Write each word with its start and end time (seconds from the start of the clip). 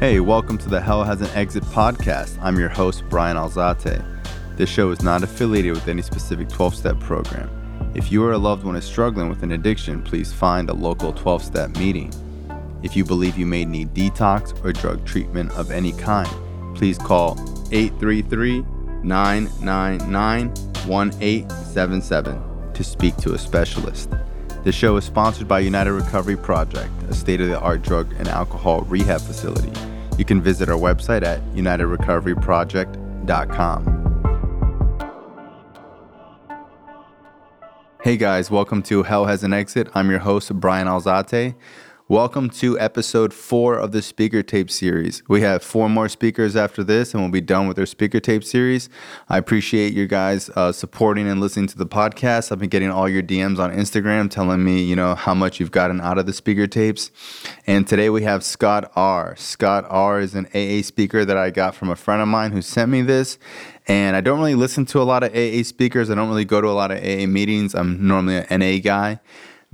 Hey, 0.00 0.18
welcome 0.18 0.58
to 0.58 0.68
the 0.68 0.80
Hell 0.80 1.04
Has 1.04 1.20
an 1.20 1.28
Exit 1.36 1.62
podcast. 1.62 2.36
I'm 2.42 2.58
your 2.58 2.68
host, 2.68 3.04
Brian 3.08 3.36
Alzate. 3.36 4.04
This 4.56 4.68
show 4.68 4.90
is 4.90 5.02
not 5.02 5.22
affiliated 5.22 5.72
with 5.72 5.86
any 5.86 6.02
specific 6.02 6.48
12 6.48 6.74
step 6.74 6.98
program. 6.98 7.48
If 7.94 8.10
you 8.10 8.24
or 8.24 8.32
a 8.32 8.38
loved 8.38 8.64
one 8.64 8.74
is 8.74 8.84
struggling 8.84 9.28
with 9.28 9.44
an 9.44 9.52
addiction, 9.52 10.02
please 10.02 10.32
find 10.32 10.68
a 10.68 10.74
local 10.74 11.12
12 11.12 11.44
step 11.44 11.76
meeting. 11.76 12.12
If 12.82 12.96
you 12.96 13.04
believe 13.04 13.38
you 13.38 13.46
may 13.46 13.64
need 13.64 13.94
detox 13.94 14.62
or 14.64 14.72
drug 14.72 15.06
treatment 15.06 15.52
of 15.52 15.70
any 15.70 15.92
kind, 15.92 16.28
please 16.76 16.98
call 16.98 17.38
833 17.70 18.64
999 19.04 20.48
1877 20.88 22.72
to 22.74 22.84
speak 22.84 23.16
to 23.18 23.34
a 23.34 23.38
specialist. 23.38 24.10
This 24.64 24.74
show 24.74 24.96
is 24.96 25.04
sponsored 25.04 25.46
by 25.46 25.60
United 25.60 25.92
Recovery 25.92 26.36
Project, 26.36 26.90
a 27.08 27.14
state 27.14 27.40
of 27.40 27.48
the 27.48 27.60
art 27.60 27.82
drug 27.82 28.12
and 28.18 28.26
alcohol 28.28 28.80
rehab 28.82 29.20
facility. 29.20 29.70
You 30.16 30.24
can 30.24 30.40
visit 30.40 30.68
our 30.68 30.78
website 30.78 31.24
at 31.24 31.40
unitedrecoveryproject.com. 31.54 34.04
Hey 38.02 38.16
guys, 38.18 38.50
welcome 38.50 38.82
to 38.84 39.02
Hell 39.02 39.24
Has 39.24 39.42
an 39.44 39.54
Exit. 39.54 39.88
I'm 39.94 40.10
your 40.10 40.18
host, 40.18 40.52
Brian 40.60 40.86
Alzate. 40.86 41.54
Welcome 42.08 42.50
to 42.50 42.78
episode 42.78 43.32
four 43.32 43.78
of 43.78 43.92
the 43.92 44.02
speaker 44.02 44.42
tape 44.42 44.70
series. 44.70 45.22
We 45.26 45.40
have 45.40 45.62
four 45.62 45.88
more 45.88 46.10
speakers 46.10 46.54
after 46.54 46.84
this, 46.84 47.14
and 47.14 47.22
we'll 47.22 47.32
be 47.32 47.40
done 47.40 47.66
with 47.66 47.78
our 47.78 47.86
speaker 47.86 48.20
tape 48.20 48.44
series. 48.44 48.90
I 49.30 49.38
appreciate 49.38 49.94
you 49.94 50.06
guys 50.06 50.50
uh, 50.50 50.72
supporting 50.72 51.26
and 51.26 51.40
listening 51.40 51.66
to 51.68 51.78
the 51.78 51.86
podcast. 51.86 52.52
I've 52.52 52.58
been 52.58 52.68
getting 52.68 52.90
all 52.90 53.08
your 53.08 53.22
DMs 53.22 53.58
on 53.58 53.74
Instagram 53.74 54.30
telling 54.30 54.62
me, 54.62 54.82
you 54.82 54.94
know, 54.94 55.14
how 55.14 55.32
much 55.32 55.58
you've 55.58 55.70
gotten 55.70 55.98
out 56.02 56.18
of 56.18 56.26
the 56.26 56.34
speaker 56.34 56.66
tapes. 56.66 57.10
And 57.66 57.88
today 57.88 58.10
we 58.10 58.22
have 58.24 58.44
Scott 58.44 58.92
R. 58.94 59.34
Scott 59.36 59.86
R 59.88 60.20
is 60.20 60.34
an 60.34 60.44
AA 60.54 60.82
speaker 60.82 61.24
that 61.24 61.38
I 61.38 61.48
got 61.48 61.74
from 61.74 61.88
a 61.88 61.96
friend 61.96 62.20
of 62.20 62.28
mine 62.28 62.52
who 62.52 62.60
sent 62.60 62.90
me 62.90 63.00
this. 63.00 63.38
And 63.88 64.14
I 64.14 64.20
don't 64.20 64.40
really 64.40 64.54
listen 64.54 64.84
to 64.86 65.00
a 65.00 65.04
lot 65.04 65.22
of 65.22 65.34
AA 65.34 65.62
speakers. 65.62 66.10
I 66.10 66.16
don't 66.16 66.28
really 66.28 66.44
go 66.44 66.60
to 66.60 66.68
a 66.68 66.76
lot 66.76 66.90
of 66.90 66.98
AA 66.98 67.26
meetings. 67.26 67.74
I'm 67.74 68.06
normally 68.06 68.44
an 68.50 68.60
NA 68.60 68.76
guy. 68.80 69.20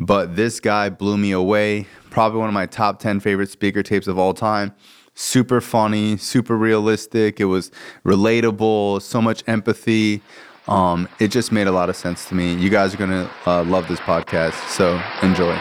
But 0.01 0.35
this 0.35 0.61
guy 0.61 0.89
blew 0.89 1.19
me 1.19 1.33
away. 1.33 1.87
Probably 2.09 2.39
one 2.39 2.49
of 2.49 2.55
my 2.55 2.65
top 2.65 3.01
10 3.01 3.21
favorite 3.21 3.51
speaker 3.51 3.83
tapes 3.83 4.07
of 4.07 4.19
all 4.19 4.33
time. 4.33 4.73
Super 5.15 5.61
funny, 5.61 6.17
super 6.17 6.57
realistic. 6.57 7.39
It 7.39 7.45
was 7.45 7.71
relatable, 8.03 9.03
so 9.03 9.21
much 9.21 9.45
empathy. 9.47 10.23
Um, 10.67 11.07
it 11.19 11.29
just 11.29 11.53
made 11.53 11.67
a 11.67 11.71
lot 11.71 11.91
of 11.91 11.97
sense 11.97 12.25
to 12.31 12.35
me. 12.35 12.55
You 12.55 12.71
guys 12.71 12.95
are 12.95 12.97
going 12.97 13.11
to 13.11 13.31
uh, 13.45 13.63
love 13.65 13.89
this 13.89 14.01
podcast. 14.01 14.71
So 14.71 14.95
enjoy. 15.23 15.53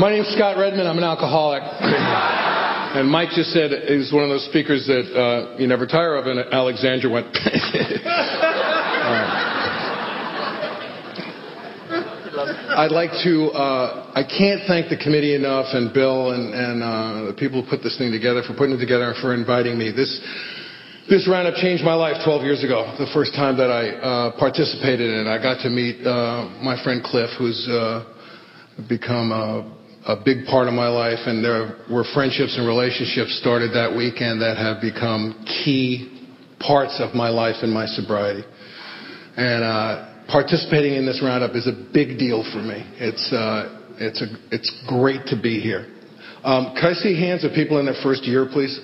My 0.00 0.08
name's 0.08 0.28
Scott 0.28 0.56
Redmond. 0.56 0.88
I'm 0.88 0.96
an 0.96 1.04
alcoholic. 1.04 1.62
and 1.62 3.10
Mike 3.10 3.28
just 3.36 3.50
said 3.50 3.70
he's 3.88 4.10
one 4.10 4.22
of 4.22 4.30
those 4.30 4.46
speakers 4.46 4.86
that 4.86 5.04
uh, 5.14 5.56
you 5.58 5.66
never 5.66 5.86
tire 5.86 6.16
of, 6.16 6.26
and 6.26 6.40
Alexandra 6.50 7.10
went. 7.10 7.26
I'd 12.38 12.94
like 12.94 13.10
to, 13.24 13.50
uh, 13.50 14.12
I 14.14 14.22
can't 14.22 14.62
thank 14.66 14.90
the 14.90 14.96
committee 14.96 15.34
enough 15.34 15.66
and 15.74 15.92
Bill 15.92 16.30
and, 16.30 16.54
and 16.54 16.82
uh, 16.82 17.32
the 17.32 17.36
people 17.36 17.62
who 17.62 17.68
put 17.68 17.82
this 17.82 17.98
thing 17.98 18.12
together 18.12 18.42
for 18.46 18.54
putting 18.54 18.76
it 18.76 18.80
together 18.80 19.10
and 19.10 19.18
for 19.18 19.34
inviting 19.34 19.78
me. 19.78 19.90
This, 19.90 20.10
this 21.10 21.26
roundup 21.26 21.58
changed 21.58 21.82
my 21.82 21.94
life 21.94 22.22
12 22.22 22.42
years 22.44 22.62
ago, 22.62 22.94
the 22.98 23.10
first 23.10 23.34
time 23.34 23.56
that 23.58 23.74
I 23.74 23.90
uh, 23.98 24.38
participated 24.38 25.10
in 25.10 25.26
it. 25.26 25.28
I 25.28 25.42
got 25.42 25.58
to 25.66 25.70
meet 25.70 26.04
uh, 26.06 26.46
my 26.62 26.78
friend 26.84 27.02
Cliff, 27.02 27.30
who's 27.38 27.58
uh, 27.66 28.06
become 28.86 29.34
a, 29.34 29.66
a 30.06 30.16
big 30.22 30.46
part 30.46 30.68
of 30.68 30.74
my 30.74 30.88
life, 30.88 31.18
and 31.26 31.42
there 31.42 31.82
were 31.90 32.04
friendships 32.14 32.54
and 32.54 32.68
relationships 32.68 33.34
started 33.42 33.74
that 33.74 33.90
weekend 33.90 34.38
that 34.46 34.54
have 34.54 34.78
become 34.78 35.34
key 35.64 36.14
parts 36.60 37.02
of 37.02 37.14
my 37.14 37.30
life 37.30 37.56
and 37.62 37.72
my 37.72 37.86
sobriety. 37.86 38.46
And 39.36 39.64
uh, 39.64 40.07
participating 40.28 40.94
in 40.94 41.06
this 41.06 41.22
roundup 41.24 41.56
is 41.56 41.66
a 41.66 41.72
big 41.92 42.18
deal 42.18 42.44
for 42.52 42.60
me. 42.60 42.84
It's, 43.00 43.32
uh, 43.32 43.96
it's, 43.98 44.20
a, 44.20 44.26
it's 44.54 44.70
great 44.86 45.24
to 45.26 45.40
be 45.40 45.58
here. 45.58 45.86
Um, 46.44 46.74
can 46.78 46.90
I 46.90 46.92
see 46.92 47.18
hands 47.18 47.44
of 47.44 47.52
people 47.52 47.80
in 47.80 47.86
their 47.86 47.96
first 48.02 48.24
year, 48.24 48.46
please? 48.52 48.78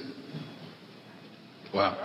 Wow. 1.73 2.01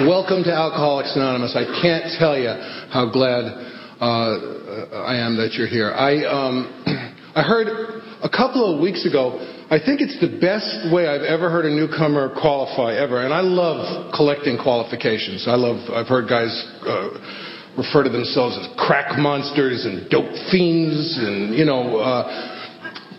Welcome 0.00 0.42
to 0.42 0.52
Alcoholics 0.52 1.14
Anonymous. 1.14 1.54
I 1.54 1.80
can't 1.80 2.06
tell 2.18 2.36
you 2.36 2.50
how 2.90 3.08
glad 3.12 3.44
uh, 4.00 5.04
I 5.06 5.16
am 5.24 5.36
that 5.36 5.52
you're 5.52 5.68
here. 5.68 5.92
I, 5.92 6.24
um, 6.24 6.82
I 7.36 7.42
heard 7.42 7.68
a 8.20 8.28
couple 8.28 8.74
of 8.74 8.82
weeks 8.82 9.06
ago 9.06 9.53
I 9.70 9.80
think 9.80 10.04
it's 10.04 10.20
the 10.20 10.28
best 10.44 10.92
way 10.92 11.08
I've 11.08 11.24
ever 11.24 11.48
heard 11.48 11.64
a 11.64 11.72
newcomer 11.72 12.28
qualify 12.36 13.00
ever, 13.00 13.24
and 13.24 13.32
I 13.32 13.40
love 13.40 14.12
collecting 14.12 14.58
qualifications. 14.60 15.48
I 15.48 15.56
love. 15.56 15.80
I've 15.88 16.06
heard 16.06 16.28
guys 16.28 16.52
uh, 16.84 17.72
refer 17.72 18.04
to 18.04 18.10
themselves 18.12 18.60
as 18.60 18.68
crack 18.76 19.16
monsters 19.16 19.86
and 19.88 20.04
dope 20.10 20.28
fiends, 20.52 21.16
and 21.16 21.56
you 21.56 21.64
know. 21.64 21.96
Uh, 21.96 22.50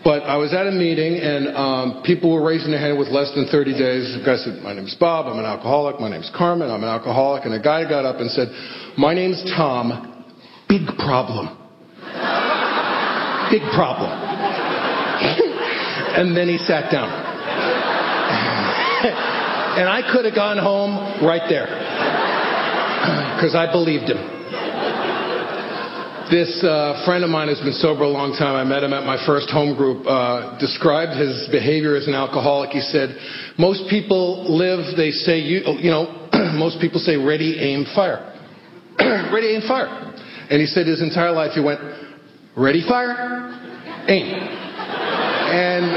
but 0.04 0.22
I 0.22 0.36
was 0.36 0.54
at 0.54 0.68
a 0.68 0.70
meeting 0.70 1.18
and 1.18 1.50
um, 1.56 2.02
people 2.06 2.30
were 2.32 2.46
raising 2.46 2.70
their 2.70 2.78
hand 2.78 2.96
with 2.96 3.08
less 3.08 3.34
than 3.34 3.48
30 3.50 3.72
days. 3.74 4.14
The 4.14 4.22
guy 4.22 4.36
said, 4.36 4.62
"My 4.62 4.72
name's 4.72 4.94
Bob. 4.94 5.26
I'm 5.26 5.40
an 5.40 5.44
alcoholic. 5.44 5.98
My 5.98 6.08
name's 6.08 6.30
Carmen. 6.30 6.70
I'm 6.70 6.84
an 6.84 6.88
alcoholic." 6.88 7.44
And 7.44 7.54
a 7.54 7.60
guy 7.60 7.82
got 7.88 8.04
up 8.04 8.22
and 8.22 8.30
said, 8.30 8.46
"My 8.96 9.14
name's 9.14 9.42
Tom. 9.56 10.22
Big 10.68 10.86
problem. 11.02 11.50
Big 13.50 13.66
problem." 13.74 14.25
And 16.16 16.36
then 16.36 16.48
he 16.48 16.58
sat 16.58 16.90
down. 16.90 17.06
and 19.76 19.88
I 19.88 20.00
could 20.12 20.24
have 20.24 20.34
gone 20.34 20.56
home 20.56 21.24
right 21.24 21.42
there 21.48 21.66
because 23.36 23.54
I 23.54 23.70
believed 23.70 24.08
him. 24.08 24.32
This 26.30 26.64
uh, 26.64 27.04
friend 27.06 27.22
of 27.22 27.30
mine 27.30 27.46
has 27.46 27.60
been 27.60 27.76
sober 27.76 28.02
a 28.02 28.08
long 28.08 28.32
time. 28.32 28.56
I 28.56 28.64
met 28.64 28.82
him 28.82 28.92
at 28.92 29.06
my 29.06 29.14
first 29.26 29.48
home 29.48 29.76
group. 29.76 30.04
Uh, 30.08 30.58
described 30.58 31.14
his 31.14 31.46
behavior 31.52 31.94
as 31.94 32.08
an 32.08 32.14
alcoholic. 32.14 32.70
He 32.70 32.80
said, 32.80 33.14
"Most 33.58 33.88
people 33.88 34.42
live. 34.50 34.96
They 34.96 35.12
say 35.12 35.38
you, 35.38 35.62
you 35.78 35.92
know, 35.92 36.26
most 36.58 36.80
people 36.80 36.98
say 36.98 37.14
ready, 37.14 37.60
aim, 37.60 37.86
fire. 37.94 38.34
ready, 38.98 39.54
aim, 39.54 39.62
fire." 39.68 39.86
And 40.50 40.58
he 40.58 40.66
said 40.66 40.88
his 40.88 41.00
entire 41.00 41.30
life 41.30 41.52
he 41.52 41.60
went, 41.60 41.78
"Ready, 42.56 42.82
fire, 42.88 43.54
aim." 44.08 44.65
And 45.56 45.96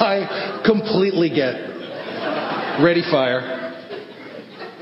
I 0.00 0.62
completely 0.64 1.28
get 1.28 1.60
ready, 2.80 3.02
fire, 3.10 3.68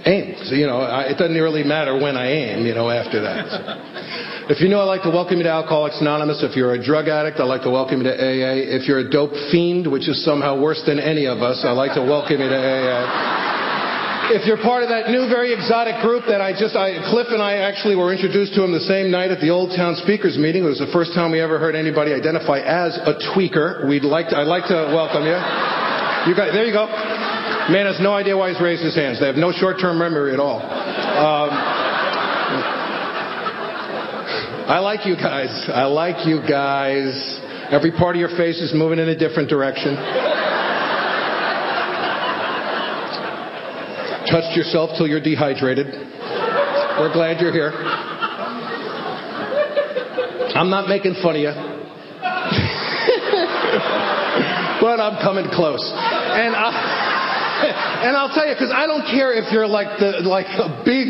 aim. 0.06 0.37
So, 0.44 0.55
you 0.55 0.67
know, 0.67 0.78
I, 0.78 1.11
it 1.11 1.19
doesn't 1.19 1.34
really 1.34 1.64
matter 1.64 1.99
when 1.99 2.17
I 2.17 2.31
aim, 2.31 2.67
you 2.67 2.75
know, 2.75 2.88
after 2.88 3.20
that. 3.23 3.50
So. 3.50 4.55
If 4.55 4.61
you 4.61 4.69
know, 4.69 4.78
I'd 4.78 4.84
like 4.84 5.02
to 5.02 5.11
welcome 5.11 5.38
you 5.38 5.43
to 5.43 5.50
Alcoholics 5.50 6.00
Anonymous. 6.00 6.44
If 6.44 6.55
you're 6.55 6.75
a 6.75 6.82
drug 6.82 7.08
addict, 7.08 7.40
I'd 7.40 7.50
like 7.50 7.62
to 7.62 7.70
welcome 7.70 7.99
you 7.99 8.05
to 8.05 8.14
AA. 8.14 8.78
If 8.78 8.87
you're 8.87 9.00
a 9.00 9.11
dope 9.11 9.34
fiend, 9.50 9.90
which 9.90 10.08
is 10.08 10.25
somehow 10.25 10.61
worse 10.61 10.81
than 10.87 11.00
any 11.00 11.26
of 11.26 11.43
us, 11.43 11.64
I'd 11.64 11.73
like 11.73 11.94
to 11.94 12.02
welcome 12.02 12.38
you 12.38 12.49
to 12.49 12.55
AA 12.55 13.65
if 14.34 14.46
you're 14.46 14.58
part 14.58 14.82
of 14.82 14.90
that 14.90 15.11
new, 15.11 15.28
very 15.31 15.55
exotic 15.55 16.02
group 16.02 16.25
that 16.26 16.40
I 16.40 16.50
just, 16.50 16.75
I, 16.75 16.99
Cliff 17.11 17.28
and 17.31 17.43
I 17.43 17.62
actually 17.62 17.94
were 17.94 18.11
introduced 18.12 18.55
to 18.55 18.64
him 18.64 18.73
the 18.73 18.82
same 18.82 19.11
night 19.11 19.31
at 19.31 19.38
the 19.40 19.50
Old 19.50 19.70
Town 19.76 19.94
Speakers 20.02 20.38
meeting. 20.38 20.64
It 20.64 20.73
was 20.75 20.82
the 20.82 20.90
first 20.90 21.14
time 21.14 21.31
we 21.31 21.40
ever 21.40 21.58
heard 21.58 21.75
anybody 21.75 22.12
identify 22.12 22.58
as 22.58 22.99
a 23.06 23.14
tweaker. 23.31 23.87
We'd 23.87 24.02
like 24.02 24.31
to, 24.31 24.38
I'd 24.38 24.50
like 24.50 24.67
to 24.67 24.90
welcome 24.90 25.23
you. 25.23 25.38
You 26.26 26.34
got, 26.34 26.50
there 26.50 26.67
you 26.67 26.75
go. 26.75 26.90
Man 27.70 27.87
has 27.87 28.00
no 28.02 28.14
idea 28.14 28.37
why 28.37 28.50
he's 28.50 28.61
raised 28.61 28.82
his 28.82 28.94
hands. 28.94 29.20
They 29.20 29.26
have 29.26 29.38
no 29.38 29.52
short-term 29.52 29.99
memory 29.99 30.32
at 30.32 30.40
all. 30.40 30.58
Um, 30.58 31.50
I 34.67 34.78
like 34.82 35.06
you 35.06 35.14
guys. 35.14 35.50
I 35.70 35.84
like 35.84 36.26
you 36.26 36.43
guys. 36.43 37.14
Every 37.70 37.93
part 37.93 38.17
of 38.17 38.20
your 38.20 38.31
face 38.31 38.58
is 38.58 38.75
moving 38.75 38.99
in 38.99 39.08
a 39.08 39.19
different 39.19 39.49
direction. 39.49 39.94
Touched 44.31 44.56
yourself 44.56 44.90
till 44.99 45.06
you're 45.06 45.23
dehydrated. 45.23 45.87
We're 45.87 47.12
glad 47.12 47.40
you're 47.40 47.52
here. 47.52 47.70
I'm 50.56 50.70
not 50.70 50.88
making 50.88 51.14
fun 51.23 51.37
of 51.37 51.43
you. 51.43 51.52
but 54.81 54.99
I'm 54.99 55.23
coming 55.23 55.46
close. 55.52 55.84
And 55.94 56.56
I, 56.56 56.70
and 58.08 58.17
I'll 58.17 58.34
tell 58.34 58.49
you, 58.49 58.55
because 58.55 58.73
I 58.75 58.87
don't 58.87 59.06
care 59.06 59.32
if 59.32 59.52
you're 59.52 59.69
like 59.69 59.99
the 60.00 60.26
like 60.26 60.46
a 60.58 60.82
big, 60.84 61.08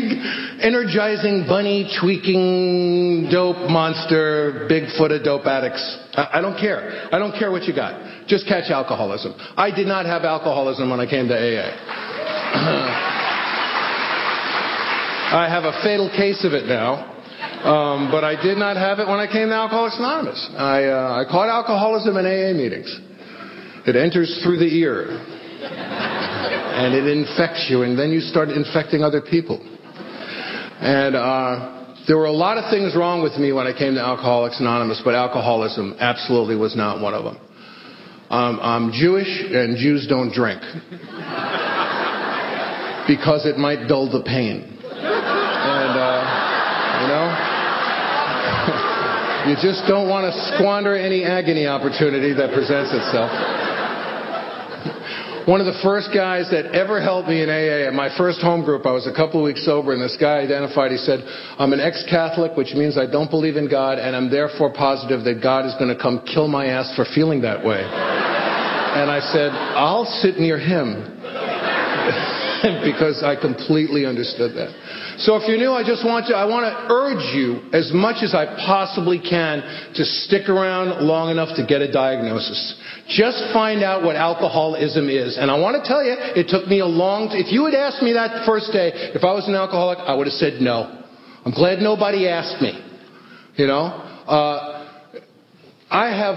energizing 0.61 1.45
bunny 1.47 1.89
tweaking 1.99 3.29
dope 3.31 3.69
monster, 3.69 4.67
Bigfoot 4.69 5.15
of 5.15 5.23
dope 5.23 5.45
addicts. 5.45 5.81
I, 6.13 6.39
I 6.39 6.41
don't 6.41 6.59
care. 6.59 7.07
I 7.11 7.17
don't 7.17 7.37
care 7.37 7.51
what 7.51 7.63
you 7.63 7.73
got. 7.73 8.27
Just 8.27 8.47
catch 8.47 8.69
alcoholism. 8.69 9.33
I 9.55 9.71
did 9.71 9.87
not 9.87 10.05
have 10.05 10.23
alcoholism 10.23 10.89
when 10.89 10.99
I 10.99 11.09
came 11.09 11.27
to 11.29 11.33
AA. 11.33 12.16
I 15.27 15.47
have 15.49 15.65
a 15.65 15.81
fatal 15.83 16.09
case 16.09 16.45
of 16.45 16.53
it 16.53 16.65
now. 16.65 17.15
Um, 17.63 18.11
but 18.11 18.23
I 18.23 18.41
did 18.41 18.57
not 18.57 18.77
have 18.77 18.99
it 18.99 19.07
when 19.07 19.19
I 19.19 19.25
came 19.25 19.49
to 19.49 19.55
Alcoholics 19.55 19.97
Anonymous. 19.97 20.49
I, 20.55 20.85
uh, 20.85 21.25
I 21.25 21.29
caught 21.29 21.49
alcoholism 21.49 22.15
in 22.15 22.25
AA 22.25 22.53
meetings. 22.53 22.87
It 23.85 23.95
enters 23.95 24.39
through 24.43 24.59
the 24.59 24.67
ear, 24.67 25.09
and 25.09 26.93
it 26.93 27.07
infects 27.07 27.67
you, 27.69 27.81
and 27.81 27.97
then 27.97 28.11
you 28.11 28.21
start 28.21 28.49
infecting 28.49 29.01
other 29.01 29.21
people. 29.21 29.59
And 30.79 31.15
uh, 31.15 31.95
there 32.07 32.17
were 32.17 32.25
a 32.25 32.31
lot 32.31 32.57
of 32.57 32.69
things 32.69 32.95
wrong 32.95 33.23
with 33.23 33.37
me 33.37 33.51
when 33.51 33.65
I 33.65 33.73
came 33.77 33.95
to 33.95 34.01
Alcoholics 34.01 34.59
Anonymous, 34.59 35.01
but 35.03 35.15
alcoholism 35.15 35.95
absolutely 35.99 36.55
was 36.55 36.75
not 36.75 37.01
one 37.01 37.13
of 37.13 37.23
them. 37.23 37.37
Um, 38.29 38.59
I'm 38.61 38.91
Jewish, 38.91 39.27
and 39.27 39.77
Jews 39.77 40.05
don't 40.07 40.31
drink 40.31 40.61
because 43.07 43.45
it 43.45 43.57
might 43.57 43.87
dull 43.87 44.11
the 44.11 44.21
pain. 44.21 44.63
And, 44.67 45.95
uh, 45.95 47.01
you 47.01 47.07
know, 47.07 47.25
you 49.49 49.55
just 49.63 49.87
don't 49.87 50.11
want 50.11 50.27
to 50.27 50.33
squander 50.53 50.93
any 50.95 51.23
agony 51.23 51.65
opportunity 51.65 52.33
that 52.35 52.53
presents 52.53 52.91
itself. 52.91 53.31
One 55.47 55.63
of 55.63 55.65
the 55.65 55.79
first 55.81 56.11
guys 56.13 56.51
that 56.51 56.75
ever 56.75 56.99
helped 56.99 57.29
me 57.29 57.41
in 57.41 57.47
AA 57.47 57.87
at 57.87 57.93
my 57.93 58.09
first 58.17 58.41
home 58.41 58.65
group, 58.65 58.85
I 58.85 58.91
was 58.91 59.07
a 59.07 59.13
couple 59.15 59.39
of 59.39 59.45
weeks 59.45 59.63
sober, 59.63 59.93
and 59.93 60.01
this 60.01 60.17
guy 60.19 60.39
identified, 60.43 60.91
he 60.91 60.97
said, 60.97 61.23
I'm 61.57 61.71
an 61.71 61.79
ex 61.79 62.03
Catholic, 62.09 62.57
which 62.57 62.75
means 62.75 62.97
I 62.97 63.05
don't 63.09 63.31
believe 63.31 63.55
in 63.55 63.69
God, 63.69 63.97
and 63.97 64.13
I'm 64.13 64.29
therefore 64.29 64.73
positive 64.73 65.23
that 65.23 65.39
God 65.41 65.65
is 65.65 65.73
going 65.79 65.87
to 65.87 65.95
come 65.95 66.19
kill 66.27 66.49
my 66.49 66.65
ass 66.67 66.93
for 66.97 67.05
feeling 67.15 67.39
that 67.47 67.63
way. 67.63 67.79
And 67.79 69.09
I 69.09 69.21
said, 69.31 69.51
I'll 69.51 70.03
sit 70.19 70.37
near 70.37 70.59
him 70.59 71.15
because 72.83 73.23
I 73.23 73.35
completely 73.35 74.05
understood 74.05 74.55
that. 74.55 74.73
So 75.19 75.35
if 75.35 75.47
you're 75.47 75.57
new, 75.57 75.73
I 75.73 75.81
just 75.81 76.05
want 76.05 76.27
to, 76.27 76.35
I 76.35 76.45
want 76.45 76.69
to 76.69 76.73
urge 76.93 77.25
you 77.33 77.69
as 77.73 77.91
much 77.93 78.21
as 78.21 78.35
I 78.35 78.45
possibly 78.65 79.17
can 79.17 79.61
to 79.95 80.05
stick 80.05 80.49
around 80.49 81.05
long 81.05 81.29
enough 81.29 81.55
to 81.57 81.65
get 81.65 81.81
a 81.81 81.91
diagnosis. 81.91 82.59
Just 83.09 83.41
find 83.53 83.81
out 83.83 84.03
what 84.03 84.15
alcoholism 84.15 85.09
is. 85.09 85.37
And 85.37 85.49
I 85.49 85.57
want 85.57 85.81
to 85.81 85.87
tell 85.87 86.03
you, 86.03 86.13
it 86.13 86.47
took 86.49 86.67
me 86.67 86.79
a 86.79 86.85
long, 86.85 87.29
if 87.31 87.51
you 87.51 87.65
had 87.65 87.73
asked 87.73 88.03
me 88.03 88.13
that 88.13 88.45
first 88.45 88.71
day, 88.71 88.91
if 89.13 89.23
I 89.23 89.33
was 89.33 89.47
an 89.47 89.55
alcoholic, 89.55 89.97
I 89.99 90.13
would 90.13 90.27
have 90.27 90.37
said 90.37 90.61
no. 90.61 91.03
I'm 91.45 91.53
glad 91.53 91.79
nobody 91.79 92.27
asked 92.27 92.61
me. 92.61 92.77
You 93.55 93.67
know? 93.67 93.85
Uh, 94.27 94.77
I 95.89 96.07
have, 96.11 96.35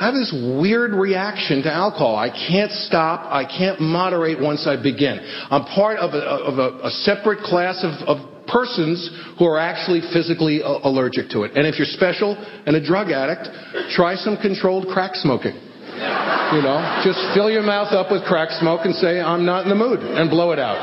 I 0.00 0.06
have 0.06 0.14
this 0.14 0.32
weird 0.32 0.94
reaction 0.94 1.62
to 1.64 1.70
alcohol. 1.70 2.16
I 2.16 2.30
can't 2.30 2.72
stop. 2.72 3.30
I 3.30 3.44
can't 3.44 3.82
moderate 3.82 4.40
once 4.40 4.66
I 4.66 4.82
begin. 4.82 5.20
I'm 5.50 5.64
part 5.76 5.98
of 5.98 6.14
a, 6.14 6.24
of 6.24 6.58
a, 6.58 6.86
a 6.88 6.90
separate 7.04 7.40
class 7.40 7.84
of, 7.84 8.08
of, 8.08 8.26
persons 8.48 9.10
who 9.38 9.44
are 9.44 9.60
actually 9.60 10.00
physically 10.12 10.60
allergic 10.60 11.28
to 11.30 11.44
it. 11.44 11.52
And 11.54 11.68
if 11.68 11.78
you're 11.78 11.86
special 11.86 12.34
and 12.66 12.74
a 12.74 12.84
drug 12.84 13.12
addict, 13.12 13.46
try 13.94 14.16
some 14.16 14.36
controlled 14.42 14.88
crack 14.92 15.14
smoking. 15.14 15.54
You 15.54 16.62
know, 16.66 17.00
just 17.04 17.20
fill 17.32 17.48
your 17.48 17.62
mouth 17.62 17.92
up 17.92 18.10
with 18.10 18.24
crack 18.24 18.50
smoke 18.58 18.80
and 18.82 18.94
say, 18.96 19.20
I'm 19.20 19.46
not 19.46 19.62
in 19.62 19.68
the 19.68 19.76
mood, 19.76 20.00
and 20.00 20.28
blow 20.28 20.50
it 20.50 20.58
out. 20.58 20.78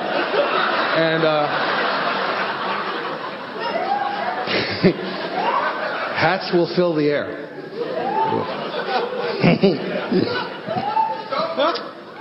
And, 0.96 1.24
uh, 1.26 1.48
hats 6.16 6.50
will 6.54 6.74
fill 6.74 6.96
the 6.96 7.10
air. 7.10 8.67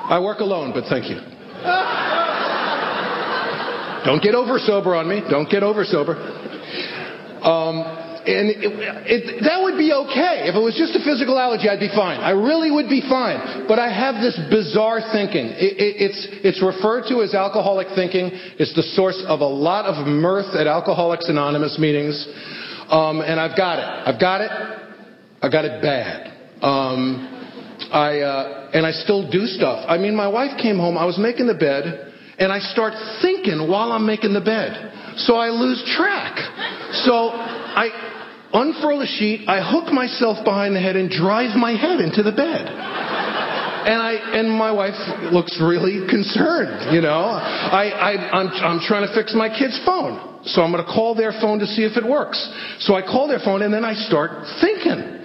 I 0.08 0.20
work 0.22 0.40
alone, 0.40 0.72
but 0.72 0.84
thank 0.88 1.10
you. 1.10 1.16
Don't 4.04 4.22
get 4.22 4.34
over 4.34 4.58
sober 4.58 4.94
on 4.94 5.08
me. 5.08 5.22
Don't 5.28 5.50
get 5.50 5.64
over 5.64 5.84
sober. 5.84 6.14
Um, 7.42 7.82
and 8.26 8.50
it, 8.50 8.58
it, 9.06 9.42
that 9.42 9.62
would 9.62 9.78
be 9.78 9.94
okay. 9.94 10.50
If 10.50 10.54
it 10.54 10.62
was 10.62 10.74
just 10.74 10.94
a 10.98 11.02
physical 11.02 11.38
allergy, 11.38 11.68
I'd 11.68 11.78
be 11.78 11.90
fine. 11.90 12.18
I 12.18 12.30
really 12.30 12.70
would 12.70 12.90
be 12.90 13.02
fine. 13.02 13.66
But 13.66 13.78
I 13.78 13.90
have 13.90 14.22
this 14.22 14.38
bizarre 14.50 15.00
thinking. 15.14 15.54
It, 15.54 16.10
it's, 16.10 16.26
it's 16.42 16.62
referred 16.62 17.06
to 17.10 17.22
as 17.22 17.34
alcoholic 17.34 17.88
thinking. 17.94 18.30
It's 18.58 18.74
the 18.74 18.82
source 18.94 19.22
of 19.26 19.40
a 19.40 19.46
lot 19.46 19.86
of 19.86 20.06
mirth 20.06 20.54
at 20.54 20.66
Alcoholics 20.66 21.28
Anonymous 21.28 21.78
meetings. 21.78 22.18
Um, 22.90 23.22
and 23.22 23.38
I've 23.38 23.56
got 23.56 23.78
it. 23.78 23.86
I've 23.86 24.20
got 24.20 24.40
it. 24.42 24.50
I've 25.42 25.52
got 25.52 25.64
it 25.64 25.82
bad. 25.82 26.35
Um, 26.62 27.32
I, 27.92 28.20
uh, 28.20 28.70
and 28.72 28.86
I 28.86 28.92
still 28.92 29.30
do 29.30 29.46
stuff. 29.46 29.84
I 29.88 29.98
mean, 29.98 30.16
my 30.16 30.28
wife 30.28 30.58
came 30.60 30.76
home, 30.76 30.98
I 30.98 31.04
was 31.04 31.18
making 31.18 31.46
the 31.46 31.54
bed, 31.54 32.12
and 32.38 32.52
I 32.52 32.58
start 32.58 32.94
thinking 33.22 33.68
while 33.70 33.92
I'm 33.92 34.06
making 34.06 34.32
the 34.32 34.40
bed. 34.40 34.92
So 35.18 35.36
I 35.36 35.48
lose 35.48 35.82
track. 35.96 36.36
So 37.04 37.30
I 37.32 37.88
unfurl 38.52 39.00
a 39.00 39.06
sheet, 39.06 39.48
I 39.48 39.60
hook 39.64 39.92
myself 39.92 40.44
behind 40.44 40.74
the 40.74 40.80
head 40.80 40.96
and 40.96 41.10
drive 41.10 41.56
my 41.56 41.72
head 41.72 42.00
into 42.00 42.22
the 42.22 42.32
bed. 42.32 42.68
And 43.86 44.02
I 44.02 44.14
and 44.34 44.50
my 44.50 44.72
wife 44.72 44.98
looks 45.32 45.56
really 45.62 46.10
concerned, 46.10 46.92
you 46.92 47.00
know. 47.00 47.22
I, 47.22 47.86
I 47.94 48.10
I'm 48.34 48.48
I'm 48.48 48.80
trying 48.80 49.06
to 49.06 49.14
fix 49.14 49.32
my 49.32 49.48
kid's 49.48 49.78
phone. 49.86 50.42
So 50.44 50.62
I'm 50.62 50.72
gonna 50.72 50.84
call 50.84 51.14
their 51.14 51.30
phone 51.40 51.60
to 51.60 51.66
see 51.66 51.84
if 51.84 51.96
it 51.96 52.04
works. 52.04 52.36
So 52.80 52.94
I 52.94 53.02
call 53.02 53.28
their 53.28 53.38
phone 53.38 53.62
and 53.62 53.72
then 53.72 53.84
I 53.84 53.94
start 53.94 54.42
thinking. 54.60 55.15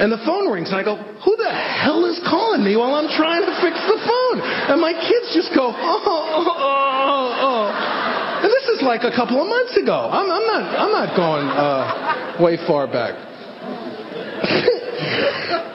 And 0.00 0.10
the 0.10 0.16
phone 0.24 0.48
rings, 0.48 0.72
and 0.72 0.80
I 0.80 0.82
go, 0.82 0.96
Who 0.96 1.36
the 1.36 1.52
hell 1.52 2.08
is 2.08 2.18
calling 2.24 2.64
me 2.64 2.74
while 2.74 2.96
I'm 2.96 3.12
trying 3.12 3.44
to 3.44 3.52
fix 3.60 3.76
the 3.84 4.00
phone? 4.00 4.40
And 4.40 4.80
my 4.80 4.96
kids 4.96 5.36
just 5.36 5.52
go, 5.54 5.68
Oh, 5.76 5.76
oh, 5.76 6.56
oh, 6.56 7.36
oh. 7.36 8.40
And 8.40 8.48
this 8.48 8.64
is 8.72 8.82
like 8.82 9.04
a 9.04 9.14
couple 9.14 9.36
of 9.42 9.46
months 9.46 9.76
ago. 9.76 10.08
I'm, 10.08 10.24
I'm 10.24 10.46
not, 10.48 10.62
I'm 10.80 10.92
not 10.92 11.14
going 11.14 11.46
uh, 11.52 12.40
way 12.40 12.56
far 12.66 12.86
back. 12.88 13.12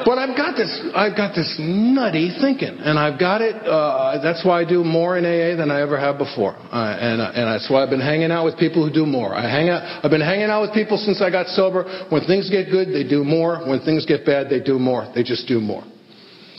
but 0.05 0.17
I've 0.21 0.37
got 0.37 0.55
this, 0.55 0.69
I've 0.93 1.17
got 1.17 1.33
this 1.33 1.55
nutty 1.57 2.37
thinking, 2.39 2.77
and 2.77 2.99
I've 2.99 3.19
got 3.19 3.41
it. 3.41 3.55
Uh, 3.55 4.21
that's 4.21 4.45
why 4.45 4.61
I 4.61 4.65
do 4.65 4.83
more 4.83 5.17
in 5.17 5.25
AA 5.25 5.57
than 5.57 5.71
I 5.71 5.81
ever 5.81 5.99
have 5.99 6.17
before, 6.17 6.53
uh, 6.53 6.97
and 7.01 7.21
uh, 7.21 7.31
and 7.33 7.49
that's 7.49 7.69
why 7.69 7.81
I've 7.81 7.89
been 7.89 8.01
hanging 8.01 8.31
out 8.31 8.45
with 8.45 8.57
people 8.57 8.85
who 8.85 8.93
do 8.93 9.05
more. 9.05 9.33
I 9.33 9.49
hang 9.49 9.69
out. 9.69 10.05
I've 10.05 10.11
been 10.11 10.21
hanging 10.21 10.49
out 10.49 10.61
with 10.61 10.73
people 10.73 10.97
since 10.97 11.21
I 11.21 11.31
got 11.31 11.47
sober. 11.47 12.07
When 12.09 12.25
things 12.25 12.49
get 12.49 12.69
good, 12.69 12.89
they 12.93 13.07
do 13.07 13.23
more. 13.23 13.65
When 13.67 13.81
things 13.81 14.05
get 14.05 14.25
bad, 14.25 14.49
they 14.49 14.59
do 14.59 14.77
more. 14.77 15.11
They 15.15 15.23
just 15.23 15.47
do 15.47 15.59
more. 15.59 15.83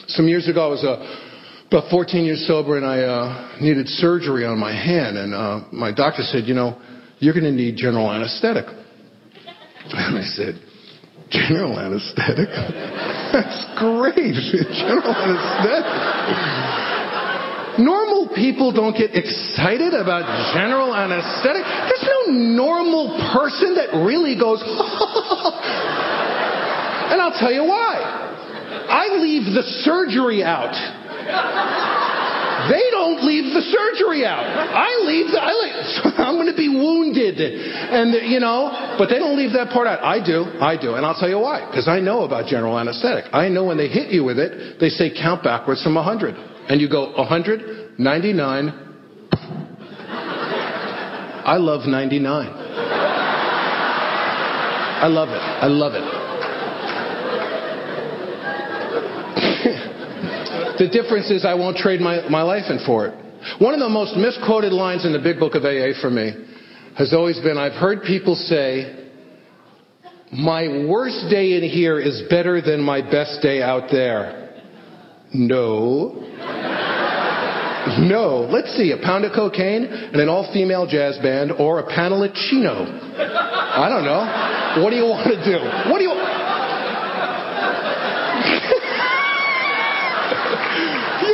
Some 0.09 0.27
years 0.27 0.49
ago, 0.49 0.67
I 0.67 0.71
was 0.71 0.85
uh, 0.85 1.67
about 1.69 1.91
14 1.91 2.25
years 2.25 2.47
sober, 2.47 2.77
and 2.77 2.87
I 2.87 3.01
uh, 3.03 3.59
needed 3.61 3.89
surgery 3.89 4.45
on 4.45 4.59
my 4.59 4.73
hand, 4.73 5.19
and 5.19 5.35
uh, 5.35 5.61
my 5.73 5.93
doctor 5.93 6.23
said, 6.23 6.45
you 6.45 6.55
know, 6.55 6.81
you're 7.19 7.35
going 7.35 7.45
to 7.45 7.53
need 7.53 7.77
general 7.77 8.11
anesthetic. 8.11 8.67
And 9.89 10.19
I 10.19 10.25
said, 10.25 10.66
General 11.31 11.79
anesthetic? 11.81 12.49
That's 13.33 13.67
great. 13.79 14.35
General 14.83 15.15
anesthetic. 15.15 15.85
Normal 17.79 18.29
people 18.35 18.73
don't 18.73 18.97
get 18.97 19.15
excited 19.15 19.93
about 19.93 20.25
general 20.55 20.95
anesthetic. 20.97 21.61
There's 21.61 22.09
no 22.09 22.33
normal 22.33 23.21
person 23.37 23.75
that 23.75 23.93
really 23.93 24.33
goes, 24.39 24.63
and 27.13 27.21
I'll 27.21 27.39
tell 27.39 27.53
you 27.53 27.65
why. 27.65 28.01
I 28.89 29.19
leave 29.21 29.53
the 29.53 29.63
surgery 29.85 30.43
out. 30.43 30.73
They 32.67 32.91
don't 32.91 33.23
leave 33.23 33.55
the 33.55 33.63
surgery 33.63 34.25
out. 34.27 34.43
I 34.43 34.91
leave 35.07 35.31
the, 35.31 35.41
I 35.41 35.53
leave, 35.55 35.75
I'm 36.27 36.35
going 36.35 36.51
to 36.51 36.57
be 36.57 36.69
wounded. 36.69 37.39
And, 37.41 38.31
you 38.31 38.41
know, 38.41 38.97
but 38.99 39.09
they 39.09 39.19
don't 39.19 39.37
leave 39.37 39.53
that 39.53 39.71
part 39.71 39.87
out. 39.87 40.03
I 40.03 40.25
do. 40.25 40.45
I 40.59 40.77
do. 40.81 40.95
And 40.95 41.07
I'll 41.07 41.19
tell 41.19 41.29
you 41.29 41.39
why. 41.39 41.67
Because 41.69 41.89
I 41.89 42.01
know 42.01 42.25
about 42.25 42.47
general 42.47 42.79
anesthetic. 42.79 43.27
I 43.33 43.49
know 43.49 43.65
when 43.65 43.77
they 43.77 43.89
hit 43.89 44.11
you 44.11 44.25
with 44.25 44.39
it, 44.39 44.81
they 44.81 44.89
say 44.89 45.11
count 45.15 45.45
backwards 45.45 45.83
from 45.83 45.95
100. 45.95 46.35
And 46.69 46.81
you 46.81 46.89
go 46.89 47.13
100, 47.15 47.99
99. 47.99 48.87
I 51.47 51.57
love 51.59 51.87
99. 51.87 52.49
I 54.99 55.07
love 55.07 55.29
it. 55.29 55.39
I 55.39 55.67
love 55.67 55.95
it. 55.95 56.16
The 60.79 60.89
difference 60.89 61.31
is 61.31 61.45
I 61.45 61.55
won't 61.55 61.77
trade 61.77 62.01
my, 62.01 62.29
my 62.29 62.43
life 62.43 62.65
in 62.69 62.79
for 62.85 63.07
it. 63.07 63.15
One 63.61 63.75
of 63.75 63.81
the 63.81 63.89
most 63.89 64.17
misquoted 64.17 64.73
lines 64.73 65.05
in 65.05 65.13
the 65.13 65.19
big 65.19 65.39
book 65.39 65.55
of 65.55 65.65
AA 65.65 65.93
for 66.01 66.11
me 66.11 66.33
has 66.97 67.13
always 67.13 67.39
been 67.41 67.59
I've 67.59 67.79
heard 67.79 68.03
people 68.03 68.35
say, 68.35 69.05
my 70.33 70.87
worst 70.89 71.27
day 71.31 71.57
in 71.57 71.63
here 71.63 72.01
is 72.01 72.23
better 72.29 72.61
than 72.61 72.81
my 72.83 73.01
best 73.01 73.41
day 73.43 73.63
out 73.63 73.91
there. 73.91 74.63
No. 75.33 76.25
No. 78.01 78.49
Let's 78.51 78.77
see, 78.77 78.91
a 78.91 78.99
pound 79.05 79.25
of 79.25 79.33
cocaine 79.33 79.85
and 79.85 80.17
an 80.17 80.29
all 80.29 80.53
female 80.53 80.87
jazz 80.87 81.19
band 81.19 81.53
or 81.53 81.79
a 81.79 81.87
panel 81.95 82.25
at 82.25 82.35
Chino. 82.35 82.83
I 82.83 83.89
don't 83.89 84.05
know. 84.05 84.83
What 84.83 84.91
do 84.91 84.97
you 84.97 85.05
want 85.05 85.27
to 85.29 85.37
do? 85.45 85.59
What 85.91 85.99
do 85.99 86.05
you 86.05 86.15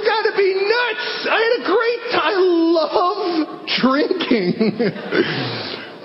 gotta 0.05 0.33
be 0.37 0.55
nuts! 0.55 1.22
I 1.33 1.41
had 1.41 1.55
a 1.57 1.65
great 1.65 2.03
time. 2.13 2.21
I 2.29 2.37
love 2.77 3.65
drinking. 3.81 4.53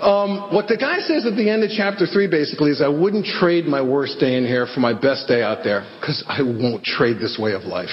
um, 0.00 0.48
what 0.56 0.68
the 0.68 0.76
guy 0.80 1.00
says 1.00 1.26
at 1.26 1.36
the 1.36 1.50
end 1.50 1.64
of 1.64 1.70
chapter 1.76 2.06
3 2.06 2.28
basically 2.28 2.70
is 2.70 2.80
I 2.80 2.88
wouldn't 2.88 3.26
trade 3.26 3.66
my 3.66 3.82
worst 3.82 4.18
day 4.20 4.36
in 4.36 4.46
here 4.46 4.66
for 4.72 4.80
my 4.80 4.94
best 4.94 5.28
day 5.28 5.42
out 5.42 5.58
there 5.64 5.84
because 6.00 6.24
I 6.26 6.40
won't 6.40 6.82
trade 6.82 7.18
this 7.20 7.36
way 7.38 7.52
of 7.52 7.64
life. 7.64 7.92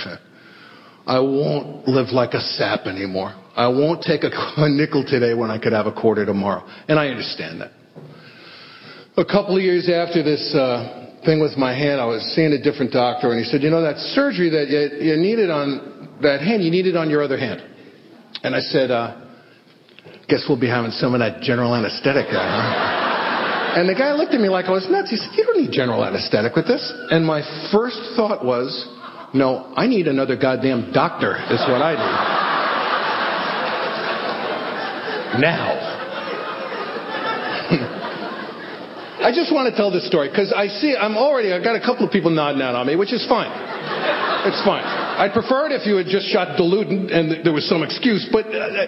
I 1.05 1.19
won't 1.19 1.87
live 1.89 2.15
like 2.15 2.33
a 2.33 2.41
sap 2.41 2.87
anymore. 2.87 3.35
I 3.55 3.67
won't 3.67 4.01
take 4.01 4.23
a, 4.23 4.69
nickel 4.69 5.03
today 5.03 5.33
when 5.33 5.51
I 5.51 5.59
could 5.59 5.73
have 5.73 5.87
a 5.87 5.93
quarter 5.93 6.25
tomorrow. 6.25 6.63
And 6.87 6.97
I 6.97 7.09
understand 7.09 7.59
that. 7.59 7.71
A 9.17 9.25
couple 9.25 9.57
of 9.57 9.61
years 9.61 9.89
after 9.89 10.23
this 10.23 10.55
uh, 10.55 11.19
thing 11.25 11.41
with 11.41 11.57
my 11.57 11.73
hand, 11.73 11.99
I 11.99 12.05
was 12.05 12.21
seeing 12.35 12.53
a 12.53 12.61
different 12.61 12.91
doctor, 12.91 13.31
and 13.31 13.39
he 13.39 13.45
said, 13.45 13.61
You 13.61 13.71
know, 13.71 13.81
that 13.81 13.97
surgery 14.15 14.49
that 14.51 14.67
you, 14.67 15.11
you 15.11 15.15
needed 15.17 15.49
on 15.49 15.94
that 16.21 16.41
hand, 16.41 16.63
you 16.63 16.71
need 16.71 16.87
it 16.87 16.95
on 16.95 17.09
your 17.09 17.23
other 17.23 17.37
hand. 17.37 17.61
And 18.43 18.55
I 18.55 18.59
said, 18.59 18.91
uh, 18.91 19.21
Guess 20.27 20.45
we'll 20.49 20.59
be 20.59 20.67
having 20.67 20.89
some 20.91 21.13
of 21.13 21.19
that 21.19 21.41
general 21.41 21.75
anesthetic 21.75 22.25
there, 22.31 22.41
huh? 22.41 23.01
And 23.75 23.89
the 23.89 23.93
guy 23.93 24.13
looked 24.13 24.33
at 24.33 24.39
me 24.39 24.47
like 24.47 24.65
I 24.65 24.71
was 24.71 24.87
nuts. 24.89 25.09
He 25.09 25.17
said, 25.17 25.31
You 25.35 25.43
don't 25.43 25.61
need 25.61 25.71
general 25.71 26.05
anesthetic 26.05 26.55
with 26.55 26.65
this. 26.65 26.81
And 27.11 27.25
my 27.25 27.41
first 27.71 27.99
thought 28.15 28.43
was, 28.43 28.71
No, 29.33 29.73
I 29.75 29.85
need 29.87 30.07
another 30.07 30.37
goddamn 30.37 30.93
doctor, 30.93 31.35
is 31.51 31.59
what 31.67 31.81
I 31.83 31.91
need. 31.91 32.07
now. 35.43 35.75
I 39.25 39.31
just 39.33 39.51
want 39.51 39.69
to 39.69 39.75
tell 39.75 39.91
this 39.91 40.07
story 40.07 40.29
because 40.29 40.53
I 40.55 40.67
see 40.67 40.95
I'm 40.95 41.17
already 41.17 41.51
I've 41.51 41.63
got 41.63 41.75
a 41.75 41.81
couple 41.81 42.05
of 42.05 42.11
people 42.11 42.31
nodding 42.31 42.61
out 42.61 42.75
on 42.75 42.87
me, 42.87 42.95
which 42.95 43.11
is 43.11 43.25
fine. 43.27 43.51
It's 44.45 44.61
fine. 44.61 44.85
I'd 44.85 45.33
prefer 45.33 45.65
it 45.65 45.73
if 45.73 45.89
you 45.89 45.97
had 45.97 46.05
just 46.05 46.29
shot 46.29 46.53
Dilaudid 46.53 47.09
and 47.09 47.41
there 47.41 47.53
was 47.53 47.65
some 47.67 47.81
excuse, 47.81 48.29
but 48.31 48.45
uh, 48.45 48.85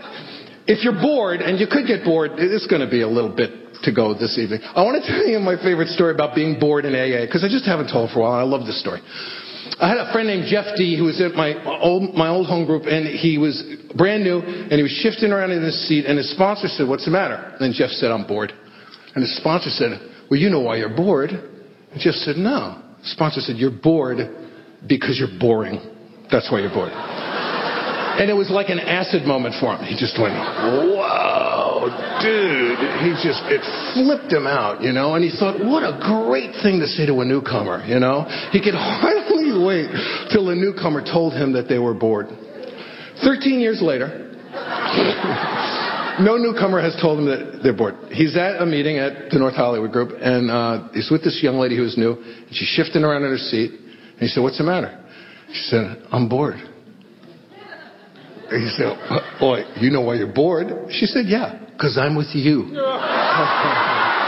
if 0.69 0.85
you're 0.85 1.01
bored 1.01 1.41
and 1.41 1.57
you 1.57 1.65
could 1.65 1.87
get 1.89 2.05
bored, 2.05 2.37
it's 2.37 2.67
going 2.67 2.85
to 2.85 2.89
be 2.89 3.01
a 3.01 3.09
little 3.09 3.33
bit 3.33 3.81
to 3.81 3.89
go 3.89 4.13
this 4.13 4.37
evening. 4.37 4.61
I 4.61 4.85
want 4.85 5.01
to 5.01 5.05
tell 5.09 5.25
you 5.25 5.39
my 5.39 5.57
favorite 5.57 5.89
story 5.89 6.13
about 6.13 6.35
being 6.35 6.59
bored 6.59 6.85
in 6.85 6.93
AA 6.93 7.25
because 7.25 7.41
I 7.41 7.49
just 7.49 7.65
haven't 7.65 7.89
told 7.89 8.13
for 8.13 8.19
a 8.19 8.23
while. 8.29 8.37
I 8.37 8.45
love 8.45 8.69
this 8.69 8.77
story. 8.77 9.01
I 9.81 9.89
had 9.89 9.97
a 9.97 10.13
friend 10.13 10.29
named 10.29 10.45
Jeff 10.45 10.77
D 10.77 10.93
who 10.93 11.09
was 11.09 11.17
at 11.21 11.33
my 11.33 11.57
old, 11.65 12.13
my 12.13 12.29
old 12.29 12.45
home 12.45 12.65
group 12.65 12.85
and 12.85 13.09
he 13.09 13.37
was 13.37 13.57
brand 13.97 14.23
new 14.23 14.39
and 14.41 14.77
he 14.77 14.85
was 14.85 14.93
shifting 15.01 15.33
around 15.33 15.51
in 15.51 15.65
his 15.65 15.77
seat 15.89 16.05
and 16.05 16.17
his 16.17 16.29
sponsor 16.37 16.67
said, 16.69 16.87
what's 16.87 17.05
the 17.05 17.11
matter? 17.11 17.57
And 17.59 17.73
Jeff 17.73 17.89
said, 17.97 18.11
I'm 18.11 18.29
bored. 18.29 18.53
And 19.15 19.25
his 19.25 19.35
sponsor 19.37 19.69
said, 19.73 19.97
well, 20.29 20.39
you 20.39 20.49
know 20.49 20.61
why 20.61 20.77
you're 20.77 20.95
bored. 20.95 21.31
And 21.31 21.97
Jeff 21.97 22.13
said, 22.13 22.37
no. 22.37 22.81
The 23.01 23.09
sponsor 23.09 23.41
said, 23.41 23.57
you're 23.57 23.71
bored 23.71 24.19
because 24.85 25.17
you're 25.17 25.39
boring. 25.39 25.79
That's 26.29 26.51
why 26.51 26.59
you're 26.59 26.73
bored. 26.73 26.91
And 26.91 28.31
it 28.31 28.33
was 28.33 28.49
like 28.49 28.69
an 28.69 28.79
acid 28.79 29.29
moment 29.29 29.53
for 29.61 29.77
him. 29.77 29.85
He 29.85 29.93
just 29.93 30.17
went, 30.17 30.33
whoa, 30.33 31.85
dude. 32.17 32.81
He 33.05 33.13
just, 33.21 33.45
it 33.45 33.61
flipped 33.93 34.33
him 34.33 34.49
out, 34.49 34.81
you 34.81 34.91
know? 34.91 35.13
And 35.13 35.23
he 35.23 35.29
thought, 35.29 35.61
what 35.61 35.85
a 35.85 36.01
great 36.01 36.57
thing 36.65 36.81
to 36.81 36.87
say 36.87 37.05
to 37.05 37.21
a 37.21 37.25
newcomer, 37.25 37.85
you 37.85 38.01
know? 38.01 38.25
He 38.49 38.57
could 38.57 38.73
hardly 38.77 39.53
wait 39.61 39.93
till 40.33 40.49
a 40.49 40.55
newcomer 40.55 41.05
told 41.05 41.33
him 41.33 41.53
that 41.53 41.69
they 41.69 41.77
were 41.77 41.93
bored. 41.93 42.25
Thirteen 43.23 43.59
years 43.59 43.81
later, 43.81 44.07
no 46.19 46.37
newcomer 46.37 46.81
has 46.81 46.97
told 47.01 47.19
him 47.19 47.25
that 47.25 47.59
they're 47.61 47.77
bored. 47.77 47.95
He's 48.11 48.35
at 48.35 48.61
a 48.61 48.65
meeting 48.65 48.97
at 48.97 49.29
the 49.29 49.39
North 49.39 49.55
Hollywood 49.55 49.91
Group, 49.91 50.11
and 50.19 50.49
uh, 50.49 50.89
he's 50.93 51.09
with 51.09 51.23
this 51.23 51.39
young 51.41 51.57
lady 51.57 51.77
who's 51.77 51.97
new, 51.97 52.13
and 52.13 52.49
she's 52.51 52.69
shifting 52.69 53.03
around 53.03 53.23
in 53.23 53.29
her 53.29 53.37
seat. 53.37 53.71
And 54.17 54.21
he 54.21 54.27
said, 54.29 54.41
What's 54.41 54.57
the 54.57 54.63
matter? 54.63 55.03
She 55.49 55.61
said, 55.69 56.03
I'm 56.11 56.27
bored. 56.27 56.55
And 58.49 58.63
he 58.63 58.69
said, 58.75 58.97
Boy, 59.39 59.61
you 59.79 59.91
know 59.91 60.01
why 60.01 60.15
you're 60.15 60.33
bored? 60.33 60.67
She 60.89 61.05
said, 61.05 61.25
Yeah, 61.27 61.59
because 61.71 61.97
I'm 61.97 62.15
with 62.15 62.33
you. 62.33 62.73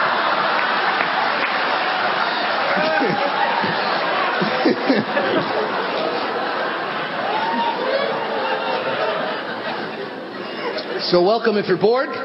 So 11.09 11.23
welcome 11.23 11.57
if 11.57 11.65
you're 11.67 11.79
bored. 11.79 12.09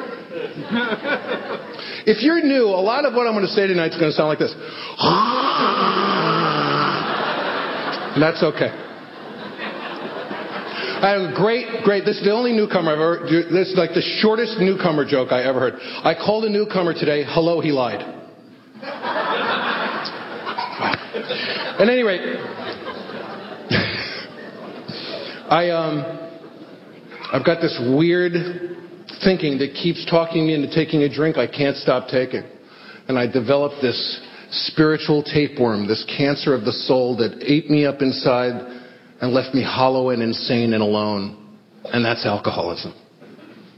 If 2.07 2.23
you're 2.23 2.43
new, 2.43 2.67
a 2.67 2.85
lot 2.85 3.07
of 3.07 3.15
what 3.15 3.27
I'm 3.27 3.33
going 3.33 3.47
to 3.47 3.53
say 3.53 3.67
tonight 3.67 3.93
is 3.93 3.99
going 3.99 4.11
to 4.11 4.17
sound 4.17 4.29
like 4.29 4.39
this. 4.39 4.53
And 8.15 8.23
that's 8.23 8.43
okay. 8.45 8.71
I 11.03 11.11
have 11.11 11.23
a 11.33 11.35
great, 11.35 11.83
great, 11.83 12.05
this 12.05 12.19
is 12.19 12.25
the 12.25 12.33
only 12.33 12.53
newcomer 12.53 12.93
I've 12.93 13.01
ever, 13.01 13.27
this 13.53 13.69
is 13.69 13.77
like 13.77 13.91
the 13.91 14.03
shortest 14.23 14.61
newcomer 14.61 15.05
joke 15.05 15.33
I 15.33 15.43
ever 15.43 15.59
heard. 15.59 15.75
I 15.81 16.15
called 16.15 16.45
a 16.45 16.49
newcomer 16.49 16.95
today, 16.95 17.25
hello, 17.27 17.61
he 17.61 17.73
lied. 17.73 18.15
At 21.75 21.89
any 21.89 22.05
rate, 22.05 22.21
I, 25.51 25.71
um, 25.71 26.05
I've 27.33 27.45
got 27.45 27.61
this 27.61 27.77
weird 27.97 28.33
thinking 29.25 29.59
that 29.59 29.75
keeps 29.75 30.07
talking 30.09 30.47
me 30.47 30.55
into 30.55 30.73
taking 30.73 31.03
a 31.03 31.13
drink 31.13 31.37
I 31.37 31.49
can't 31.49 31.77
stop 31.77 32.07
taking. 32.09 32.45
And 33.09 33.19
I 33.19 33.27
developed 33.27 33.83
this 33.83 34.21
spiritual 34.55 35.23
tapeworm, 35.23 35.87
this 35.87 36.05
cancer 36.17 36.55
of 36.55 36.65
the 36.65 36.73
soul 36.73 37.17
that 37.19 37.43
ate 37.43 37.69
me 37.71 37.87
up 37.87 38.01
inside 38.03 38.53
and 39.21 39.33
left 39.33 39.55
me 39.55 39.63
hollow 39.63 40.11
and 40.11 40.23
insane 40.23 40.73
and 40.73 40.83
alone. 40.83 41.59
And 41.85 42.05
that's 42.05 42.25
alcoholism. 42.25 42.95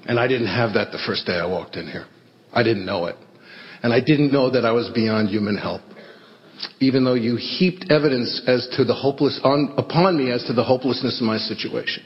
And 0.06 0.20
I 0.20 0.28
didn't 0.28 0.48
have 0.48 0.74
that 0.74 0.92
the 0.92 1.02
first 1.06 1.26
day 1.26 1.34
I 1.34 1.46
walked 1.46 1.76
in 1.76 1.86
here. 1.86 2.06
I 2.52 2.62
didn't 2.62 2.86
know 2.86 3.06
it. 3.06 3.16
And 3.82 3.92
I 3.92 4.00
didn't 4.00 4.32
know 4.32 4.50
that 4.50 4.64
I 4.64 4.72
was 4.72 4.90
beyond 4.94 5.28
human 5.28 5.56
help. 5.56 5.82
Even 6.80 7.04
though 7.04 7.14
you 7.14 7.36
heaped 7.36 7.86
evidence 7.90 8.42
as 8.46 8.68
to 8.76 8.84
the 8.84 8.94
hopeless 8.94 9.38
on, 9.44 9.74
upon 9.76 10.16
me 10.16 10.30
as 10.30 10.44
to 10.44 10.52
the 10.52 10.64
hopelessness 10.64 11.20
of 11.20 11.26
my 11.26 11.36
situation. 11.36 12.02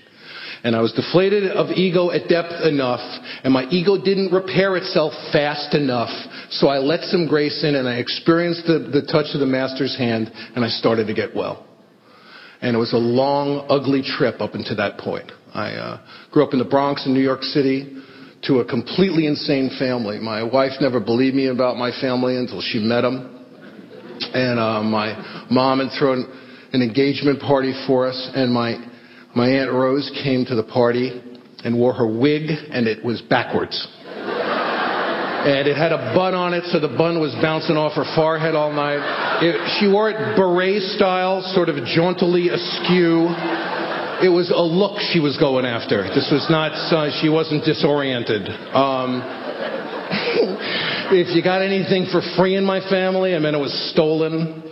And 0.62 0.76
I 0.76 0.80
was 0.80 0.92
deflated 0.92 1.50
of 1.50 1.70
ego 1.70 2.10
at 2.10 2.28
depth 2.28 2.52
enough, 2.64 3.00
and 3.44 3.52
my 3.52 3.64
ego 3.70 3.96
didn't 3.96 4.30
repair 4.32 4.76
itself 4.76 5.12
fast 5.32 5.74
enough. 5.74 6.10
So 6.50 6.68
I 6.68 6.78
let 6.78 7.04
some 7.04 7.26
grace 7.26 7.64
in, 7.64 7.76
and 7.76 7.88
I 7.88 7.96
experienced 7.96 8.66
the, 8.66 8.90
the 8.92 9.02
touch 9.10 9.32
of 9.32 9.40
the 9.40 9.46
Master's 9.46 9.96
hand, 9.96 10.30
and 10.54 10.64
I 10.64 10.68
started 10.68 11.06
to 11.06 11.14
get 11.14 11.34
well. 11.34 11.66
And 12.60 12.76
it 12.76 12.78
was 12.78 12.92
a 12.92 12.98
long, 12.98 13.64
ugly 13.70 14.02
trip 14.02 14.42
up 14.42 14.54
until 14.54 14.76
that 14.76 14.98
point. 14.98 15.32
I 15.54 15.72
uh, 15.72 16.00
grew 16.30 16.44
up 16.44 16.52
in 16.52 16.58
the 16.58 16.66
Bronx 16.66 17.06
in 17.06 17.14
New 17.14 17.22
York 17.22 17.42
City 17.42 17.96
to 18.42 18.58
a 18.60 18.64
completely 18.64 19.26
insane 19.26 19.70
family. 19.78 20.18
My 20.18 20.42
wife 20.42 20.72
never 20.80 21.00
believed 21.00 21.36
me 21.36 21.48
about 21.48 21.76
my 21.76 21.90
family 22.00 22.36
until 22.36 22.60
she 22.60 22.78
met 22.78 23.00
them. 23.00 23.46
And 24.34 24.58
uh, 24.60 24.82
my 24.82 25.46
mom 25.50 25.80
had 25.80 25.98
thrown 25.98 26.26
an 26.72 26.82
engagement 26.82 27.40
party 27.40 27.72
for 27.86 28.06
us, 28.06 28.30
and 28.34 28.52
my 28.52 28.76
my 29.34 29.48
Aunt 29.48 29.70
Rose 29.70 30.10
came 30.24 30.44
to 30.46 30.54
the 30.56 30.64
party 30.64 31.22
and 31.64 31.78
wore 31.78 31.92
her 31.92 32.06
wig, 32.06 32.50
and 32.50 32.88
it 32.88 33.04
was 33.04 33.20
backwards. 33.22 33.76
and 34.06 35.68
it 35.68 35.76
had 35.76 35.92
a 35.92 36.14
bun 36.14 36.34
on 36.34 36.52
it, 36.52 36.64
so 36.72 36.80
the 36.80 36.88
bun 36.88 37.20
was 37.20 37.32
bouncing 37.40 37.76
off 37.76 37.94
her 37.94 38.04
forehead 38.16 38.54
all 38.54 38.72
night. 38.72 38.98
It, 39.42 39.54
she 39.78 39.86
wore 39.86 40.10
it 40.10 40.36
beret 40.36 40.82
style, 40.96 41.42
sort 41.54 41.68
of 41.68 41.76
jauntily 41.86 42.48
askew. 42.48 43.30
It 44.20 44.28
was 44.28 44.50
a 44.50 44.60
look 44.60 45.00
she 45.12 45.20
was 45.20 45.38
going 45.38 45.64
after. 45.64 46.02
This 46.12 46.28
was 46.32 46.46
not, 46.50 46.72
uh, 46.72 47.10
she 47.22 47.28
wasn't 47.28 47.64
disoriented. 47.64 48.48
Um, 48.74 49.22
if 51.14 51.34
you 51.34 51.42
got 51.42 51.62
anything 51.62 52.06
for 52.10 52.20
free 52.36 52.56
in 52.56 52.64
my 52.64 52.80
family, 52.90 53.34
I 53.34 53.38
mean, 53.38 53.54
it 53.54 53.62
was 53.62 53.72
stolen. 53.92 54.64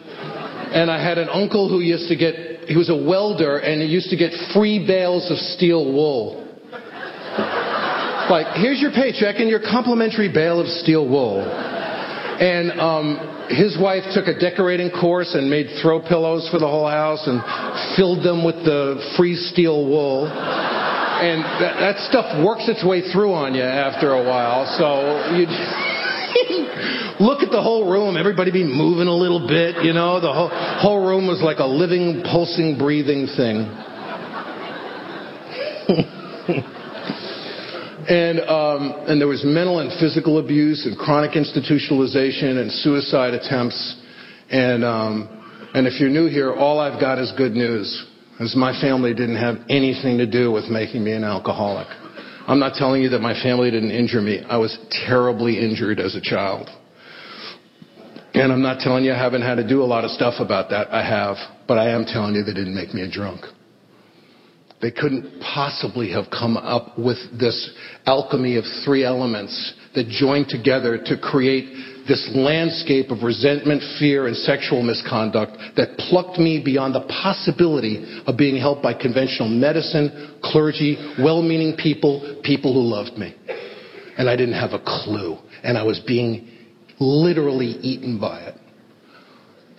And 0.75 0.91
I 0.91 1.03
had 1.03 1.17
an 1.17 1.29
uncle 1.31 1.69
who 1.69 1.81
used 1.81 2.09
to 2.09 2.17
get 2.17 2.58
he 2.69 2.77
was 2.77 2.91
a 2.91 2.97
welder 2.97 3.59
and 3.59 3.81
he 3.81 3.89
used 3.89 4.11
to 4.11 4.17
get 4.17 4.31
free 4.53 4.87
bales 4.87 5.31
of 5.31 5.39
steel 5.57 5.85
wool. 5.91 6.45
Like, 8.29 8.61
here's 8.61 8.79
your 8.79 8.93
paycheck 8.93 9.41
and 9.41 9.49
your 9.49 9.61
complimentary 9.61 10.31
bale 10.31 10.61
of 10.61 10.69
steel 10.69 11.09
wool. 11.09 11.41
And 11.41 12.79
um, 12.79 13.49
his 13.49 13.79
wife 13.81 14.05
took 14.13 14.29
a 14.29 14.39
decorating 14.39 14.91
course 14.91 15.35
and 15.35 15.49
made 15.49 15.81
throw 15.81 16.01
pillows 16.01 16.47
for 16.53 16.59
the 16.59 16.69
whole 16.69 16.87
house 16.87 17.27
and 17.27 17.41
filled 17.97 18.23
them 18.23 18.45
with 18.45 18.57
the 18.69 19.15
free 19.17 19.35
steel 19.35 19.89
wool. 19.89 20.29
And 20.29 21.43
that, 21.65 21.81
that 21.81 21.97
stuff 22.11 22.45
works 22.45 22.69
its 22.69 22.85
way 22.85 23.01
through 23.11 23.33
on 23.33 23.55
you 23.55 23.63
after 23.63 24.13
a 24.13 24.23
while. 24.23 24.69
So 24.77 25.35
you 25.35 25.49
look 27.21 27.43
at 27.43 27.51
the 27.51 27.63
whole 27.63 27.91
room, 27.91 28.17
everybody 28.17 28.51
be 28.51 28.65
moving 28.65 29.09
a 29.09 29.15
little 29.15 29.47
bit, 29.47 29.85
you 29.85 29.93
know. 29.93 30.21
The 30.21 30.33
whole, 30.33 30.51
whole 30.51 31.07
room 31.07 31.27
was 31.27 31.41
like 31.43 31.59
a 31.59 31.67
living, 31.67 32.23
pulsing, 32.25 32.77
breathing 32.79 33.27
thing. 33.37 33.65
and, 38.09 38.41
um, 38.41 39.09
and 39.09 39.21
there 39.21 39.29
was 39.29 39.43
mental 39.45 39.81
and 39.81 39.91
physical 40.01 40.39
abuse 40.39 40.85
and 40.87 40.97
chronic 40.99 41.33
institutionalization 41.33 42.61
and 42.61 42.71
suicide 42.73 43.35
attempts. 43.35 43.97
And, 44.51 44.85
um, 44.85 45.29
and 45.75 45.87
if 45.87 46.01
you're 46.01 46.11
new 46.11 46.29
here, 46.29 46.53
all 46.53 46.81
I've 46.81 47.01
got 47.01 47.19
is 47.19 47.33
good 47.37 47.53
news, 47.53 48.07
as 48.41 48.55
my 48.57 48.79
family 48.81 49.15
didn't 49.15 49.37
have 49.37 49.57
anything 49.69 50.19
to 50.19 50.27
do 50.27 50.53
with 50.53 50.65
making 50.67 51.05
me 51.05 51.13
an 51.13 51.25
alcoholic. 51.25 51.89
I'm 52.49 52.59
not 52.59 52.75
telling 52.75 53.03
you 53.03 53.11
that 53.11 53.21
my 53.21 53.35
family 53.43 53.71
didn't 53.71 53.91
injure 53.91 54.23
me. 54.23 54.41
I 54.41 54.57
was 54.57 54.79
terribly 55.07 55.61
injured 55.61 56.01
as 56.01 56.17
a 56.17 56.21
child. 56.21 56.71
And 58.33 58.51
I'm 58.51 58.63
not 58.63 58.81
telling 58.81 59.05
you 59.05 59.13
I 59.13 59.19
haven't 59.19 59.43
had 59.43 59.57
to 59.57 59.69
do 59.69 59.83
a 59.83 59.85
lot 59.85 60.05
of 60.05 60.11
stuff 60.11 60.41
about 60.41 60.71
that. 60.71 60.89
I 60.91 61.07
have. 61.07 61.37
But 61.69 61.77
I 61.77 61.91
am 61.91 62.07
telling 62.07 62.35
you 62.35 62.43
they 62.43 62.55
didn't 62.55 62.75
make 62.75 62.95
me 62.95 63.03
a 63.03 63.11
drunk. 63.11 63.43
They 64.81 64.91
couldn't 64.91 65.43
possibly 65.43 66.11
have 66.13 66.31
come 66.31 66.57
up 66.57 66.99
with 66.99 67.19
this 67.39 67.71
alchemy 68.07 68.57
of 68.57 68.65
three 68.83 69.05
elements 69.05 69.75
that 69.95 70.09
joined 70.09 70.49
together 70.49 70.97
to 71.05 71.19
create 71.19 71.98
this 72.09 72.29
landscape 72.35 73.11
of 73.11 73.23
resentment, 73.23 73.83
fear, 73.99 74.27
and 74.27 74.37
sexual 74.37 74.83
misconduct 74.83 75.53
that 75.77 75.97
plucked 75.99 76.39
me 76.39 76.61
beyond 76.65 76.95
the 76.95 77.05
possibility 77.23 78.23
of 78.27 78.37
being 78.37 78.57
helped 78.57 78.83
by 78.83 78.95
conventional 78.95 79.49
medicine, 79.49 80.39
clergy, 80.43 80.97
well 81.23 81.43
meaning 81.43 81.77
people, 81.77 82.41
people 82.43 82.73
who 82.73 82.81
loved 82.81 83.19
me. 83.19 83.37
And 84.17 84.29
I 84.29 84.35
didn't 84.35 84.55
have 84.55 84.73
a 84.73 84.81
clue. 84.81 85.37
And 85.63 85.77
I 85.77 85.85
was 85.85 86.01
being 86.01 86.49
literally 86.99 87.77
eaten 87.83 88.19
by 88.19 88.41
it. 88.41 88.55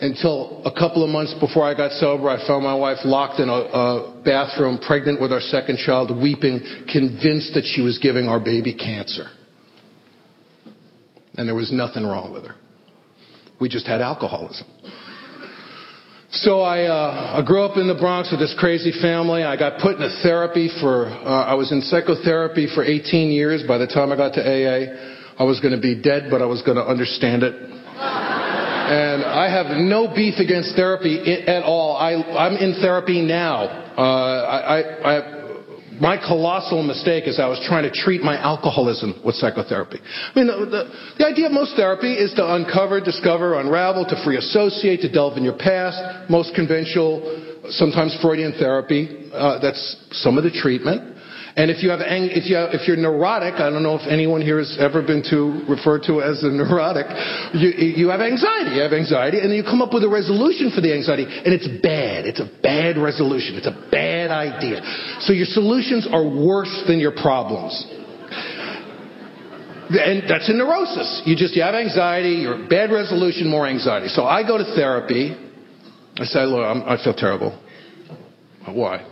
Until 0.01 0.61
a 0.63 0.71
couple 0.71 1.03
of 1.03 1.09
months 1.09 1.35
before 1.41 1.63
I 1.63 1.73
got 1.73 1.91
sober, 1.91 2.29
I 2.29 2.47
found 2.47 2.63
my 2.63 2.75
wife 2.75 2.99
locked 3.03 3.41
in 3.41 3.49
a, 3.49 3.51
a 3.51 4.21
bathroom, 4.23 4.79
pregnant 4.79 5.19
with 5.19 5.33
our 5.33 5.41
second 5.41 5.77
child, 5.77 6.15
weeping, 6.15 6.61
convinced 6.89 7.53
that 7.55 7.65
she 7.65 7.81
was 7.81 7.97
giving 7.97 8.29
our 8.29 8.39
baby 8.39 8.73
cancer 8.73 9.27
and 11.39 11.47
there 11.47 11.55
was 11.55 11.71
nothing 11.71 12.03
wrong 12.03 12.33
with 12.33 12.45
her. 12.45 12.55
We 13.61 13.69
just 13.69 13.87
had 13.87 14.01
alcoholism. 14.01 14.67
So 16.31 16.59
I, 16.59 16.83
uh, 16.83 17.39
I 17.39 17.47
grew 17.47 17.63
up 17.63 17.77
in 17.77 17.87
the 17.87 17.95
Bronx 17.95 18.29
with 18.29 18.41
this 18.41 18.53
crazy 18.59 18.91
family. 19.01 19.43
I 19.43 19.55
got 19.55 19.79
put 19.79 19.95
into 19.95 20.09
therapy 20.21 20.69
for, 20.81 21.07
uh, 21.07 21.45
I 21.45 21.53
was 21.53 21.71
in 21.71 21.81
psychotherapy 21.81 22.67
for 22.75 22.83
18 22.83 23.31
years. 23.31 23.63
By 23.65 23.77
the 23.77 23.87
time 23.87 24.11
I 24.11 24.17
got 24.17 24.33
to 24.33 24.43
AA, 24.43 25.39
I 25.39 25.43
was 25.43 25.61
going 25.61 25.73
to 25.73 25.79
be 25.79 25.95
dead, 25.95 26.27
but 26.29 26.41
I 26.41 26.45
was 26.45 26.61
going 26.61 26.75
to 26.75 26.83
understand 26.83 27.43
it. 27.43 27.55
and 27.55 29.23
I 29.23 29.49
have 29.49 29.77
no 29.77 30.13
beef 30.13 30.39
against 30.39 30.75
therapy 30.75 31.23
at 31.47 31.63
all. 31.63 31.95
I, 31.95 32.15
I'm 32.35 32.57
in 32.57 32.81
therapy 32.81 33.21
now. 33.21 33.63
Uh, 33.97 34.01
I, 34.01 34.81
I, 35.15 35.38
my 35.99 36.17
colossal 36.17 36.83
mistake 36.83 37.27
is 37.27 37.39
I 37.39 37.47
was 37.47 37.59
trying 37.67 37.83
to 37.83 37.91
treat 37.91 38.21
my 38.21 38.37
alcoholism 38.37 39.21
with 39.25 39.35
psychotherapy. 39.35 39.99
I 39.99 40.31
mean, 40.39 40.47
the, 40.47 40.65
the, 40.65 40.83
the, 41.19 41.25
idea 41.27 41.47
of 41.47 41.51
most 41.51 41.75
therapy 41.75 42.13
is 42.13 42.33
to 42.35 42.55
uncover, 42.55 43.01
discover, 43.01 43.59
unravel, 43.59 44.05
to 44.05 44.23
free 44.23 44.37
associate, 44.37 45.01
to 45.01 45.11
delve 45.11 45.37
in 45.37 45.43
your 45.43 45.57
past. 45.57 46.29
Most 46.29 46.55
conventional, 46.55 47.21
sometimes 47.69 48.17
Freudian 48.21 48.53
therapy, 48.57 49.29
uh, 49.33 49.59
that's 49.59 49.97
some 50.11 50.37
of 50.37 50.43
the 50.43 50.51
treatment. 50.51 51.18
And 51.55 51.71
if 51.71 51.81
you 51.81 51.89
have, 51.89 51.99
if 52.03 52.45
you 52.45 52.55
have, 52.55 52.69
if 52.73 52.87
you're 52.87 52.97
neurotic, 52.97 53.55
I 53.55 53.69
don't 53.69 53.81
know 53.81 53.95
if 53.95 54.05
anyone 54.07 54.41
here 54.41 54.59
has 54.59 54.77
ever 54.79 55.01
been 55.01 55.23
to 55.33 55.65
referred 55.67 56.03
to 56.05 56.21
as 56.21 56.43
a 56.43 56.51
neurotic, 56.51 57.09
you, 57.53 57.69
you 57.69 58.07
have 58.09 58.21
anxiety. 58.21 58.77
You 58.77 58.81
have 58.81 58.93
anxiety, 58.93 59.39
and 59.39 59.53
you 59.53 59.63
come 59.63 59.81
up 59.81 59.93
with 59.93 60.03
a 60.03 60.09
resolution 60.09 60.69
for 60.69 60.81
the 60.81 60.93
anxiety, 60.93 61.25
and 61.25 61.49
it's 61.49 61.67
bad. 61.81 62.25
It's 62.25 62.39
a 62.39 62.49
bad 62.61 62.97
resolution. 62.97 63.57
It's 63.57 63.67
a 63.67 63.77
bad 63.89 64.29
idea. 64.29 64.81
So 65.21 65.33
your 65.33 65.49
solutions 65.49 66.07
are 66.11 66.23
worse 66.23 66.83
than 66.87 66.99
your 66.99 67.13
problems. 67.17 67.73
And 69.89 70.29
that's 70.29 70.47
a 70.47 70.53
neurosis. 70.53 71.23
You 71.25 71.35
just 71.35 71.55
you 71.55 71.63
have 71.63 71.73
anxiety, 71.73 72.45
your 72.45 72.69
bad 72.69 72.91
resolution, 72.91 73.49
more 73.49 73.65
anxiety. 73.65 74.07
So 74.07 74.23
I 74.23 74.45
go 74.45 74.57
to 74.57 74.75
therapy. 74.75 75.33
I 76.17 76.25
say, 76.25 76.45
look, 76.45 76.61
I'm, 76.61 76.83
I 76.83 77.03
feel 77.03 77.13
terrible. 77.13 77.57
Why? 78.67 79.03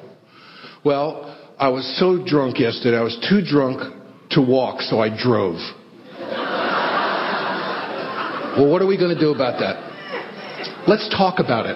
Well, 0.86 1.27
I 1.60 1.70
was 1.70 1.86
so 2.00 2.24
drunk 2.24 2.60
yesterday, 2.60 2.98
I 2.98 3.02
was 3.02 3.18
too 3.28 3.42
drunk 3.42 3.82
to 4.32 4.42
walk, 4.42 4.82
so 4.82 5.00
I 5.00 5.10
drove. 5.10 5.58
well, 8.58 8.70
what 8.72 8.82
are 8.82 8.88
we 8.88 8.96
going 8.98 9.14
to 9.14 9.20
do 9.20 9.32
about 9.34 9.60
that? 9.60 9.88
Let's 10.88 11.10
talk 11.10 11.40
about 11.40 11.66
it. 11.66 11.76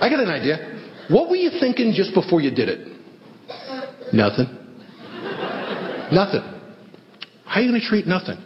I 0.00 0.08
got 0.08 0.20
an 0.20 0.30
idea. 0.30 0.80
What 1.10 1.28
were 1.28 1.36
you 1.36 1.50
thinking 1.60 1.92
just 1.94 2.14
before 2.14 2.40
you 2.40 2.50
did 2.50 2.68
it? 2.70 2.88
Nothing. 4.14 4.46
Nothing. 6.10 6.42
How 7.44 7.60
are 7.60 7.62
you 7.62 7.70
going 7.70 7.80
to 7.80 7.86
treat 7.86 8.06
nothing? 8.06 8.38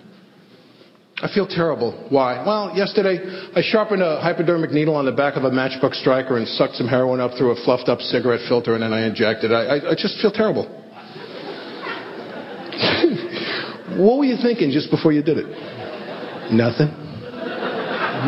I 1.24 1.32
feel 1.32 1.46
terrible. 1.46 1.92
Why? 2.10 2.44
Well, 2.44 2.76
yesterday 2.76 3.16
I 3.56 3.62
sharpened 3.62 4.02
a 4.02 4.20
hypodermic 4.20 4.72
needle 4.72 4.94
on 4.94 5.06
the 5.06 5.12
back 5.12 5.36
of 5.36 5.44
a 5.44 5.50
matchbook 5.50 5.94
striker 5.94 6.36
and 6.36 6.46
sucked 6.46 6.74
some 6.74 6.86
heroin 6.86 7.18
up 7.18 7.30
through 7.38 7.52
a 7.52 7.64
fluffed 7.64 7.88
up 7.88 8.00
cigarette 8.00 8.40
filter 8.46 8.74
and 8.74 8.82
then 8.82 8.92
I 8.92 9.06
injected. 9.06 9.50
I, 9.50 9.64
I, 9.64 9.92
I 9.92 9.94
just 9.96 10.20
feel 10.20 10.30
terrible. 10.30 10.68
what 13.96 14.18
were 14.18 14.26
you 14.26 14.36
thinking 14.36 14.70
just 14.70 14.90
before 14.90 15.12
you 15.12 15.22
did 15.22 15.38
it? 15.38 15.46
Nothing. 16.52 16.92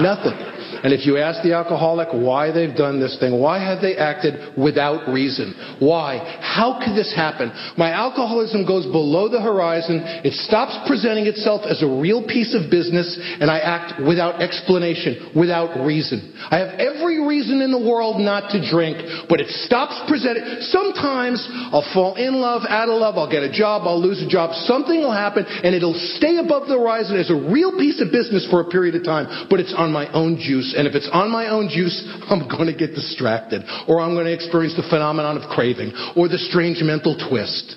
Nothing. 0.01 0.56
And 0.83 0.93
if 0.93 1.07
you 1.07 1.17
ask 1.17 1.43
the 1.43 1.55
alcoholic 1.55 2.09
why 2.13 2.53
they've 2.53 2.75
done 2.77 3.01
this 3.01 3.17
thing, 3.19 3.41
why 3.41 3.63
have 3.63 3.81
they 3.81 3.97
acted 3.97 4.57
without 4.57 5.09
reason? 5.09 5.55
Why? 5.81 6.19
How 6.41 6.81
could 6.83 6.97
this 6.97 7.13
happen? 7.15 7.53
My 7.77 7.91
alcoholism 7.91 8.67
goes 8.67 8.85
below 8.87 9.29
the 9.29 9.41
horizon. 9.41 10.01
It 10.25 10.35
stops 10.47 10.77
presenting 10.87 11.27
itself 11.27 11.63
as 11.65 11.83
a 11.83 11.89
real 11.89 12.27
piece 12.27 12.55
of 12.55 12.71
business, 12.71 13.19
and 13.41 13.51
I 13.51 13.59
act 13.59 14.03
without 14.03 14.43
explanation, 14.43 15.33
without 15.35 15.85
reason. 15.85 16.35
I 16.51 16.59
have 16.59 16.79
every 16.79 17.25
reason 17.25 17.61
in 17.61 17.73
the 17.73 17.81
world 17.83 18.21
not 18.21 18.51
to 18.53 18.59
drink, 18.61 19.29
but 19.29 19.41
it 19.41 19.49
stops 19.65 19.97
presenting. 20.09 20.61
Sometimes 20.69 21.41
I'll 21.73 21.87
fall 21.95 22.17
in 22.17 22.41
love, 22.41 22.63
out 22.69 22.89
of 22.89 23.01
love, 23.01 23.17
I'll 23.17 23.31
get 23.31 23.43
a 23.43 23.53
job, 23.53 23.83
I'll 23.87 24.01
lose 24.01 24.23
a 24.23 24.29
job, 24.29 24.55
something 24.67 25.01
will 25.01 25.15
happen, 25.15 25.45
and 25.47 25.75
it'll 25.75 25.99
stay 26.19 26.39
above 26.39 26.69
the 26.69 26.79
horizon 26.79 27.17
as 27.17 27.31
a 27.31 27.37
real 27.37 27.73
piece 27.79 28.01
of 28.01 28.13
business 28.13 28.47
for 28.51 28.61
a 28.61 28.69
period 28.69 28.95
of 28.95 29.05
time, 29.05 29.47
but 29.51 29.61
it's 29.61 29.75
on 29.77 29.93
my 29.93 30.11
own 30.13 30.37
juice 30.37 30.66
juice. 30.67 30.75
And 30.77 30.87
if 30.87 30.95
it's 30.95 31.09
on 31.13 31.31
my 31.31 31.49
own 31.49 31.69
juice, 31.69 32.05
I'm 32.29 32.49
going 32.49 32.67
to 32.67 32.77
get 32.77 32.95
distracted. 32.95 33.63
Or 33.89 34.01
I'm 34.01 34.15
going 34.15 34.27
to 34.27 34.33
experience 34.33 34.75
the 34.77 34.87
phenomenon 34.89 35.37
of 35.37 35.49
craving. 35.51 35.93
Or 36.17 36.29
the 36.29 36.39
strange 36.39 36.79
mental 36.83 37.17
twist. 37.29 37.77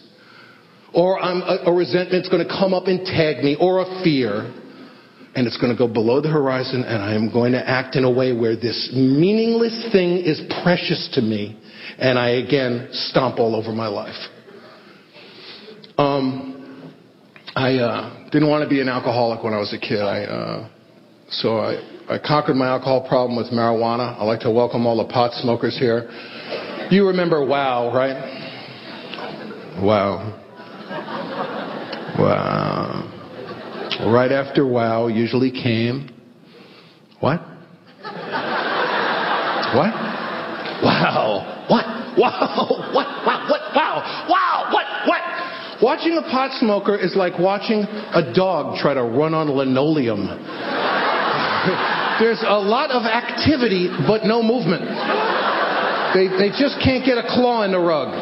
Or 0.93 1.19
a, 1.19 1.69
a 1.69 1.73
resentment's 1.73 2.29
going 2.29 2.45
to 2.45 2.49
come 2.49 2.73
up 2.73 2.87
and 2.87 3.05
tag 3.05 3.43
me. 3.43 3.55
Or 3.59 3.81
a 3.81 4.03
fear. 4.03 4.53
And 5.35 5.45
it's 5.45 5.57
going 5.57 5.71
to 5.71 5.77
go 5.77 5.87
below 5.87 6.21
the 6.21 6.27
horizon, 6.29 6.83
and 6.83 7.03
I 7.03 7.13
am 7.13 7.31
going 7.31 7.51
to 7.51 7.69
act 7.69 7.95
in 7.95 8.03
a 8.03 8.11
way 8.11 8.33
where 8.33 8.55
this 8.55 8.89
meaningless 8.91 9.89
thing 9.91 10.17
is 10.17 10.41
precious 10.63 11.07
to 11.13 11.21
me. 11.21 11.57
And 11.99 12.17
I 12.17 12.29
again 12.29 12.89
stomp 12.91 13.37
all 13.37 13.55
over 13.55 13.71
my 13.71 13.87
life. 13.87 14.17
Um, 15.99 16.91
I 17.55 17.75
uh, 17.75 18.29
didn't 18.31 18.49
want 18.49 18.63
to 18.63 18.69
be 18.69 18.81
an 18.81 18.89
alcoholic 18.89 19.43
when 19.43 19.53
I 19.53 19.59
was 19.59 19.71
a 19.71 19.77
kid. 19.77 20.01
I, 20.01 20.23
uh, 20.23 20.69
so 21.29 21.57
I, 21.59 21.98
I 22.09 22.17
conquered 22.17 22.55
my 22.55 22.69
alcohol 22.69 23.07
problem 23.07 23.37
with 23.37 23.51
marijuana. 23.53 24.19
I'd 24.19 24.23
like 24.23 24.39
to 24.39 24.49
welcome 24.49 24.87
all 24.87 24.97
the 24.97 25.13
pot 25.13 25.31
smokers 25.33 25.77
here. 25.77 26.09
You 26.89 27.05
remember 27.05 27.45
WOW, 27.45 27.93
right? 27.93 28.17
WOW. 29.79 30.35
Wow. 32.17 34.09
Right 34.11 34.31
after 34.31 34.65
WOW 34.65 35.05
usually 35.05 35.51
came. 35.51 36.09
What? 37.19 37.41
What? 39.75 39.93
Wow. 40.81 41.67
What? 41.69 41.85
Wow. 42.17 42.89
What? 42.91 43.07
Wow. 43.23 43.47
What? 43.51 43.75
Wow. 43.75 44.25
Wow. 44.27 44.69
What? 44.73 44.85
What? 45.07 45.21
Watching 45.83 46.17
a 46.17 46.23
pot 46.23 46.59
smoker 46.59 46.97
is 46.97 47.15
like 47.15 47.37
watching 47.37 47.83
a 47.83 48.33
dog 48.33 48.79
try 48.79 48.95
to 48.95 49.03
run 49.03 49.35
on 49.35 49.47
linoleum. 49.55 50.25
There's 52.19 52.43
a 52.45 52.59
lot 52.59 52.91
of 52.91 53.03
activity, 53.03 53.87
but 54.05 54.25
no 54.25 54.43
movement. 54.43 54.83
They, 56.13 56.27
they 56.27 56.49
just 56.49 56.75
can't 56.83 57.05
get 57.05 57.17
a 57.17 57.23
claw 57.23 57.63
in 57.63 57.71
the 57.71 57.79
rug. 57.79 58.09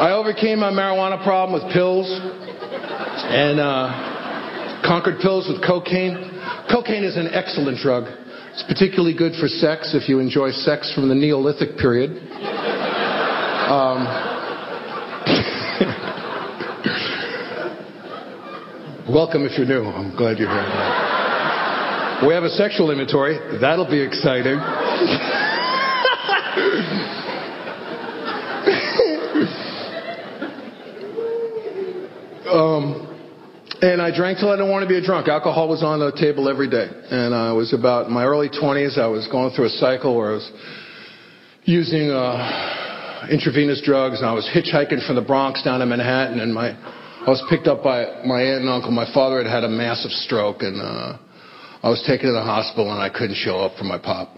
I 0.00 0.12
overcame 0.12 0.60
my 0.60 0.70
marijuana 0.70 1.22
problem 1.22 1.60
with 1.60 1.70
pills. 1.72 2.08
And 2.08 3.60
uh, 3.60 4.82
conquered 4.86 5.20
pills 5.20 5.48
with 5.48 5.60
cocaine. 5.64 6.16
Cocaine 6.70 7.04
is 7.04 7.16
an 7.16 7.28
excellent 7.32 7.78
drug. 7.78 8.04
It's 8.52 8.62
particularly 8.62 9.14
good 9.16 9.34
for 9.40 9.48
sex 9.48 9.94
if 9.94 10.08
you 10.08 10.20
enjoy 10.20 10.50
sex 10.50 10.92
from 10.94 11.08
the 11.08 11.14
Neolithic 11.14 11.76
period. 11.76 12.10
Um, 13.68 14.33
welcome 19.10 19.44
if 19.44 19.58
you're 19.58 19.66
new. 19.66 19.84
I'm 19.84 20.16
glad 20.16 20.38
you're 20.38 20.48
here. 20.48 22.26
We 22.26 22.32
have 22.32 22.44
a 22.44 22.50
sexual 22.50 22.90
inventory. 22.90 23.38
That'll 23.60 23.90
be 23.90 24.00
exciting. 24.00 24.56
um, 32.48 33.04
and 33.82 34.00
I 34.00 34.10
drank 34.14 34.38
till 34.38 34.48
I 34.48 34.56
didn't 34.56 34.70
want 34.70 34.84
to 34.84 34.88
be 34.88 34.96
a 34.96 35.04
drunk. 35.04 35.28
Alcohol 35.28 35.68
was 35.68 35.82
on 35.82 35.98
the 35.98 36.12
table 36.12 36.48
every 36.48 36.70
day. 36.70 36.88
And 37.10 37.34
I 37.34 37.52
was 37.52 37.74
about 37.74 38.06
in 38.06 38.12
my 38.12 38.24
early 38.24 38.48
20s. 38.48 38.98
I 38.98 39.06
was 39.08 39.28
going 39.28 39.50
through 39.54 39.66
a 39.66 39.76
cycle 39.76 40.16
where 40.16 40.30
I 40.30 40.34
was 40.34 40.50
using 41.64 42.10
uh, 42.10 43.28
intravenous 43.30 43.82
drugs. 43.84 44.20
And 44.20 44.26
I 44.26 44.32
was 44.32 44.48
hitchhiking 44.48 45.06
from 45.06 45.16
the 45.16 45.22
Bronx 45.22 45.62
down 45.62 45.80
to 45.80 45.86
Manhattan. 45.86 46.40
And 46.40 46.54
my, 46.54 46.72
I 47.26 47.30
was 47.30 47.42
picked 47.48 47.66
up 47.68 47.82
by 47.82 48.20
my 48.26 48.42
aunt 48.42 48.60
and 48.60 48.68
uncle. 48.68 48.90
My 48.90 49.10
father 49.14 49.42
had 49.42 49.50
had 49.50 49.64
a 49.64 49.68
massive 49.68 50.10
stroke. 50.10 50.60
And 50.60 50.78
uh, 50.78 51.16
I 51.82 51.88
was 51.88 52.04
taken 52.06 52.26
to 52.26 52.32
the 52.32 52.42
hospital 52.42 52.92
and 52.92 53.00
I 53.00 53.08
couldn't 53.08 53.36
show 53.36 53.60
up 53.60 53.78
for 53.78 53.84
my 53.84 53.96
pop. 53.96 54.36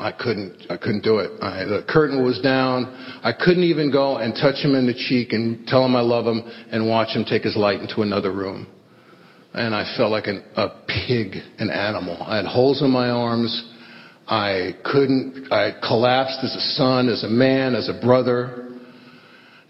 I 0.00 0.10
couldn't, 0.10 0.70
I 0.70 0.78
couldn't 0.78 1.04
do 1.04 1.18
it. 1.18 1.32
I, 1.42 1.64
the 1.64 1.84
curtain 1.86 2.24
was 2.24 2.40
down. 2.40 2.86
I 3.22 3.32
couldn't 3.32 3.64
even 3.64 3.92
go 3.92 4.16
and 4.16 4.32
touch 4.32 4.64
him 4.64 4.74
in 4.74 4.86
the 4.86 4.94
cheek 4.94 5.34
and 5.34 5.66
tell 5.66 5.84
him 5.84 5.94
I 5.94 6.00
love 6.00 6.24
him 6.24 6.42
and 6.72 6.88
watch 6.88 7.14
him 7.14 7.26
take 7.26 7.42
his 7.42 7.56
light 7.56 7.80
into 7.80 8.00
another 8.00 8.32
room. 8.32 8.66
And 9.52 9.74
I 9.74 9.84
felt 9.98 10.10
like 10.10 10.28
an, 10.28 10.42
a 10.56 10.70
pig, 10.88 11.36
an 11.58 11.68
animal. 11.68 12.16
I 12.22 12.36
had 12.36 12.46
holes 12.46 12.80
in 12.80 12.90
my 12.90 13.10
arms. 13.10 13.70
I 14.26 14.76
couldn't, 14.82 15.52
I 15.52 15.72
collapsed 15.86 16.38
as 16.42 16.56
a 16.56 16.60
son, 16.74 17.10
as 17.10 17.22
a 17.22 17.28
man, 17.28 17.74
as 17.74 17.90
a 17.90 18.00
brother. 18.00 18.71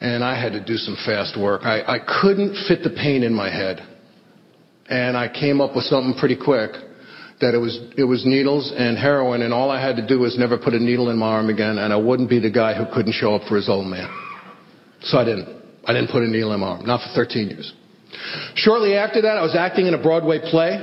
And 0.02 0.24
I 0.24 0.34
had 0.34 0.52
to 0.52 0.64
do 0.64 0.76
some 0.76 0.96
fast 1.06 1.38
work. 1.38 1.62
I, 1.62 1.80
I 1.82 1.98
couldn't 2.20 2.66
fit 2.66 2.82
the 2.82 2.90
pain 2.90 3.22
in 3.22 3.32
my 3.32 3.48
head. 3.48 3.80
And 4.90 5.16
I 5.16 5.28
came 5.28 5.60
up 5.60 5.76
with 5.76 5.84
something 5.84 6.18
pretty 6.18 6.36
quick 6.36 6.72
that 7.40 7.54
it 7.54 7.58
was 7.58 7.78
it 7.96 8.04
was 8.04 8.26
needles 8.26 8.72
and 8.76 8.98
heroin, 8.98 9.42
and 9.42 9.52
all 9.54 9.70
I 9.70 9.80
had 9.80 9.96
to 9.96 10.06
do 10.06 10.18
was 10.18 10.38
never 10.38 10.58
put 10.58 10.74
a 10.74 10.78
needle 10.78 11.10
in 11.10 11.18
my 11.18 11.26
arm 11.26 11.50
again, 11.50 11.78
and 11.78 11.92
I 11.92 11.96
wouldn't 11.96 12.30
be 12.30 12.38
the 12.38 12.50
guy 12.50 12.74
who 12.74 12.84
couldn't 12.92 13.12
show 13.12 13.34
up 13.34 13.48
for 13.48 13.56
his 13.56 13.68
old 13.68 13.86
man. 13.86 14.08
So 15.02 15.18
I 15.18 15.24
didn't. 15.24 15.48
I 15.84 15.92
didn't 15.92 16.10
put 16.10 16.22
a 16.22 16.28
needle 16.28 16.52
in 16.52 16.60
my 16.60 16.68
arm, 16.68 16.86
not 16.86 17.00
for 17.00 17.14
13 17.14 17.48
years. 17.48 17.72
Shortly 18.54 18.94
after 18.94 19.22
that, 19.22 19.36
I 19.36 19.42
was 19.42 19.56
acting 19.56 19.86
in 19.86 19.94
a 19.94 20.02
Broadway 20.02 20.38
play, 20.38 20.78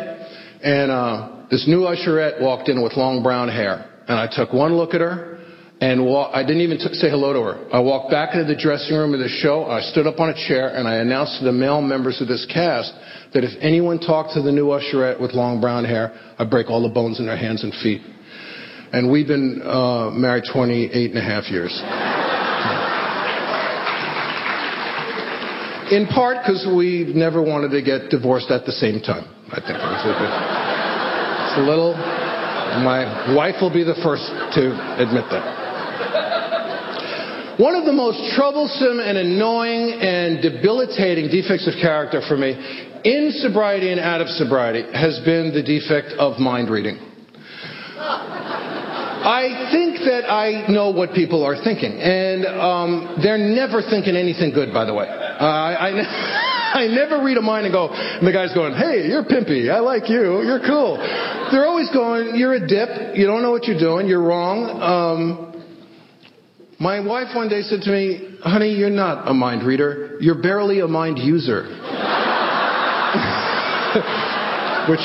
and 0.62 0.92
uh, 0.92 1.46
this 1.50 1.66
new 1.68 1.82
usherette 1.82 2.42
walked 2.42 2.68
in 2.68 2.84
with 2.84 2.98
long 2.98 3.24
brown 3.24 3.48
hair, 3.48 3.90
and 4.08 4.20
I 4.20 4.28
took 4.30 4.54
one 4.54 4.76
look 4.76 4.94
at 4.94 5.02
her. 5.02 5.39
And 5.82 6.02
I 6.12 6.44
didn't 6.44 6.62
even 6.62 6.78
t- 6.78 6.94
say 6.94 7.10
hello 7.10 7.32
to 7.32 7.40
her. 7.40 7.68
I 7.72 7.80
walked 7.80 8.12
back 8.12 8.36
into 8.36 8.44
the 8.44 8.60
dressing 8.60 8.98
room 8.98 9.14
of 9.14 9.22
the 9.22 9.30
show. 9.30 9.64
I 9.64 9.80
stood 9.80 10.08
up 10.08 10.20
on 10.20 10.28
a 10.28 10.36
chair 10.36 10.76
and 10.76 10.86
I 10.86 10.96
announced 10.96 11.40
to 11.40 11.46
the 11.46 11.54
male 11.54 11.82
members 11.82 12.20
of 12.20 12.28
this 12.28 12.46
cast 12.52 12.92
that 13.34 13.46
if 13.46 13.52
anyone 13.62 13.98
talked 13.98 14.34
to 14.34 14.42
the 14.42 14.52
new 14.52 14.68
usherette 14.68 15.22
with 15.22 15.32
long 15.32 15.62
brown 15.62 15.86
hair, 15.86 16.12
I'd 16.38 16.50
break 16.50 16.70
all 16.70 16.84
the 16.84 16.94
bones 16.94 17.22
in 17.22 17.28
their 17.28 17.38
hands 17.38 17.64
and 17.64 17.74
feet. 17.76 18.02
And 18.92 19.10
we've 19.10 19.28
been 19.28 19.62
uh, 19.64 20.10
married 20.12 20.44
28 20.52 21.12
and 21.12 21.18
a 21.18 21.24
half 21.24 21.50
years. 21.50 21.72
In 25.96 26.08
part 26.08 26.44
because 26.44 26.68
we 26.76 27.14
never 27.16 27.42
wanted 27.42 27.72
to 27.72 27.82
get 27.82 28.12
divorced 28.12 28.52
at 28.52 28.66
the 28.66 28.74
same 28.74 29.00
time. 29.00 29.24
I 29.48 29.64
think 29.64 29.80
it's 29.80 31.58
a 31.58 31.62
little. 31.62 31.96
My 32.84 33.34
wife 33.34 33.56
will 33.62 33.74
be 33.74 33.84
the 33.84 33.96
first 34.04 34.28
to 34.54 34.76
admit 35.02 35.26
that. 35.32 35.69
One 37.60 37.76
of 37.76 37.84
the 37.84 37.92
most 37.92 38.36
troublesome 38.40 39.02
and 39.04 39.18
annoying 39.18 40.00
and 40.00 40.42
debilitating 40.42 41.28
defects 41.28 41.68
of 41.68 41.74
character 41.82 42.22
for 42.26 42.38
me 42.38 42.56
in 43.04 43.36
sobriety 43.44 43.92
and 43.92 44.00
out 44.00 44.22
of 44.22 44.30
sobriety 44.30 44.88
has 44.96 45.20
been 45.28 45.52
the 45.52 45.62
defect 45.62 46.16
of 46.18 46.40
mind 46.40 46.70
reading. 46.70 46.96
I 48.00 49.68
think 49.76 50.00
that 50.08 50.32
I 50.32 50.72
know 50.72 50.92
what 50.92 51.12
people 51.12 51.44
are 51.44 51.62
thinking, 51.62 52.00
and 52.00 52.46
um, 52.48 53.20
they're 53.22 53.38
never 53.38 53.82
thinking 53.82 54.16
anything 54.16 54.54
good, 54.56 54.72
by 54.72 54.86
the 54.86 54.94
way. 54.94 55.10
Uh, 55.10 55.44
I, 55.44 56.00
I, 56.00 56.80
I 56.80 56.88
never 56.88 57.22
read 57.22 57.36
a 57.36 57.42
mind 57.42 57.66
and 57.66 57.74
go, 57.74 57.90
and 57.92 58.26
the 58.26 58.32
guy's 58.32 58.54
going, 58.54 58.72
hey, 58.72 59.06
you're 59.10 59.26
pimpy, 59.26 59.70
I 59.70 59.80
like 59.80 60.08
you, 60.08 60.44
you're 60.48 60.64
cool. 60.64 60.96
They're 61.52 61.68
always 61.68 61.90
going, 61.92 62.38
you're 62.38 62.54
a 62.54 62.66
dip, 62.66 63.18
you 63.18 63.28
don't 63.28 63.42
know 63.42 63.52
what 63.52 63.66
you're 63.66 63.78
doing, 63.78 64.08
you're 64.08 64.24
wrong. 64.24 64.80
Um, 64.80 65.49
my 66.80 67.02
wife 67.02 67.36
one 67.36 67.50
day 67.50 67.62
said 67.62 67.82
to 67.82 67.92
me, 67.92 68.38
honey, 68.42 68.72
you're 68.72 68.90
not 68.90 69.28
a 69.28 69.34
mind 69.34 69.64
reader, 69.64 70.18
you're 70.22 70.42
barely 70.42 70.80
a 70.80 70.88
mind 70.88 71.18
user. 71.18 71.64
Which, 74.90 75.02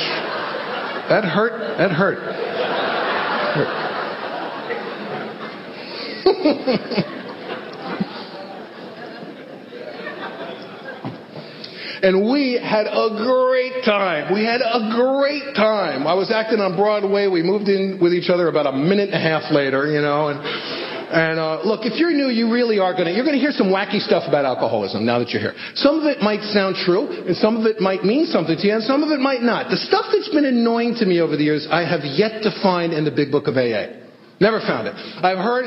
that 1.09 1.25
hurt, 1.25 1.79
that 1.79 1.91
hurt. 1.91 2.19
and 12.05 12.31
we 12.31 12.53
had 12.63 12.87
a 12.87 13.09
great 13.17 13.83
time. 13.85 14.33
We 14.33 14.45
had 14.45 14.61
a 14.61 14.93
great 14.95 15.57
time. 15.57 16.07
I 16.07 16.15
was 16.15 16.31
acting 16.31 16.61
on 16.61 16.77
Broadway. 16.77 17.27
We 17.27 17.43
moved 17.43 17.69
in 17.69 17.99
with 18.01 18.15
each 18.15 18.31
other 18.31 18.47
about 18.47 18.69
a 18.69 18.73
minute 18.73 19.11
and 19.11 19.17
a 19.17 19.21
half 19.21 19.51
later, 19.51 19.91
you 19.91 20.01
know, 20.01 20.29
and 20.29 20.94
and 21.11 21.39
uh, 21.39 21.63
look, 21.65 21.85
if 21.85 21.99
you're 21.99 22.13
new, 22.13 22.29
you 22.29 22.53
really 22.53 22.79
are 22.79 22.93
going 22.93 23.07
to, 23.07 23.13
you're 23.13 23.25
going 23.25 23.37
to 23.37 23.43
hear 23.43 23.53
some 23.53 23.69
wacky 23.69 24.01
stuff 24.01 24.25
about 24.29 24.45
alcoholism 24.45 25.05
now 25.05 25.19
that 25.19 25.31
you're 25.31 25.41
here. 25.43 25.55
Some 25.75 26.01
of 26.01 26.05
it 26.05 26.21
might 26.21 26.43
sound 26.53 26.77
true, 26.77 27.09
and 27.27 27.37
some 27.37 27.57
of 27.57 27.67
it 27.67 27.81
might 27.81 28.05
mean 28.05 28.27
something 28.27 28.57
to 28.57 28.65
you, 28.67 28.75
and 28.75 28.83
some 28.83 29.03
of 29.03 29.11
it 29.11 29.21
might 29.21 29.43
not. 29.43 29.71
The 29.71 29.77
stuff 29.77 30.07
that's 30.13 30.29
been 30.31 30.45
annoying 30.45 30.97
to 30.99 31.05
me 31.07 31.21
over 31.21 31.37
the 31.37 31.45
years, 31.45 31.67
I 31.71 31.85
have 31.85 32.05
yet 32.05 32.43
to 32.45 32.51
find 32.63 32.93
in 32.93 33.05
the 33.05 33.13
big 33.13 33.31
book 33.31 33.47
of 33.47 33.57
AA. 33.57 34.01
Never 34.41 34.61
found 34.61 34.89
it. 34.89 34.95
I've 34.97 35.39
heard, 35.39 35.67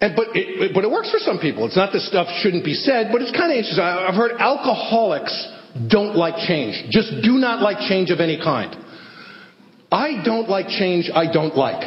and, 0.00 0.16
but, 0.16 0.34
it, 0.34 0.72
but 0.74 0.84
it 0.84 0.90
works 0.90 1.10
for 1.10 1.18
some 1.18 1.38
people. 1.38 1.66
It's 1.66 1.76
not 1.76 1.92
that 1.92 2.02
stuff 2.02 2.26
shouldn't 2.40 2.64
be 2.64 2.74
said, 2.74 3.10
but 3.12 3.22
it's 3.22 3.32
kind 3.32 3.52
of 3.52 3.58
interesting. 3.58 3.84
I've 3.84 4.18
heard 4.18 4.40
alcoholics 4.40 5.34
don't 5.88 6.16
like 6.16 6.36
change. 6.46 6.90
Just 6.90 7.22
do 7.22 7.38
not 7.38 7.62
like 7.62 7.78
change 7.88 8.10
of 8.10 8.20
any 8.20 8.38
kind. 8.38 8.74
I 9.90 10.22
don't 10.24 10.48
like 10.48 10.68
change 10.68 11.10
I 11.14 11.30
don't 11.30 11.56
like. 11.56 11.82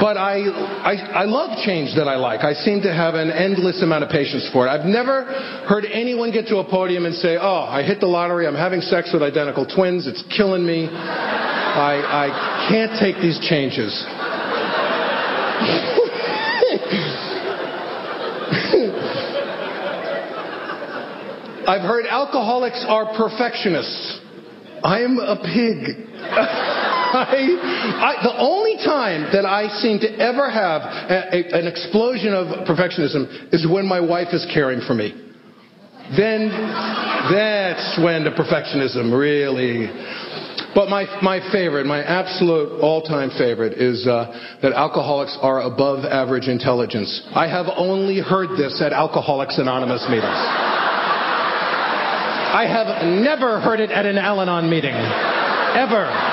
But 0.00 0.16
I, 0.16 0.46
I, 0.46 1.22
I 1.22 1.24
love 1.24 1.58
change 1.64 1.94
that 1.96 2.06
I 2.06 2.16
like. 2.16 2.44
I 2.44 2.52
seem 2.52 2.82
to 2.82 2.92
have 2.92 3.14
an 3.14 3.30
endless 3.30 3.82
amount 3.82 4.04
of 4.04 4.10
patience 4.10 4.48
for 4.52 4.66
it. 4.66 4.70
I've 4.70 4.86
never 4.86 5.24
heard 5.66 5.84
anyone 5.84 6.30
get 6.30 6.46
to 6.48 6.58
a 6.58 6.64
podium 6.64 7.04
and 7.04 7.14
say, 7.14 7.36
oh, 7.36 7.66
I 7.66 7.82
hit 7.82 7.98
the 7.98 8.06
lottery, 8.06 8.46
I'm 8.46 8.54
having 8.54 8.80
sex 8.80 9.10
with 9.12 9.22
identical 9.22 9.66
twins, 9.66 10.06
it's 10.06 10.22
killing 10.36 10.64
me. 10.64 10.88
I, 10.88 12.28
I 12.28 12.68
can't 12.68 12.98
take 13.00 13.16
these 13.22 13.40
changes. 13.48 13.90
I've 21.66 21.82
heard 21.82 22.06
alcoholics 22.06 22.84
are 22.86 23.16
perfectionists. 23.16 24.20
I'm 24.84 25.18
a 25.18 25.36
pig. 25.42 26.78
I, 27.12 28.16
I, 28.18 28.22
the 28.22 28.36
only 28.38 28.76
time 28.76 29.28
that 29.32 29.44
I 29.44 29.68
seem 29.80 29.98
to 30.00 30.10
ever 30.18 30.50
have 30.50 30.82
a, 30.82 31.54
a, 31.54 31.58
an 31.60 31.66
explosion 31.66 32.32
of 32.32 32.66
perfectionism 32.66 33.52
is 33.52 33.66
when 33.68 33.86
my 33.86 34.00
wife 34.00 34.28
is 34.32 34.46
caring 34.52 34.80
for 34.86 34.94
me. 34.94 35.12
Then 36.16 36.48
that's 36.48 37.98
when 38.02 38.24
the 38.24 38.30
perfectionism 38.30 39.16
really. 39.16 39.88
But 40.74 40.88
my, 40.88 41.04
my 41.20 41.40
favorite, 41.52 41.84
my 41.84 42.02
absolute 42.02 42.80
all 42.80 43.02
time 43.02 43.30
favorite, 43.36 43.74
is 43.74 44.06
uh, 44.06 44.58
that 44.62 44.72
alcoholics 44.72 45.36
are 45.40 45.62
above 45.62 46.04
average 46.04 46.48
intelligence. 46.48 47.22
I 47.34 47.46
have 47.46 47.66
only 47.76 48.20
heard 48.20 48.56
this 48.56 48.80
at 48.80 48.92
Alcoholics 48.92 49.58
Anonymous 49.58 50.04
meetings. 50.08 50.40
I 52.52 52.64
have 52.68 53.04
never 53.04 53.60
heard 53.60 53.80
it 53.80 53.90
at 53.90 54.06
an 54.06 54.18
Al 54.18 54.40
Anon 54.40 54.68
meeting. 54.68 54.94
Ever. 54.94 56.31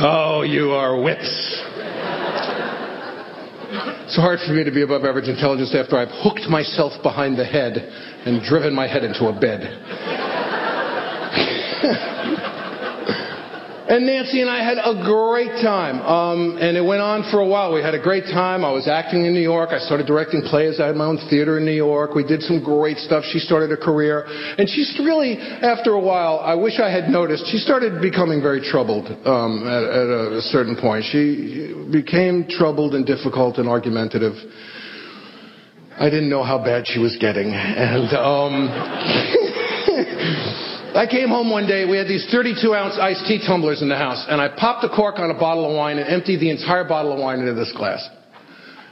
Oh, 0.00 0.42
you 0.42 0.70
are 0.70 1.02
wits. 1.02 1.62
It's 4.06 4.14
hard 4.14 4.38
for 4.46 4.52
me 4.52 4.62
to 4.62 4.70
be 4.70 4.82
above 4.82 5.04
average 5.04 5.28
intelligence 5.28 5.74
after 5.74 5.98
I've 5.98 6.22
hooked 6.22 6.48
myself 6.48 6.92
behind 7.02 7.36
the 7.36 7.44
head 7.44 7.76
and 8.24 8.40
driven 8.40 8.72
my 8.72 8.86
head 8.86 9.02
into 9.02 9.26
a 9.26 9.32
bed. 9.32 9.60
And 13.88 14.04
Nancy 14.04 14.42
and 14.42 14.50
I 14.50 14.62
had 14.62 14.76
a 14.76 15.00
great 15.00 15.64
time. 15.64 16.04
Um, 16.04 16.58
and 16.60 16.76
it 16.76 16.84
went 16.84 17.00
on 17.00 17.24
for 17.32 17.40
a 17.40 17.46
while. 17.46 17.72
We 17.72 17.80
had 17.80 17.94
a 17.94 18.02
great 18.02 18.24
time. 18.24 18.62
I 18.62 18.70
was 18.70 18.86
acting 18.86 19.24
in 19.24 19.32
New 19.32 19.40
York. 19.40 19.70
I 19.72 19.78
started 19.78 20.06
directing 20.06 20.42
plays. 20.42 20.78
I 20.78 20.88
had 20.88 20.96
my 20.96 21.06
own 21.06 21.16
theater 21.30 21.56
in 21.56 21.64
New 21.64 21.72
York. 21.72 22.14
We 22.14 22.22
did 22.22 22.42
some 22.42 22.62
great 22.62 22.98
stuff. 22.98 23.24
She 23.32 23.38
started 23.38 23.72
a 23.72 23.78
career. 23.78 24.26
And 24.28 24.68
she's 24.68 24.94
really, 25.02 25.38
after 25.38 25.92
a 25.92 26.00
while, 26.00 26.40
I 26.40 26.54
wish 26.54 26.78
I 26.78 26.90
had 26.90 27.08
noticed, 27.08 27.46
she 27.50 27.56
started 27.56 28.02
becoming 28.02 28.42
very 28.42 28.60
troubled 28.60 29.06
um, 29.24 29.64
at, 29.66 29.82
at 29.82 30.36
a 30.36 30.42
certain 30.52 30.76
point. 30.76 31.06
She 31.08 31.72
became 31.90 32.44
troubled 32.46 32.94
and 32.94 33.06
difficult 33.06 33.56
and 33.56 33.70
argumentative. 33.70 34.34
I 35.98 36.10
didn't 36.10 36.28
know 36.28 36.44
how 36.44 36.62
bad 36.62 36.86
she 36.86 36.98
was 37.00 37.16
getting. 37.16 37.54
And, 37.54 38.12
um, 38.12 38.68
I 40.94 41.06
came 41.06 41.28
home 41.28 41.50
one 41.50 41.66
day, 41.66 41.84
we 41.84 41.98
had 41.98 42.08
these 42.08 42.26
32 42.30 42.74
ounce 42.74 42.98
iced 42.98 43.26
tea 43.26 43.42
tumblers 43.44 43.82
in 43.82 43.88
the 43.88 43.96
house, 43.96 44.24
and 44.28 44.40
I 44.40 44.48
popped 44.48 44.82
the 44.82 44.88
cork 44.88 45.18
on 45.18 45.30
a 45.30 45.38
bottle 45.38 45.68
of 45.68 45.76
wine 45.76 45.98
and 45.98 46.08
emptied 46.08 46.40
the 46.40 46.50
entire 46.50 46.84
bottle 46.84 47.12
of 47.12 47.18
wine 47.18 47.40
into 47.40 47.54
this 47.54 47.72
glass. 47.76 48.08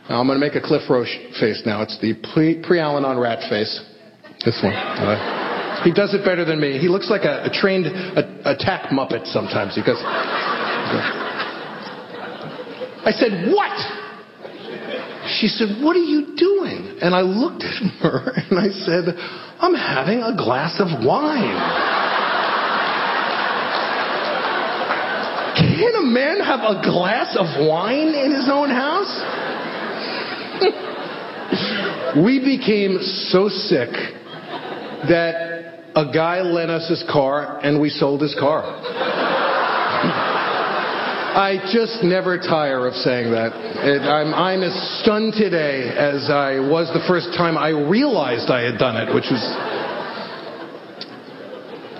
Now 0.08 0.20
I'm 0.20 0.26
going 0.26 0.38
to 0.38 0.44
make 0.46 0.54
a 0.54 0.60
Cliff 0.60 0.82
Roche 0.88 1.16
face 1.40 1.62
now. 1.66 1.82
It's 1.82 1.98
the 2.00 2.14
pre 2.22 2.78
Al 2.78 2.96
Anon 2.96 3.18
rat 3.18 3.48
face. 3.50 3.80
This 4.44 4.60
one. 4.62 4.72
Uh, 4.72 5.82
he 5.82 5.92
does 5.92 6.14
it 6.14 6.24
better 6.24 6.44
than 6.44 6.60
me. 6.60 6.78
He 6.78 6.88
looks 6.88 7.10
like 7.10 7.22
a, 7.22 7.44
a 7.44 7.50
trained 7.50 7.86
a, 7.86 8.52
attack 8.54 8.90
muppet 8.90 9.26
sometimes. 9.32 9.74
He 9.74 9.82
goes. 9.82 9.98
I 13.06 13.12
said, 13.14 13.50
What? 13.50 14.05
She 15.40 15.48
said, 15.48 15.82
What 15.82 15.96
are 15.96 16.04
you 16.04 16.34
doing? 16.36 16.98
And 17.00 17.14
I 17.14 17.20
looked 17.20 17.62
at 17.62 17.72
her 18.00 18.32
and 18.50 18.58
I 18.58 18.70
said, 18.70 19.14
I'm 19.58 19.74
having 19.74 20.20
a 20.22 20.36
glass 20.36 20.80
of 20.80 21.04
wine. 21.04 21.56
Can 25.56 25.94
a 25.96 26.06
man 26.06 26.40
have 26.40 26.60
a 26.60 26.82
glass 26.82 27.36
of 27.36 27.46
wine 27.68 28.14
in 28.14 28.32
his 28.32 28.48
own 28.50 28.70
house? 28.70 29.12
we 32.24 32.38
became 32.40 32.98
so 33.02 33.48
sick 33.48 33.90
that 35.08 35.82
a 35.94 36.12
guy 36.12 36.40
lent 36.42 36.70
us 36.70 36.88
his 36.88 37.04
car 37.10 37.58
and 37.62 37.80
we 37.80 37.90
sold 37.90 38.22
his 38.22 38.34
car. 38.38 40.32
I 41.36 41.60
just 41.68 42.00
never 42.00 42.40
tire 42.40 42.88
of 42.88 42.94
saying 42.94 43.28
that. 43.36 43.52
It, 43.84 44.00
I'm, 44.08 44.32
I'm 44.32 44.64
as 44.64 44.72
stunned 45.04 45.34
today 45.36 45.92
as 45.92 46.32
I 46.32 46.56
was 46.64 46.88
the 46.96 47.04
first 47.04 47.36
time 47.36 47.60
I 47.60 47.76
realized 47.76 48.48
I 48.48 48.64
had 48.64 48.80
done 48.80 48.96
it, 48.96 49.12
which 49.12 49.28
was. 49.28 49.44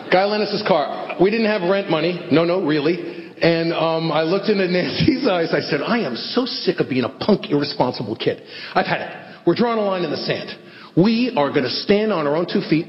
Guy 0.08 0.24
lent 0.24 0.48
car. 0.66 1.20
We 1.20 1.28
didn't 1.28 1.52
have 1.52 1.68
rent 1.68 1.90
money. 1.90 2.16
No, 2.32 2.48
no, 2.48 2.64
really. 2.64 3.36
And 3.36 3.76
um, 3.76 4.10
I 4.10 4.22
looked 4.22 4.48
into 4.48 4.64
Nancy's 4.72 5.28
eyes. 5.30 5.52
I 5.52 5.60
said, 5.60 5.84
I 5.84 6.00
am 6.08 6.16
so 6.16 6.46
sick 6.46 6.80
of 6.80 6.88
being 6.88 7.04
a 7.04 7.12
punk, 7.20 7.52
irresponsible 7.52 8.16
kid. 8.16 8.40
I've 8.72 8.88
had 8.88 9.02
it. 9.04 9.12
We're 9.46 9.54
drawing 9.54 9.78
a 9.78 9.84
line 9.84 10.02
in 10.02 10.10
the 10.10 10.16
sand. 10.24 10.48
We 10.96 11.36
are 11.36 11.50
going 11.52 11.68
to 11.68 11.76
stand 11.84 12.10
on 12.10 12.26
our 12.26 12.36
own 12.36 12.46
two 12.48 12.64
feet. 12.70 12.88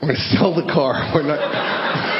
We're 0.00 0.08
going 0.08 0.16
to 0.16 0.28
sell 0.32 0.56
the 0.56 0.72
car. 0.72 1.12
We're 1.14 1.28
not. 1.28 2.11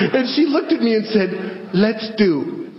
And 0.00 0.24
she 0.34 0.48
looked 0.48 0.72
at 0.72 0.80
me 0.80 0.96
and 0.96 1.04
said, 1.06 1.28
Let's 1.76 2.08
do, 2.16 2.72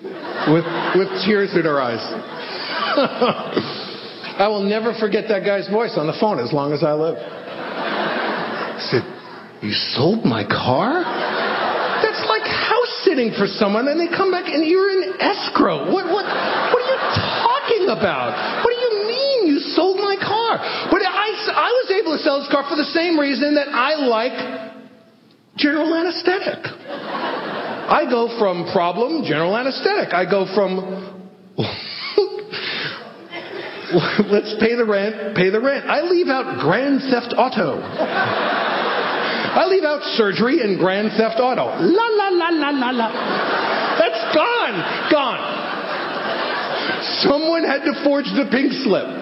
with, 0.49 0.65
with 0.97 1.09
tears 1.21 1.53
in 1.53 1.61
her 1.63 1.79
eyes. 1.79 2.01
I 4.41 4.47
will 4.49 4.65
never 4.65 4.95
forget 4.97 5.29
that 5.29 5.45
guy's 5.45 5.69
voice 5.69 5.93
on 5.97 6.07
the 6.07 6.17
phone 6.19 6.39
as 6.39 6.51
long 6.51 6.73
as 6.73 6.83
I 6.83 6.93
live. 6.93 7.15
I 7.15 8.81
said, 8.89 9.03
You 9.61 9.71
sold 9.93 10.25
my 10.25 10.41
car? 10.41 11.05
That's 12.01 12.25
like 12.25 12.41
house 12.49 13.05
sitting 13.05 13.37
for 13.37 13.45
someone, 13.45 13.87
and 13.87 14.01
they 14.01 14.09
come 14.09 14.31
back 14.33 14.49
and 14.49 14.65
you're 14.65 14.89
in 14.89 15.13
escrow. 15.21 15.93
What, 15.93 16.09
what, 16.09 16.25
what 16.25 16.81
are 16.81 16.89
you 16.89 16.97
talking 17.13 17.85
about? 17.93 18.33
What 18.65 18.73
do 18.73 18.81
you 18.81 19.05
mean 19.05 19.53
you 19.53 19.59
sold 19.77 20.01
my 20.01 20.17
car? 20.17 20.57
But 20.89 21.05
I, 21.05 21.37
I 21.53 21.69
was 21.69 21.93
able 21.93 22.17
to 22.17 22.21
sell 22.25 22.41
this 22.41 22.49
car 22.49 22.65
for 22.65 22.75
the 22.75 22.89
same 22.97 23.19
reason 23.19 23.53
that 23.55 23.69
I 23.69 23.93
like 24.09 24.80
general 25.57 25.93
anesthetic. 25.93 26.65
I 26.65 28.05
go 28.09 28.37
from 28.39 28.71
problem, 28.71 29.23
general 29.23 29.57
anesthetic. 29.57 30.13
I 30.13 30.23
go 30.29 30.45
from 30.55 31.17
let's 34.31 34.55
pay 34.59 34.75
the 34.75 34.85
rent, 34.87 35.35
pay 35.35 35.49
the 35.49 35.59
rent. 35.59 35.89
I 35.89 36.01
leave 36.01 36.27
out 36.27 36.59
Grand 36.59 37.01
Theft 37.11 37.33
Auto. 37.37 37.81
I 39.51 39.65
leave 39.67 39.83
out 39.83 40.01
surgery 40.15 40.61
and 40.61 40.79
Grand 40.79 41.11
Theft 41.17 41.39
Auto. 41.39 41.65
La 41.65 42.07
la 42.07 42.29
la 42.29 42.49
la 42.49 42.69
la 42.69 42.91
la. 42.91 43.11
That's 43.99 44.33
gone. 44.33 45.11
Gone. 45.11 45.41
Someone 47.19 47.63
had 47.63 47.83
to 47.83 47.93
forge 48.03 48.31
the 48.31 48.47
pink 48.49 48.71
slip. 48.71 49.20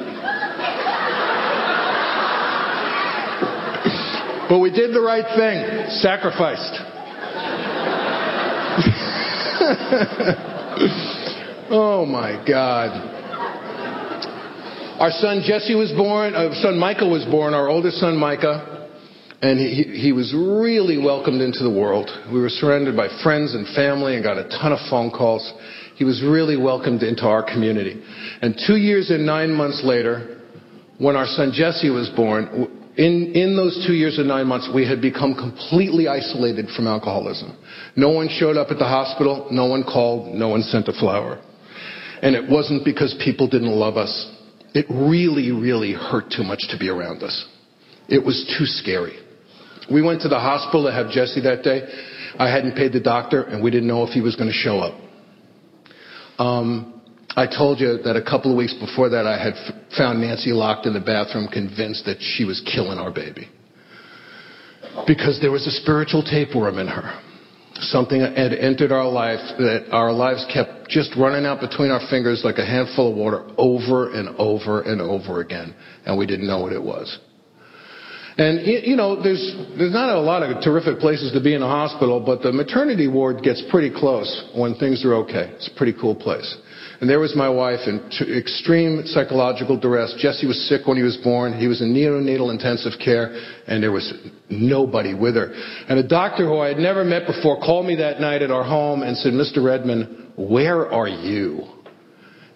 But 4.49 4.59
we 4.59 4.71
did 4.71 4.95
the 4.95 5.01
right 5.01 5.25
thing, 5.38 5.89
sacrificed. 6.01 6.73
oh 11.69 12.03
my 12.03 12.43
God. 12.47 12.89
Our 14.99 15.12
son 15.12 15.43
Jesse 15.45 15.75
was 15.75 15.91
born, 15.91 16.33
our 16.33 16.47
uh, 16.47 16.62
son 16.63 16.79
Micah 16.79 17.05
was 17.05 17.25
born, 17.25 17.53
our 17.53 17.69
oldest 17.69 17.99
son 17.99 18.17
Micah, 18.17 18.89
and 19.39 19.59
he, 19.59 19.83
he 19.83 20.12
was 20.12 20.33
really 20.33 20.97
welcomed 20.97 21.41
into 21.41 21.63
the 21.63 21.69
world. 21.69 22.09
We 22.33 22.41
were 22.41 22.49
surrounded 22.49 22.97
by 22.97 23.07
friends 23.21 23.53
and 23.53 23.67
family 23.75 24.15
and 24.15 24.23
got 24.23 24.39
a 24.39 24.49
ton 24.49 24.73
of 24.73 24.79
phone 24.89 25.12
calls. 25.12 25.53
He 25.95 26.05
was 26.05 26.23
really 26.23 26.57
welcomed 26.57 27.03
into 27.03 27.27
our 27.27 27.43
community. 27.43 28.01
And 28.41 28.59
two 28.65 28.77
years 28.77 29.12
and 29.12 29.27
nine 29.27 29.53
months 29.53 29.83
later, 29.85 30.39
when 30.97 31.15
our 31.15 31.27
son 31.27 31.51
Jesse 31.53 31.91
was 31.91 32.09
born, 32.09 32.78
in, 32.99 33.31
in 33.33 33.55
those 33.55 33.85
two 33.88 33.93
years 33.93 34.17
and 34.17 34.27
nine 34.27 34.45
months, 34.45 34.69
we 34.75 34.85
had 34.85 34.99
become 35.01 35.33
completely 35.33 36.09
isolated 36.09 36.67
from 36.75 36.85
alcoholism. 36.85 37.57
No 37.95 38.09
one 38.09 38.27
showed 38.27 38.57
up 38.57 38.71
at 38.71 38.77
the 38.77 38.83
hospital, 38.83 39.47
no 39.51 39.67
one 39.67 39.83
called, 39.83 40.35
no 40.35 40.49
one 40.49 40.62
sent 40.63 40.89
a 40.89 40.91
flower. 40.91 41.41
And 42.21 42.35
it 42.35 42.49
wasn't 42.51 42.83
because 42.83 43.15
people 43.23 43.47
didn't 43.47 43.71
love 43.71 43.95
us. 43.95 44.12
It 44.73 44.85
really, 44.89 45.49
really 45.49 45.93
hurt 45.93 46.25
too 46.29 46.43
much 46.43 46.59
to 46.71 46.77
be 46.77 46.89
around 46.89 47.23
us. 47.23 47.47
It 48.09 48.25
was 48.25 48.43
too 48.59 48.65
scary. 48.65 49.17
We 49.89 50.01
went 50.01 50.21
to 50.23 50.27
the 50.27 50.39
hospital 50.39 50.83
to 50.83 50.91
have 50.91 51.09
Jesse 51.09 51.39
that 51.43 51.63
day. 51.63 51.88
I 52.38 52.51
hadn't 52.53 52.75
paid 52.75 52.91
the 52.91 52.99
doctor, 52.99 53.43
and 53.43 53.63
we 53.63 53.71
didn't 53.71 53.88
know 53.88 54.03
if 54.03 54.09
he 54.09 54.19
was 54.19 54.35
going 54.35 54.49
to 54.49 54.53
show 54.53 54.79
up. 54.79 54.99
Um, 56.38 56.98
I 57.39 57.47
told 57.47 57.80
you 57.80 57.99
that 58.04 58.17
a 58.17 58.21
couple 58.21 58.52
of 58.52 58.58
weeks 58.58 58.73
before 58.73 59.08
that 59.15 59.25
I 59.25 59.41
had 59.41 59.54
f- 59.54 59.95
found 59.97 60.19
Nancy 60.19 60.52
locked 60.52 60.86
in 60.86 60.91
the 60.91 60.99
bathroom, 60.99 61.47
convinced 61.47 62.04
that 62.04 62.17
she 62.19 62.43
was 62.43 62.60
killing 62.67 62.99
our 62.99 63.12
baby. 63.12 63.47
Because 65.08 65.39
there 65.39 65.49
was 65.49 65.65
a 65.65 65.71
spiritual 65.71 66.21
tapeworm 66.21 66.80
in 66.80 66.88
her. 66.88 67.17
Something 67.95 68.19
had 68.19 68.52
entered 68.52 68.91
our 68.91 69.08
life 69.08 69.39
that 69.58 69.88
our 69.93 70.12
lives 70.12 70.45
kept 70.54 70.89
just 70.89 71.15
running 71.15 71.45
out 71.45 71.62
between 71.62 71.91
our 71.91 72.02
fingers 72.10 72.41
like 72.43 72.58
a 72.58 72.65
handful 72.65 73.12
of 73.12 73.15
water 73.15 73.47
over 73.58 74.12
and 74.12 74.36
over 74.36 74.82
and 74.82 74.99
over 74.99 75.39
again. 75.39 75.73
And 76.06 76.17
we 76.17 76.25
didn't 76.25 76.45
know 76.45 76.60
what 76.60 76.73
it 76.73 76.84
was. 76.84 77.08
And, 78.38 78.67
you 78.67 78.97
know, 78.97 79.15
there's, 79.15 79.56
there's 79.78 79.93
not 79.93 80.10
a 80.10 80.19
lot 80.19 80.43
of 80.43 80.62
terrific 80.62 80.99
places 80.99 81.32
to 81.32 81.41
be 81.41 81.56
in 81.56 81.62
a 81.62 81.67
hospital, 81.67 82.19
but 82.19 82.41
the 82.41 82.52
maternity 82.52 83.08
ward 83.08 83.43
gets 83.43 83.63
pretty 83.71 83.91
close 83.95 84.52
when 84.56 84.75
things 84.75 85.06
are 85.06 85.13
okay. 85.23 85.56
It's 85.56 85.69
a 85.73 85.78
pretty 85.78 85.95
cool 85.99 86.15
place. 86.15 86.58
And 87.01 87.09
there 87.09 87.19
was 87.19 87.33
my 87.35 87.47
wife 87.47 87.79
in 87.88 88.09
t- 88.12 88.38
extreme 88.38 89.03
psychological 89.05 89.79
duress. 89.79 90.13
Jesse 90.19 90.45
was 90.45 90.67
sick 90.67 90.85
when 90.85 90.97
he 90.97 91.03
was 91.03 91.15
born. 91.17 91.57
He 91.57 91.67
was 91.67 91.81
in 91.81 91.93
neonatal 91.93 92.51
intensive 92.51 92.93
care, 93.03 93.31
and 93.67 93.81
there 93.81 93.93
was 93.93 94.13
nobody 94.49 95.13
with 95.13 95.35
her. 95.35 95.53
And 95.88 95.97
a 95.97 96.07
doctor 96.07 96.45
who 96.45 96.59
I 96.59 96.67
had 96.67 96.77
never 96.77 97.05
met 97.05 97.25
before 97.25 97.57
called 97.62 97.85
me 97.85 97.95
that 97.95 98.19
night 98.19 98.41
at 98.41 98.51
our 98.51 98.65
home 98.65 99.01
and 99.01 99.15
said, 99.15 99.31
Mr. 99.31 99.63
Redman, 99.63 100.33
where 100.35 100.91
are 100.91 101.07
you? 101.07 101.63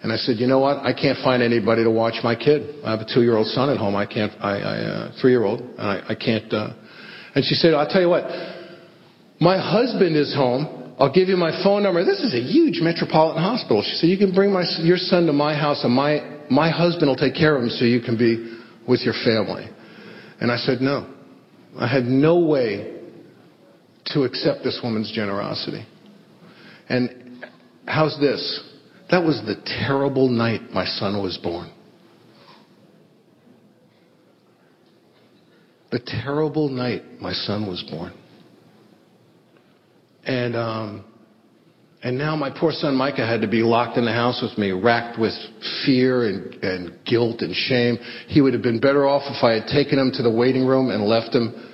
And 0.02 0.12
I 0.12 0.16
said, 0.16 0.36
you 0.36 0.46
know 0.46 0.58
what? 0.58 0.84
I 0.84 0.92
can't 0.92 1.16
find 1.24 1.42
anybody 1.42 1.82
to 1.82 1.90
watch 1.90 2.22
my 2.22 2.36
kid. 2.36 2.84
I 2.84 2.90
have 2.90 3.00
a 3.00 3.06
two-year-old 3.14 3.46
son 3.46 3.70
at 3.70 3.78
home. 3.78 3.96
I 3.96 4.04
can't, 4.04 4.32
I, 4.38 4.58
I 4.58 4.76
uh, 4.76 5.12
three-year-old, 5.22 5.60
and 5.60 5.80
I, 5.80 6.02
I 6.10 6.14
can't. 6.14 6.52
Uh... 6.52 6.74
And 7.34 7.42
she 7.42 7.54
said, 7.54 7.72
I'll 7.72 7.88
tell 7.88 8.02
you 8.02 8.10
what. 8.10 8.24
My 9.40 9.56
husband 9.56 10.14
is 10.14 10.34
home. 10.34 10.83
I'll 10.98 11.12
give 11.12 11.28
you 11.28 11.36
my 11.36 11.50
phone 11.64 11.82
number. 11.82 12.04
This 12.04 12.20
is 12.20 12.34
a 12.34 12.40
huge 12.40 12.80
metropolitan 12.80 13.42
hospital. 13.42 13.82
She 13.82 13.96
said, 13.96 14.06
You 14.08 14.18
can 14.18 14.32
bring 14.34 14.52
my, 14.52 14.64
your 14.78 14.96
son 14.96 15.26
to 15.26 15.32
my 15.32 15.54
house, 15.54 15.82
and 15.82 15.92
my, 15.92 16.44
my 16.50 16.70
husband 16.70 17.08
will 17.08 17.16
take 17.16 17.34
care 17.34 17.56
of 17.56 17.62
him 17.62 17.70
so 17.70 17.84
you 17.84 18.00
can 18.00 18.16
be 18.16 18.58
with 18.86 19.00
your 19.00 19.14
family. 19.24 19.68
And 20.40 20.52
I 20.52 20.56
said, 20.56 20.80
No. 20.80 21.10
I 21.76 21.88
had 21.88 22.04
no 22.04 22.38
way 22.38 23.00
to 24.06 24.22
accept 24.22 24.62
this 24.62 24.80
woman's 24.82 25.10
generosity. 25.10 25.84
And 26.88 27.44
how's 27.86 28.18
this? 28.20 28.62
That 29.10 29.24
was 29.24 29.42
the 29.44 29.56
terrible 29.64 30.28
night 30.28 30.70
my 30.70 30.84
son 30.84 31.20
was 31.20 31.36
born. 31.38 31.72
The 35.90 35.98
terrible 35.98 36.68
night 36.68 37.20
my 37.20 37.32
son 37.32 37.66
was 37.66 37.82
born. 37.90 38.12
And, 40.26 40.56
um, 40.56 41.04
and 42.02 42.18
now 42.18 42.36
my 42.36 42.50
poor 42.50 42.72
son 42.72 42.96
Micah 42.96 43.26
had 43.26 43.40
to 43.40 43.48
be 43.48 43.62
locked 43.62 43.96
in 43.96 44.04
the 44.04 44.12
house 44.12 44.42
with 44.42 44.58
me, 44.58 44.72
racked 44.72 45.18
with 45.18 45.34
fear 45.86 46.28
and, 46.28 46.54
and 46.62 47.04
guilt 47.04 47.40
and 47.40 47.54
shame. 47.54 47.96
He 48.28 48.40
would 48.40 48.52
have 48.52 48.62
been 48.62 48.80
better 48.80 49.06
off 49.06 49.22
if 49.26 49.42
I 49.42 49.52
had 49.52 49.66
taken 49.68 49.98
him 49.98 50.12
to 50.14 50.22
the 50.22 50.30
waiting 50.30 50.66
room 50.66 50.90
and 50.90 51.04
left 51.04 51.34
him 51.34 51.70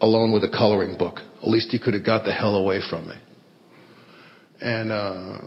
alone 0.00 0.32
with 0.32 0.44
a 0.44 0.48
coloring 0.48 0.96
book. 0.98 1.18
At 1.42 1.48
least 1.48 1.68
he 1.70 1.78
could 1.78 1.94
have 1.94 2.04
got 2.04 2.24
the 2.24 2.32
hell 2.32 2.56
away 2.56 2.80
from 2.88 3.08
me. 3.08 3.14
And, 4.60 4.90
uh, 4.90 5.38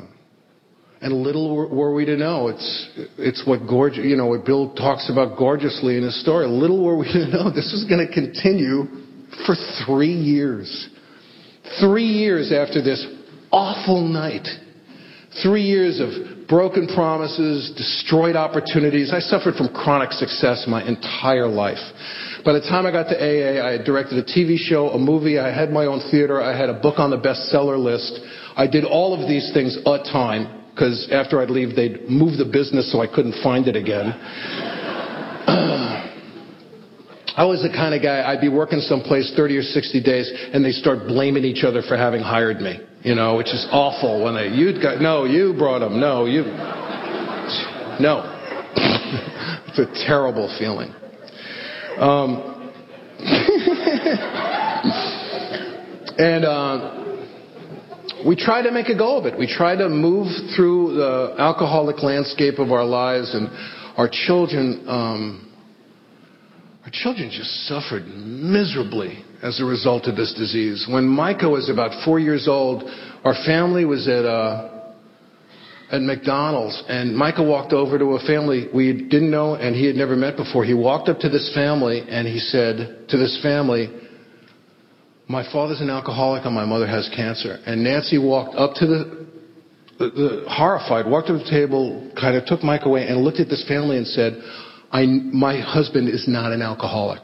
and 1.02 1.14
little 1.14 1.56
were, 1.56 1.94
we 1.94 2.06
to 2.06 2.18
know, 2.18 2.48
it's, 2.50 2.90
it's 3.18 3.44
what 3.46 3.68
gorgeous, 3.68 4.04
you 4.04 4.16
know, 4.16 4.28
what 4.28 4.46
Bill 4.46 4.74
talks 4.74 5.10
about 5.12 5.38
gorgeously 5.38 5.98
in 5.98 6.04
his 6.04 6.20
story. 6.22 6.48
Little 6.48 6.84
were 6.84 6.98
we 6.98 7.06
to 7.06 7.28
know 7.28 7.50
this 7.56 7.72
was 7.72 7.86
going 7.90 8.06
to 8.06 8.14
continue 8.14 8.84
for 9.46 9.56
three 9.86 10.14
years. 10.14 10.90
Three 11.80 12.08
years 12.08 12.52
after 12.52 12.82
this 12.82 13.06
awful 13.52 14.02
night. 14.02 14.48
Three 15.44 15.64
years 15.64 16.00
of 16.00 16.48
broken 16.48 16.88
promises, 16.88 17.74
destroyed 17.76 18.36
opportunities. 18.36 19.12
I 19.14 19.20
suffered 19.20 19.56
from 19.56 19.70
chronic 19.70 20.12
success 20.12 20.66
my 20.68 20.82
entire 20.88 21.48
life. 21.48 21.78
By 22.46 22.54
the 22.54 22.62
time 22.62 22.86
I 22.86 22.92
got 22.92 23.10
to 23.10 23.18
AA, 23.18 23.62
I 23.66 23.72
had 23.74 23.84
directed 23.84 24.18
a 24.18 24.24
TV 24.24 24.58
show, 24.58 24.90
a 24.90 24.98
movie, 24.98 25.38
I 25.38 25.54
had 25.54 25.72
my 25.72 25.86
own 25.86 26.00
theater, 26.10 26.42
I 26.42 26.58
had 26.58 26.70
a 26.70 26.80
book 26.80 27.00
on 27.00 27.10
the 27.10 27.18
bestseller 27.18 27.78
list. 27.78 28.20
I 28.56 28.68
did 28.68 28.86
all 28.86 29.14
of 29.14 29.28
these 29.28 29.52
things 29.54 29.78
a 29.86 29.98
time 30.00 30.64
because 30.74 31.10
after 31.12 31.42
I'd 31.42 31.50
leave, 31.50 31.76
they'd 31.76 32.10
move 32.10 32.38
the 32.38 32.46
business 32.46 32.92
so 32.92 33.02
I 33.02 33.08
couldn't 33.08 33.44
find 33.44 33.68
it 33.68 33.76
again. 33.76 34.14
I 37.38 37.46
was 37.46 37.62
the 37.62 37.70
kind 37.70 37.94
of 37.94 38.02
guy, 38.02 38.28
I'd 38.28 38.42
be 38.42 38.50
working 38.50 38.80
someplace 38.80 39.32
30 39.36 39.58
or 39.58 39.62
60 39.62 40.02
days, 40.02 40.32
and 40.54 40.66
they 40.66 40.72
start 40.72 41.08
blaming 41.08 41.44
each 41.44 41.64
other 41.64 41.84
for 41.88 41.96
having 41.96 42.22
hired 42.22 42.60
me, 42.60 42.80
you 43.04 43.14
know, 43.14 43.38
which 43.38 43.54
is 43.54 43.68
awful 43.72 44.24
when 44.24 44.34
they, 44.34 44.48
you 44.48 44.74
got, 44.82 45.02
no, 45.02 45.26
you 45.26 45.54
brought 45.54 45.78
them, 45.80 46.00
no, 46.00 46.26
you, 46.26 46.42
no. 48.02 48.24
it's 49.68 49.78
a 49.78 49.86
terrible 50.08 50.48
feeling. 50.58 50.92
Um, 52.00 52.72
and, 56.18 56.44
uh, 56.44 57.04
we 58.26 58.36
try 58.36 58.64
to 58.64 58.72
make 58.72 58.88
a 58.88 58.98
go 58.98 59.20
of 59.20 59.28
it. 59.28 59.38
We 59.38 59.46
try 59.46 59.76
to 59.76 59.90
move 59.90 60.26
through 60.56 60.96
the 60.96 61.36
alcoholic 61.38 62.02
landscape 62.02 62.58
of 62.58 62.72
our 62.72 62.84
lives, 62.84 63.36
and 63.36 63.48
our 63.96 64.10
children, 64.12 64.84
um, 64.88 65.47
our 66.88 66.92
children 66.94 67.30
just 67.30 67.68
suffered 67.68 68.08
miserably 68.08 69.22
as 69.44 69.60
a 69.60 69.66
result 69.66 70.06
of 70.06 70.16
this 70.16 70.34
disease. 70.34 70.88
When 70.90 71.06
Micah 71.06 71.50
was 71.50 71.70
about 71.70 72.06
four 72.06 72.18
years 72.18 72.48
old, 72.48 72.82
our 73.26 73.34
family 73.46 73.84
was 73.84 74.08
at 74.08 74.24
uh, 74.24 74.86
at 75.92 76.02
McDonald's, 76.02 76.82
and 76.88 77.14
Micah 77.14 77.44
walked 77.44 77.74
over 77.74 78.00
to 78.00 78.06
a 78.16 78.26
family 78.26 78.70
we 78.74 78.94
didn't 78.94 79.30
know 79.30 79.56
and 79.56 79.76
he 79.76 79.86
had 79.86 79.98
never 79.98 80.16
met 80.16 80.38
before. 80.38 80.64
He 80.64 80.74
walked 80.74 81.10
up 81.10 81.20
to 81.20 81.30
this 81.30 81.52
family 81.54 82.06
and 82.08 82.26
he 82.26 82.40
said 82.40 83.10
to 83.10 83.18
this 83.18 83.38
family 83.44 83.90
my 85.28 85.44
father's 85.52 85.82
an 85.82 85.90
alcoholic 85.90 86.46
and 86.46 86.56
my 86.56 86.64
mother 86.64 86.88
has 86.88 87.10
cancer. 87.14 87.60
And 87.66 87.84
Nancy 87.84 88.18
walked 88.18 88.56
up 88.56 88.76
to 88.76 88.88
the, 88.88 89.28
the, 90.00 90.10
the 90.10 90.46
horrified, 90.48 91.06
walked 91.06 91.28
to 91.28 91.34
the 91.34 91.50
table, 91.50 92.10
kind 92.18 92.38
of 92.38 92.46
took 92.46 92.64
Mike 92.64 92.86
away 92.86 93.06
and 93.06 93.26
looked 93.26 93.42
at 93.42 93.50
this 93.50 93.68
family 93.68 93.98
and 93.98 94.08
said, 94.08 94.42
I, 94.98 95.06
my 95.06 95.62
husband 95.62 96.10
is 96.10 96.28
not 96.28 96.52
an 96.52 96.64
alcoholic. 96.64 97.22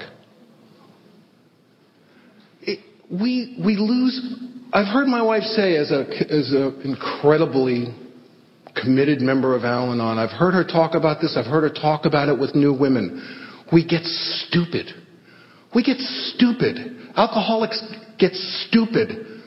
It, 2.62 2.80
we, 3.10 3.58
we 3.66 3.78
lose, 3.78 4.36
I've 4.72 4.94
heard 4.94 5.08
my 5.08 5.24
wife 5.24 5.42
say 5.42 5.76
as 5.78 5.90
a, 5.90 6.02
as 6.32 6.52
an 6.52 6.82
incredibly 6.86 7.88
committed 8.80 9.22
member 9.22 9.56
of 9.56 9.64
Al-Anon, 9.64 10.20
I've 10.20 10.38
heard 10.38 10.54
her 10.54 10.64
talk 10.64 10.94
about 10.94 11.20
this, 11.20 11.36
I've 11.36 11.50
heard 11.50 11.64
her 11.64 11.74
talk 11.74 12.06
about 12.06 12.30
it 12.30 12.40
with 12.40 12.54
new 12.54 12.78
women. 12.78 13.66
We 13.72 13.88
get 13.88 14.04
stupid. 14.04 14.94
We 15.74 15.82
get 15.82 15.98
stupid. 15.98 16.78
Alcoholics 17.16 17.82
get 18.20 18.34
stupid. 18.34 19.42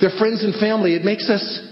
Their 0.00 0.10
friends 0.18 0.42
and 0.42 0.58
family, 0.58 0.96
it 0.96 1.04
makes 1.04 1.30
us, 1.30 1.68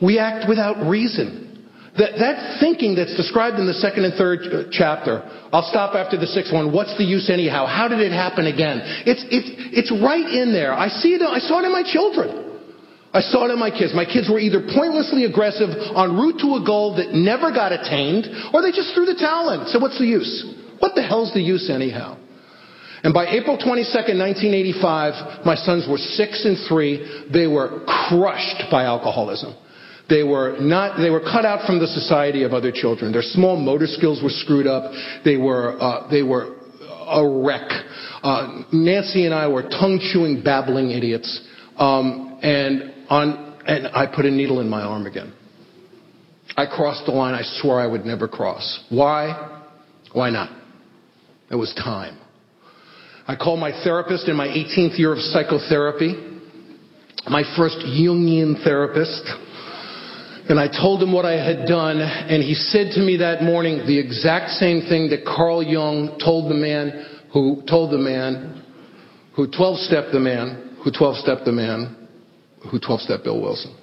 we 0.00 0.18
act 0.18 0.48
without 0.48 0.88
reason. 0.88 1.51
That, 1.98 2.16
that 2.16 2.56
thinking 2.58 2.96
that's 2.96 3.14
described 3.16 3.60
in 3.60 3.66
the 3.66 3.76
second 3.76 4.08
and 4.08 4.14
third 4.14 4.40
uh, 4.48 4.64
chapter, 4.72 5.20
I'll 5.52 5.68
stop 5.68 5.94
after 5.94 6.16
the 6.16 6.26
sixth 6.26 6.52
one. 6.52 6.72
What's 6.72 6.96
the 6.96 7.04
use 7.04 7.28
anyhow? 7.28 7.66
How 7.66 7.86
did 7.86 8.00
it 8.00 8.12
happen 8.12 8.46
again? 8.48 8.80
It's, 9.04 9.20
it's, 9.28 9.48
it's 9.76 9.92
right 10.00 10.24
in 10.24 10.56
there. 10.56 10.72
I 10.72 10.88
see 10.88 11.12
it, 11.12 11.20
I 11.20 11.38
saw 11.38 11.60
it 11.60 11.68
in 11.68 11.72
my 11.72 11.84
children. 11.84 12.42
I 13.12 13.20
saw 13.20 13.44
it 13.44 13.52
in 13.52 13.60
my 13.60 13.68
kids. 13.68 13.92
My 13.92 14.08
kids 14.08 14.30
were 14.32 14.40
either 14.40 14.64
pointlessly 14.72 15.28
aggressive 15.28 15.68
en 15.68 16.16
route 16.16 16.40
to 16.40 16.56
a 16.56 16.64
goal 16.64 16.96
that 16.96 17.12
never 17.12 17.52
got 17.52 17.72
attained, 17.76 18.24
or 18.56 18.64
they 18.64 18.72
just 18.72 18.96
threw 18.96 19.04
the 19.04 19.20
towel 19.20 19.52
in. 19.52 19.68
So 19.68 19.78
what's 19.78 19.98
the 20.00 20.08
use? 20.08 20.32
What 20.80 20.96
the 20.96 21.04
hell's 21.04 21.34
the 21.34 21.44
use 21.44 21.68
anyhow? 21.68 22.16
And 23.04 23.12
by 23.12 23.26
April 23.26 23.58
22nd, 23.58 24.16
1985, 24.16 25.44
my 25.44 25.56
sons 25.56 25.84
were 25.90 25.98
six 25.98 26.46
and 26.46 26.56
three. 26.68 27.28
They 27.30 27.46
were 27.46 27.84
crushed 28.08 28.64
by 28.70 28.84
alcoholism. 28.84 29.54
They 30.08 30.22
were 30.22 30.58
not, 30.60 30.98
they 31.00 31.10
were 31.10 31.20
cut 31.20 31.44
out 31.44 31.66
from 31.66 31.78
the 31.78 31.86
society 31.86 32.42
of 32.42 32.52
other 32.52 32.72
children. 32.72 33.12
Their 33.12 33.22
small 33.22 33.56
motor 33.56 33.86
skills 33.86 34.22
were 34.22 34.30
screwed 34.30 34.66
up. 34.66 34.92
They 35.24 35.36
were, 35.36 35.80
uh, 35.80 36.10
they 36.10 36.22
were 36.22 36.56
a 37.06 37.26
wreck. 37.26 37.68
Uh, 38.22 38.62
Nancy 38.72 39.26
and 39.26 39.34
I 39.34 39.48
were 39.48 39.62
tongue 39.62 40.00
chewing, 40.12 40.42
babbling 40.42 40.90
idiots. 40.90 41.40
Um, 41.76 42.38
and 42.42 42.92
on, 43.08 43.58
and 43.66 43.88
I 43.88 44.06
put 44.06 44.24
a 44.24 44.30
needle 44.30 44.60
in 44.60 44.68
my 44.68 44.82
arm 44.82 45.06
again. 45.06 45.32
I 46.56 46.66
crossed 46.66 47.06
the 47.06 47.12
line 47.12 47.34
I 47.34 47.42
swore 47.60 47.80
I 47.80 47.86
would 47.86 48.04
never 48.04 48.28
cross. 48.28 48.84
Why? 48.90 49.60
Why 50.12 50.30
not? 50.30 50.50
It 51.50 51.56
was 51.56 51.72
time. 51.74 52.18
I 53.26 53.36
called 53.36 53.60
my 53.60 53.70
therapist 53.84 54.28
in 54.28 54.36
my 54.36 54.48
18th 54.48 54.98
year 54.98 55.12
of 55.12 55.18
psychotherapy, 55.20 56.14
my 57.28 57.44
first 57.56 57.76
Jungian 57.78 58.62
therapist, 58.64 59.22
and 60.48 60.58
I 60.58 60.68
told 60.68 61.02
him 61.02 61.12
what 61.12 61.24
I 61.24 61.32
had 61.32 61.66
done, 61.66 62.00
and 62.00 62.42
he 62.42 62.54
said 62.54 62.92
to 62.92 63.00
me 63.00 63.18
that 63.18 63.42
morning 63.42 63.86
the 63.86 63.98
exact 63.98 64.50
same 64.52 64.82
thing 64.88 65.10
that 65.10 65.24
Carl 65.24 65.62
Jung 65.62 66.18
told 66.22 66.50
the 66.50 66.56
man 66.56 67.06
who 67.32 67.62
told 67.68 67.92
the 67.92 67.98
man 67.98 68.62
who 69.34 69.50
12 69.50 69.78
stepped 69.78 70.12
the 70.12 70.20
man, 70.20 70.76
who 70.84 70.90
12 70.90 71.16
stepped 71.16 71.44
the 71.44 71.52
man, 71.52 72.08
who 72.70 72.78
12 72.78 73.00
stepped 73.00 73.24
Bill 73.24 73.40
Wilson. 73.40 73.74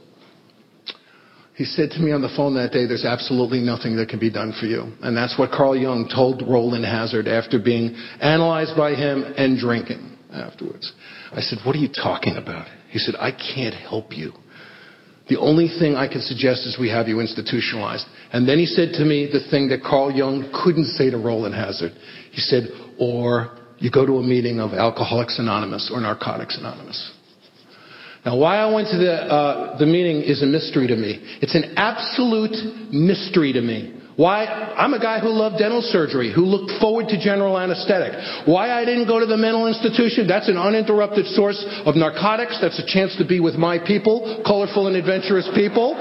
He 1.55 1.65
said 1.65 1.89
to 1.91 1.99
me 1.99 2.13
on 2.13 2.21
the 2.21 2.31
phone 2.37 2.55
that 2.55 2.71
day, 2.71 2.85
there's 2.85 3.03
absolutely 3.03 3.59
nothing 3.59 3.97
that 3.97 4.07
can 4.07 4.19
be 4.19 4.31
done 4.31 4.53
for 4.57 4.65
you. 4.65 4.93
And 5.01 5.17
that's 5.17 5.37
what 5.37 5.51
Carl 5.51 5.75
Jung 5.75 6.09
told 6.13 6.41
Rowland 6.47 6.85
Hazard 6.85 7.27
after 7.27 7.59
being 7.59 7.95
analyzed 8.21 8.77
by 8.77 8.95
him 8.95 9.23
and 9.35 9.59
drinking 9.59 10.17
afterwards. 10.31 10.93
I 11.33 11.41
said, 11.41 11.59
what 11.65 11.75
are 11.75 11.79
you 11.79 11.89
talking 11.89 12.37
about? 12.37 12.67
He 12.89 12.99
said, 12.99 13.15
I 13.19 13.31
can't 13.31 13.75
help 13.75 14.15
you. 14.15 14.31
The 15.29 15.39
only 15.39 15.67
thing 15.67 15.95
I 15.95 16.07
can 16.07 16.21
suggest 16.21 16.65
is 16.65 16.77
we 16.79 16.89
have 16.89 17.07
you 17.07 17.19
institutionalized. 17.19 18.05
And 18.33 18.49
then 18.49 18.57
he 18.57 18.65
said 18.65 18.93
to 18.93 19.05
me 19.05 19.29
the 19.31 19.47
thing 19.49 19.69
that 19.69 19.83
Carl 19.83 20.11
Jung 20.11 20.51
couldn't 20.63 20.85
say 20.85 21.11
to 21.11 21.17
Rowland 21.17 21.53
Hazard. 21.53 21.93
He 22.31 22.41
said, 22.41 22.69
or 22.99 23.55
you 23.77 23.91
go 23.91 24.05
to 24.05 24.17
a 24.17 24.23
meeting 24.23 24.59
of 24.59 24.73
Alcoholics 24.73 25.37
Anonymous 25.37 25.91
or 25.93 26.01
Narcotics 26.01 26.57
Anonymous. 26.57 27.11
Now, 28.25 28.37
why 28.37 28.57
I 28.57 28.73
went 28.73 28.89
to 28.89 28.97
the, 28.97 29.13
uh, 29.13 29.77
the 29.77 29.85
meeting 29.85 30.21
is 30.21 30.43
a 30.43 30.45
mystery 30.45 30.87
to 30.87 30.95
me. 30.95 31.19
It's 31.41 31.55
an 31.55 31.75
absolute 31.77 32.91
mystery 32.91 33.53
to 33.53 33.61
me. 33.61 33.98
Why? 34.19 34.43
I'm 34.43 34.91
a 34.91 34.99
guy 34.99 35.23
who 35.23 35.31
loved 35.31 35.63
dental 35.63 35.79
surgery, 35.79 36.27
who 36.27 36.43
looked 36.43 36.75
forward 36.81 37.07
to 37.07 37.15
general 37.15 37.57
anesthetic. 37.57 38.11
Why 38.43 38.67
I 38.67 38.83
didn't 38.83 39.07
go 39.07 39.17
to 39.17 39.25
the 39.25 39.37
mental 39.37 39.65
institution? 39.71 40.27
That's 40.27 40.49
an 40.49 40.57
uninterrupted 40.59 41.25
source 41.27 41.55
of 41.87 41.95
narcotics. 41.95 42.59
That's 42.59 42.77
a 42.83 42.85
chance 42.85 43.15
to 43.15 43.23
be 43.23 43.39
with 43.39 43.55
my 43.55 43.79
people, 43.79 44.43
colorful 44.45 44.87
and 44.87 44.97
adventurous 44.97 45.47
people. 45.55 45.95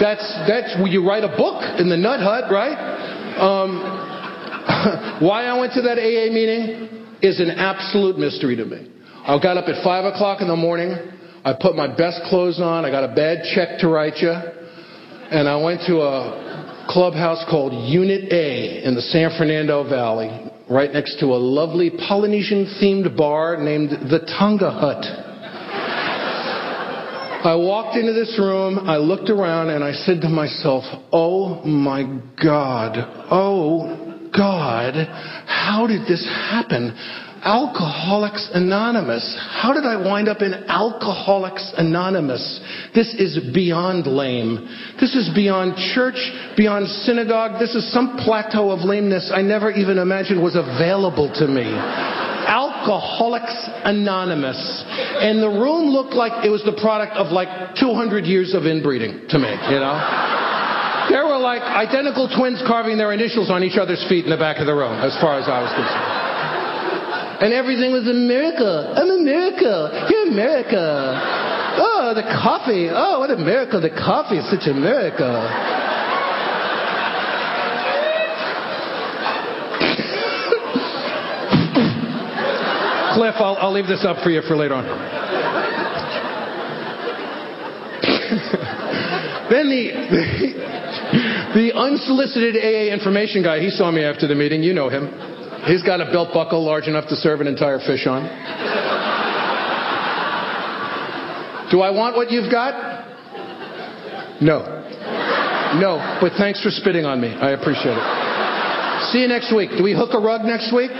That's, 0.00 0.24
that's 0.48 0.80
where 0.80 0.88
you 0.88 1.04
write 1.04 1.28
a 1.28 1.36
book 1.36 1.60
in 1.76 1.92
the 1.92 1.96
Nut 1.98 2.24
Hut, 2.24 2.48
right? 2.48 3.36
Um, 3.36 5.20
why 5.28 5.44
I 5.44 5.60
went 5.60 5.74
to 5.74 5.82
that 5.82 6.00
AA 6.00 6.32
meeting 6.32 7.04
is 7.20 7.38
an 7.38 7.50
absolute 7.50 8.16
mystery 8.16 8.56
to 8.56 8.64
me. 8.64 8.88
I 9.28 9.36
got 9.44 9.58
up 9.58 9.68
at 9.68 9.84
5 9.84 10.14
o'clock 10.16 10.40
in 10.40 10.48
the 10.48 10.56
morning. 10.56 10.96
I 11.44 11.52
put 11.52 11.76
my 11.76 11.86
best 11.86 12.22
clothes 12.30 12.62
on. 12.62 12.86
I 12.86 12.90
got 12.90 13.04
a 13.04 13.14
bad 13.14 13.44
check 13.54 13.80
to 13.80 13.88
write 13.88 14.16
you. 14.24 14.32
And 14.32 15.46
I 15.46 15.60
went 15.60 15.82
to 15.84 16.00
a 16.00 16.48
clubhouse 16.88 17.44
called 17.50 17.72
Unit 17.88 18.32
A 18.32 18.82
in 18.84 18.94
the 18.94 19.02
San 19.02 19.30
Fernando 19.36 19.88
Valley, 19.88 20.30
right 20.70 20.92
next 20.92 21.20
to 21.20 21.26
a 21.26 21.36
lovely 21.36 21.90
Polynesian 21.90 22.64
themed 22.80 23.16
bar 23.16 23.62
named 23.62 23.90
the 23.90 24.20
Tonga 24.38 24.70
Hut. 24.70 25.04
I 27.44 27.54
walked 27.54 27.96
into 27.96 28.12
this 28.12 28.36
room, 28.38 28.80
I 28.88 28.96
looked 28.96 29.30
around, 29.30 29.70
and 29.70 29.84
I 29.84 29.92
said 29.92 30.20
to 30.22 30.28
myself, 30.28 30.82
Oh 31.12 31.62
my 31.64 32.02
God, 32.42 32.96
oh 33.30 34.28
God, 34.36 34.94
how 35.46 35.86
did 35.86 36.02
this 36.02 36.26
happen? 36.26 36.96
Alcoholics 37.48 38.50
Anonymous. 38.52 39.24
How 39.40 39.72
did 39.72 39.86
I 39.86 39.96
wind 39.96 40.28
up 40.28 40.42
in 40.42 40.52
Alcoholics 40.68 41.72
Anonymous? 41.78 42.60
This 42.94 43.14
is 43.14 43.40
beyond 43.54 44.06
lame. 44.06 44.68
This 45.00 45.16
is 45.16 45.32
beyond 45.34 45.80
church, 45.96 46.20
beyond 46.58 46.88
synagogue. 47.08 47.58
This 47.58 47.74
is 47.74 47.90
some 47.90 48.20
plateau 48.20 48.70
of 48.70 48.80
lameness 48.84 49.32
I 49.32 49.40
never 49.40 49.70
even 49.72 49.96
imagined 49.96 50.42
was 50.42 50.56
available 50.56 51.32
to 51.40 51.48
me. 51.48 51.64
Alcoholics 51.64 53.56
Anonymous. 53.80 54.84
And 55.16 55.40
the 55.42 55.48
room 55.48 55.88
looked 55.88 56.12
like 56.12 56.44
it 56.44 56.50
was 56.50 56.64
the 56.68 56.76
product 56.76 57.16
of 57.16 57.32
like 57.32 57.48
200 57.80 58.26
years 58.26 58.52
of 58.52 58.66
inbreeding 58.66 59.24
to 59.32 59.38
me, 59.38 59.48
you 59.72 59.80
know? 59.80 59.96
There 61.08 61.24
were 61.24 61.40
like 61.40 61.62
identical 61.62 62.28
twins 62.28 62.60
carving 62.68 62.98
their 62.98 63.14
initials 63.14 63.48
on 63.48 63.64
each 63.64 63.78
other's 63.78 64.04
feet 64.06 64.28
in 64.28 64.30
the 64.30 64.36
back 64.36 64.60
of 64.60 64.66
the 64.66 64.74
room, 64.74 65.00
as 65.00 65.16
far 65.16 65.40
as 65.40 65.48
I 65.48 65.64
was 65.64 65.72
concerned. 65.72 66.27
And 67.40 67.52
everything 67.52 67.92
was 67.92 68.08
America. 68.08 68.92
I'm 68.96 69.10
a 69.10 69.18
miracle. 69.22 70.08
You're 70.10 70.26
America. 70.26 71.22
Oh, 71.78 72.12
the 72.12 72.22
coffee. 72.22 72.88
Oh, 72.90 73.20
what 73.20 73.30
a 73.30 73.36
miracle. 73.36 73.80
The 73.80 73.90
coffee 73.90 74.38
is 74.38 74.50
such 74.50 74.66
a 74.66 74.74
miracle. 74.74 75.22
Cliff, 83.14 83.36
I'll, 83.38 83.56
I'll 83.60 83.72
leave 83.72 83.86
this 83.86 84.04
up 84.04 84.20
for 84.24 84.30
you 84.30 84.42
for 84.42 84.56
later 84.56 84.74
on. 84.74 84.82
then 89.48 89.70
the, 89.70 89.92
the, 90.10 90.54
the 91.54 91.72
unsolicited 91.72 92.56
AA 92.56 92.88
information 92.92 93.44
guy, 93.44 93.60
he 93.60 93.70
saw 93.70 93.92
me 93.92 94.02
after 94.02 94.26
the 94.26 94.34
meeting. 94.34 94.64
You 94.64 94.74
know 94.74 94.88
him. 94.88 95.37
He's 95.68 95.82
got 95.82 96.00
a 96.00 96.10
belt 96.10 96.32
buckle 96.32 96.64
large 96.64 96.88
enough 96.88 97.08
to 97.08 97.16
serve 97.16 97.42
an 97.42 97.46
entire 97.46 97.78
fish 97.78 98.06
on. 98.06 98.24
Do 101.70 101.84
I 101.84 101.90
want 101.92 102.16
what 102.16 102.30
you've 102.30 102.50
got? 102.50 102.72
No. 104.40 104.64
No, 105.76 106.00
but 106.24 106.32
thanks 106.40 106.64
for 106.64 106.70
spitting 106.70 107.04
on 107.04 107.20
me. 107.20 107.28
I 107.28 107.52
appreciate 107.52 107.92
it. 107.92 108.06
See 109.12 109.20
you 109.20 109.28
next 109.28 109.54
week. 109.54 109.76
Do 109.76 109.84
we 109.84 109.92
hook 109.92 110.16
a 110.16 110.18
rug 110.18 110.48
next 110.48 110.72
week? 110.72 110.90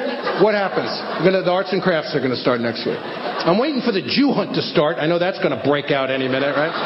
What 0.45 0.53
happens? 0.53 0.93
Gonna, 1.25 1.43
the 1.43 1.51
arts 1.51 1.73
and 1.73 1.83
crafts 1.83 2.15
are 2.15 2.21
going 2.21 2.37
to 2.37 2.41
start 2.41 2.61
next 2.61 2.85
week. 2.85 3.01
I'm 3.01 3.59
waiting 3.59 3.81
for 3.81 3.93
the 3.93 4.05
Jew 4.05 4.33
hunt 4.33 4.55
to 4.55 4.63
start. 4.63 4.99
I 5.01 5.07
know 5.07 5.19
that's 5.19 5.39
going 5.39 5.57
to 5.57 5.63
break 5.65 5.91
out 5.91 6.11
any 6.11 6.29
minute, 6.29 6.53
right? 6.53 6.77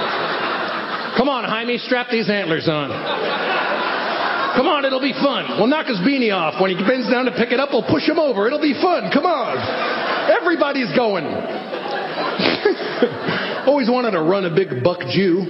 Come 1.19 1.29
on, 1.29 1.43
Jaime, 1.45 1.79
strap 1.79 2.09
these 2.11 2.31
antlers 2.31 2.69
on. 2.69 3.52
Come 4.57 4.69
on, 4.69 4.85
it'll 4.85 5.01
be 5.01 5.15
fun. 5.15 5.57
We'll 5.57 5.67
knock 5.67 5.87
his 5.87 5.99
beanie 5.99 6.33
off. 6.33 6.61
When 6.61 6.71
he 6.71 6.77
bends 6.77 7.11
down 7.11 7.25
to 7.25 7.33
pick 7.33 7.53
it 7.53 7.61
up, 7.61 7.71
we'll 7.73 7.89
push 7.89 8.05
him 8.05 8.19
over. 8.19 8.47
It'll 8.47 8.61
be 8.61 8.75
fun. 8.75 9.11
Come 9.13 9.25
on. 9.25 9.57
Everybody's 10.29 10.95
going. 10.95 11.25
Always 13.67 13.89
wanted 13.89 14.11
to 14.13 14.21
run 14.21 14.45
a 14.45 14.55
big 14.55 14.85
buck 14.85 15.01
Jew. 15.09 15.41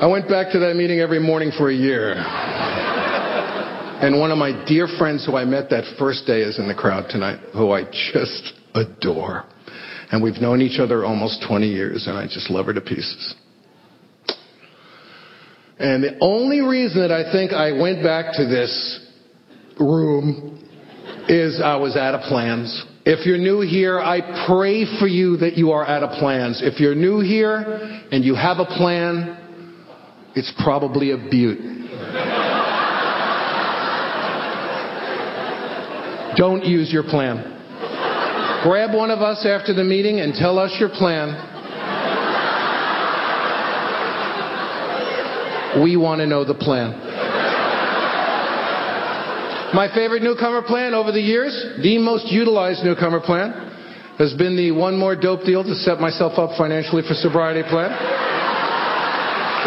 I 0.00 0.06
went 0.06 0.28
back 0.28 0.52
to 0.52 0.58
that 0.60 0.76
meeting 0.76 1.00
every 1.00 1.20
morning 1.20 1.52
for 1.56 1.70
a 1.70 1.74
year. 1.74 2.14
And 4.04 4.18
one 4.18 4.30
of 4.30 4.38
my 4.38 4.64
dear 4.66 4.88
friends 4.98 5.24
who 5.24 5.36
I 5.36 5.44
met 5.44 5.70
that 5.70 5.84
first 5.98 6.26
day 6.26 6.40
is 6.40 6.58
in 6.58 6.68
the 6.68 6.74
crowd 6.74 7.08
tonight, 7.08 7.38
who 7.52 7.72
I 7.72 7.84
just 8.12 8.52
adore. 8.74 9.44
And 10.12 10.22
we've 10.22 10.40
known 10.40 10.60
each 10.60 10.78
other 10.78 11.04
almost 11.04 11.44
20 11.48 11.66
years, 11.66 12.06
and 12.06 12.16
I 12.16 12.24
just 12.24 12.50
love 12.50 12.66
her 12.66 12.74
to 12.74 12.80
pieces. 12.80 13.34
And 15.78 16.04
the 16.04 16.16
only 16.20 16.60
reason 16.60 17.00
that 17.00 17.10
I 17.10 17.32
think 17.32 17.52
I 17.52 17.72
went 17.72 18.02
back 18.02 18.34
to 18.34 18.46
this 18.46 19.00
room 19.80 20.62
is 21.28 21.60
I 21.62 21.76
was 21.76 21.96
out 21.96 22.14
of 22.14 22.20
plans. 22.22 22.84
If 23.06 23.26
you're 23.26 23.38
new 23.38 23.60
here, 23.60 24.00
I 24.00 24.46
pray 24.46 24.86
for 24.98 25.06
you 25.06 25.36
that 25.38 25.56
you 25.58 25.72
are 25.72 25.86
out 25.86 26.02
of 26.02 26.18
plans. 26.18 26.62
If 26.62 26.80
you're 26.80 26.94
new 26.94 27.20
here 27.20 27.58
and 28.12 28.24
you 28.24 28.34
have 28.34 28.58
a 28.58 28.64
plan, 28.64 29.36
it's 30.34 30.52
probably 30.62 31.10
a 31.10 31.16
butte. 31.16 31.74
Don't 36.36 36.64
use 36.64 36.92
your 36.92 37.04
plan. 37.04 37.53
Grab 38.64 38.94
one 38.94 39.10
of 39.10 39.20
us 39.20 39.44
after 39.44 39.74
the 39.74 39.84
meeting 39.84 40.20
and 40.20 40.32
tell 40.32 40.58
us 40.58 40.74
your 40.80 40.88
plan. 40.88 41.36
We 45.84 46.00
want 46.00 46.20
to 46.20 46.26
know 46.26 46.46
the 46.48 46.54
plan. 46.54 46.96
My 49.76 49.92
favorite 49.92 50.22
newcomer 50.22 50.62
plan 50.62 50.94
over 50.94 51.12
the 51.12 51.20
years, 51.20 51.52
the 51.82 51.98
most 51.98 52.32
utilized 52.32 52.82
newcomer 52.84 53.20
plan, 53.20 53.52
has 54.16 54.32
been 54.32 54.56
the 54.56 54.70
one 54.70 54.96
more 54.96 55.14
dope 55.14 55.44
deal 55.44 55.62
to 55.62 55.74
set 55.74 56.00
myself 56.00 56.38
up 56.38 56.56
financially 56.56 57.02
for 57.06 57.12
sobriety 57.12 57.68
plan. 57.68 57.92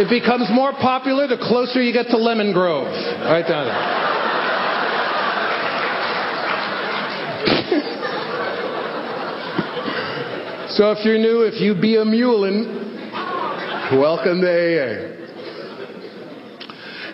It 0.01 0.09
becomes 0.09 0.49
more 0.49 0.71
popular 0.73 1.27
the 1.27 1.37
closer 1.37 1.83
you 1.83 1.93
get 1.93 2.07
to 2.09 2.17
Lemon 2.17 2.51
Grove. 2.51 2.87
Right 3.29 3.45
down 3.45 3.67
there. 3.67 3.97
So 10.77 10.91
if 10.91 11.03
you're 11.03 11.17
new, 11.17 11.41
if 11.41 11.59
you 11.59 11.73
be 11.73 11.97
a 11.97 12.05
mulin, 12.05 12.69
welcome 13.97 14.41
to 14.41 14.45
AA. 14.45 15.17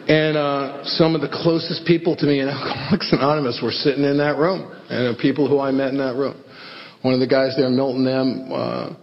And 0.03 0.35
uh, 0.35 0.83
some 0.83 1.15
of 1.15 1.21
the 1.21 1.29
closest 1.31 1.87
people 1.87 2.13
to 2.17 2.25
me 2.25 2.41
in 2.41 2.49
Alcoholics 2.49 3.13
Anonymous 3.13 3.61
were 3.63 3.71
sitting 3.71 4.03
in 4.03 4.17
that 4.17 4.35
room, 4.35 4.69
and 4.89 5.15
the 5.15 5.17
people 5.17 5.47
who 5.47 5.61
I 5.61 5.71
met 5.71 5.95
in 5.95 5.97
that 5.99 6.15
room. 6.15 6.43
One 7.03 7.13
of 7.13 7.21
the 7.21 7.27
guys 7.27 7.55
there, 7.55 7.69
Milton 7.69 8.05
M. 8.05 8.51
Uh, 8.51 8.55
a 8.55 8.97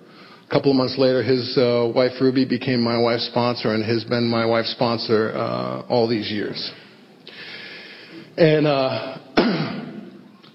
couple 0.50 0.70
of 0.70 0.76
months 0.76 0.98
later, 0.98 1.22
his 1.22 1.56
uh, 1.56 1.90
wife 1.96 2.12
Ruby 2.20 2.44
became 2.44 2.84
my 2.84 2.98
wife's 2.98 3.28
sponsor, 3.28 3.72
and 3.72 3.82
has 3.82 4.04
been 4.04 4.28
my 4.28 4.44
wife's 4.44 4.72
sponsor 4.72 5.32
uh, 5.32 5.86
all 5.88 6.06
these 6.06 6.30
years. 6.30 6.70
And 8.36 8.66
uh, 8.66 9.16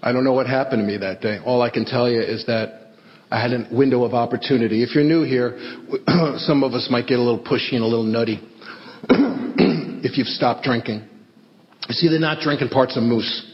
I 0.03 0.11
don't 0.13 0.23
know 0.23 0.33
what 0.33 0.45
happened 0.45 0.83
to 0.83 0.85
me 0.85 0.97
that 0.97 1.21
day. 1.21 1.39
All 1.43 1.63
I 1.63 1.71
can 1.71 1.85
tell 1.85 2.07
you 2.07 2.21
is 2.21 2.45
that 2.45 2.84
I 3.31 3.41
had 3.41 3.51
a 3.51 3.67
window 3.71 4.03
of 4.03 4.13
opportunity. 4.13 4.83
If 4.83 4.93
you're 4.93 5.03
new 5.03 5.23
here, 5.23 5.57
some 6.37 6.63
of 6.63 6.73
us 6.73 6.87
might 6.91 7.07
get 7.07 7.17
a 7.19 7.21
little 7.21 7.43
pushy 7.43 7.73
and 7.73 7.83
a 7.83 7.87
little 7.87 8.03
nutty 8.03 8.39
if 9.09 10.17
you've 10.17 10.27
stopped 10.27 10.63
drinking. 10.63 11.07
You 11.87 11.93
see, 11.93 12.07
the 12.07 12.19
not 12.19 12.41
drinking 12.41 12.69
part's 12.69 12.97
a 12.97 13.01
moose. 13.01 13.51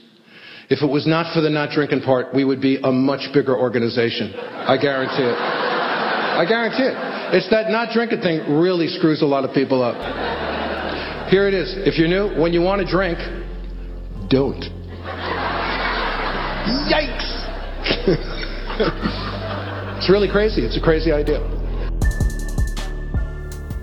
If 0.70 0.82
it 0.82 0.90
was 0.90 1.06
not 1.06 1.34
for 1.34 1.42
the 1.42 1.50
not 1.50 1.72
drinking 1.72 2.02
part, 2.02 2.34
we 2.34 2.46
would 2.46 2.62
be 2.62 2.80
a 2.82 2.92
much 2.92 3.34
bigger 3.34 3.58
organization. 3.58 4.34
I 4.36 4.78
guarantee 4.78 5.24
it. 5.24 5.36
I 5.36 6.46
guarantee 6.48 6.84
it. 6.84 6.96
It's 7.36 7.50
that 7.50 7.70
not 7.72 7.94
drinking 7.94 8.22
thing 8.22 8.60
really 8.60 8.88
screws 8.88 9.22
a 9.22 9.26
lot 9.26 9.44
of 9.44 9.54
people 9.54 9.84
up. 9.84 9.96
Here 11.30 11.48
it 11.48 11.54
is. 11.54 11.74
If 11.78 11.98
you're 11.98 12.08
new, 12.08 12.42
when 12.42 12.54
you 12.54 12.62
want 12.62 12.82
to 12.82 12.88
drink, 12.90 13.18
don't. 14.30 14.64
Yikes! 16.92 17.28
it's 20.02 20.10
really 20.10 20.28
crazy. 20.28 20.66
It's 20.66 20.76
a 20.76 20.82
crazy 20.82 21.12
idea. 21.12 21.40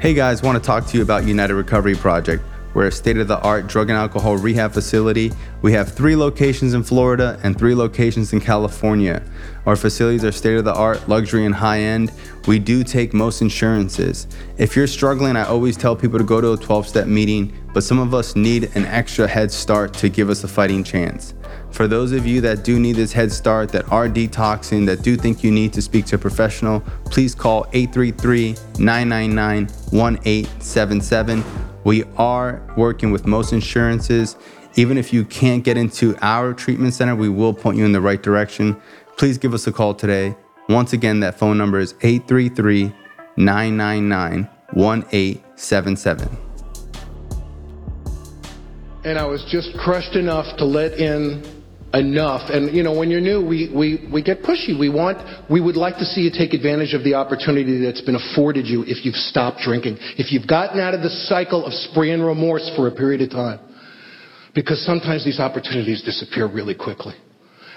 Hey 0.00 0.14
guys, 0.14 0.42
want 0.42 0.60
to 0.60 0.66
talk 0.66 0.84
to 0.86 0.96
you 0.96 1.02
about 1.04 1.24
United 1.24 1.54
Recovery 1.54 1.94
Project. 1.94 2.42
We're 2.78 2.86
a 2.86 2.92
state 2.92 3.16
of 3.16 3.26
the 3.26 3.40
art 3.40 3.66
drug 3.66 3.90
and 3.90 3.98
alcohol 3.98 4.36
rehab 4.36 4.70
facility. 4.70 5.32
We 5.62 5.72
have 5.72 5.90
three 5.90 6.14
locations 6.14 6.74
in 6.74 6.84
Florida 6.84 7.36
and 7.42 7.58
three 7.58 7.74
locations 7.74 8.32
in 8.32 8.40
California. 8.40 9.20
Our 9.66 9.74
facilities 9.74 10.24
are 10.24 10.30
state 10.30 10.58
of 10.58 10.64
the 10.64 10.74
art, 10.74 11.08
luxury, 11.08 11.44
and 11.44 11.52
high 11.52 11.80
end. 11.80 12.12
We 12.46 12.60
do 12.60 12.84
take 12.84 13.12
most 13.12 13.42
insurances. 13.42 14.28
If 14.58 14.76
you're 14.76 14.86
struggling, 14.86 15.34
I 15.34 15.42
always 15.42 15.76
tell 15.76 15.96
people 15.96 16.20
to 16.20 16.24
go 16.24 16.40
to 16.40 16.52
a 16.52 16.56
12 16.56 16.86
step 16.86 17.08
meeting, 17.08 17.52
but 17.74 17.82
some 17.82 17.98
of 17.98 18.14
us 18.14 18.36
need 18.36 18.70
an 18.76 18.84
extra 18.84 19.26
head 19.26 19.50
start 19.50 19.92
to 19.94 20.08
give 20.08 20.30
us 20.30 20.44
a 20.44 20.48
fighting 20.48 20.84
chance. 20.84 21.34
For 21.72 21.88
those 21.88 22.12
of 22.12 22.28
you 22.28 22.40
that 22.42 22.62
do 22.62 22.78
need 22.78 22.94
this 22.94 23.12
head 23.12 23.32
start, 23.32 23.70
that 23.70 23.90
are 23.90 24.08
detoxing, 24.08 24.86
that 24.86 25.02
do 25.02 25.16
think 25.16 25.42
you 25.42 25.50
need 25.50 25.72
to 25.72 25.82
speak 25.82 26.06
to 26.06 26.14
a 26.14 26.18
professional, 26.18 26.78
please 27.06 27.34
call 27.34 27.66
833 27.72 28.54
999 28.78 29.66
1877. 29.90 31.67
We 31.88 32.04
are 32.18 32.60
working 32.76 33.12
with 33.12 33.26
most 33.26 33.54
insurances. 33.54 34.36
Even 34.74 34.98
if 34.98 35.10
you 35.10 35.24
can't 35.24 35.64
get 35.64 35.78
into 35.78 36.14
our 36.20 36.52
treatment 36.52 36.92
center, 36.92 37.16
we 37.16 37.30
will 37.30 37.54
point 37.54 37.78
you 37.78 37.86
in 37.86 37.92
the 37.92 38.00
right 38.02 38.22
direction. 38.22 38.78
Please 39.16 39.38
give 39.38 39.54
us 39.54 39.66
a 39.66 39.72
call 39.72 39.94
today. 39.94 40.36
Once 40.68 40.92
again, 40.92 41.20
that 41.20 41.38
phone 41.38 41.56
number 41.56 41.80
is 41.80 41.94
833 42.02 42.92
999 43.38 44.50
1877. 44.74 46.28
And 49.04 49.18
I 49.18 49.24
was 49.24 49.42
just 49.50 49.74
crushed 49.78 50.14
enough 50.14 50.58
to 50.58 50.66
let 50.66 50.92
in 50.92 51.42
enough. 51.94 52.50
And 52.50 52.74
you 52.74 52.82
know, 52.82 52.96
when 52.96 53.10
you're 53.10 53.20
new, 53.20 53.44
we, 53.44 53.72
we, 53.74 54.08
we 54.12 54.22
get 54.22 54.42
pushy. 54.42 54.78
We 54.78 54.88
want, 54.88 55.18
we 55.50 55.60
would 55.60 55.76
like 55.76 55.96
to 55.98 56.04
see 56.04 56.22
you 56.22 56.30
take 56.30 56.52
advantage 56.52 56.92
of 56.94 57.04
the 57.04 57.14
opportunity 57.14 57.80
that's 57.84 58.02
been 58.02 58.16
afforded 58.16 58.66
you 58.66 58.84
if 58.86 59.04
you've 59.04 59.16
stopped 59.16 59.60
drinking, 59.60 59.96
if 60.18 60.32
you've 60.32 60.46
gotten 60.46 60.80
out 60.80 60.94
of 60.94 61.02
the 61.02 61.10
cycle 61.10 61.64
of 61.64 61.72
spree 61.72 62.12
and 62.12 62.24
remorse 62.24 62.70
for 62.76 62.88
a 62.88 62.92
period 62.92 63.22
of 63.22 63.30
time. 63.30 63.60
Because 64.54 64.84
sometimes 64.84 65.24
these 65.24 65.40
opportunities 65.40 66.02
disappear 66.02 66.50
really 66.50 66.74
quickly. 66.74 67.14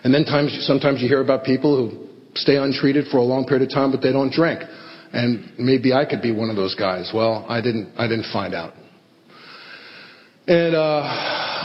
And 0.03 0.14
then 0.14 0.26
times, 0.26 0.57
sometimes 0.66 1.01
you 1.01 1.07
hear 1.07 1.22
about 1.22 1.43
people 1.43 1.78
who 1.78 2.07
stay 2.36 2.57
untreated 2.57 3.05
for 3.12 3.18
a 3.18 3.24
long 3.24 3.45
period 3.45 3.70
of 3.70 3.74
time, 3.74 3.91
but 3.91 4.01
they 4.01 4.12
don't 4.12 4.32
drink. 4.32 4.62
And 5.14 5.51
maybe 5.59 5.93
I 5.93 6.05
could 6.05 6.22
be 6.22 6.32
one 6.32 6.49
of 6.49 6.55
those 6.55 6.74
guys. 6.76 7.12
Well, 7.14 7.45
I 7.47 7.62
didn't, 7.62 7.93
I 7.97 8.07
didn't 8.07 8.32
find 8.32 8.55
out. 8.55 8.74
And 10.52 10.76
uh, 10.76 11.02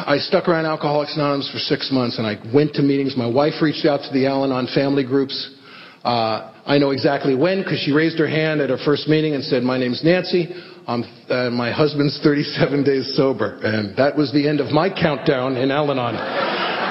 I 0.06 0.18
stuck 0.20 0.46
around 0.46 0.66
Alcoholics 0.66 1.16
Anonymous 1.16 1.50
for 1.50 1.58
six 1.58 1.90
months, 1.90 2.18
and 2.18 2.26
I 2.26 2.38
went 2.54 2.74
to 2.74 2.82
meetings. 2.82 3.16
My 3.16 3.26
wife 3.26 3.54
reached 3.60 3.84
out 3.84 4.02
to 4.02 4.12
the 4.12 4.26
Al-Anon 4.26 4.68
family 4.72 5.02
groups. 5.02 5.56
Uh, 6.04 6.52
I 6.64 6.78
know 6.78 6.92
exactly 6.92 7.34
when 7.34 7.64
because 7.64 7.80
she 7.80 7.90
raised 7.90 8.16
her 8.20 8.28
hand 8.28 8.60
at 8.60 8.70
her 8.70 8.78
first 8.84 9.08
meeting 9.08 9.34
and 9.34 9.42
said, 9.42 9.64
"My 9.64 9.76
name's 9.76 10.04
Nancy. 10.04 10.54
I'm, 10.86 11.02
uh, 11.28 11.50
my 11.50 11.72
husband's 11.72 12.20
37 12.22 12.84
days 12.84 13.12
sober," 13.16 13.58
and 13.64 13.96
that 13.96 14.16
was 14.16 14.30
the 14.32 14.46
end 14.48 14.60
of 14.60 14.70
my 14.70 14.88
countdown 14.88 15.56
in 15.56 15.72
Al-Anon. 15.72 16.14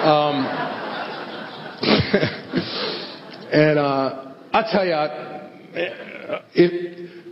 Um, 0.03 0.45
and 3.53 3.79
uh, 3.79 4.33
I'll 4.51 4.69
tell 4.69 4.85
you, 4.85 4.97
it, 6.55 7.24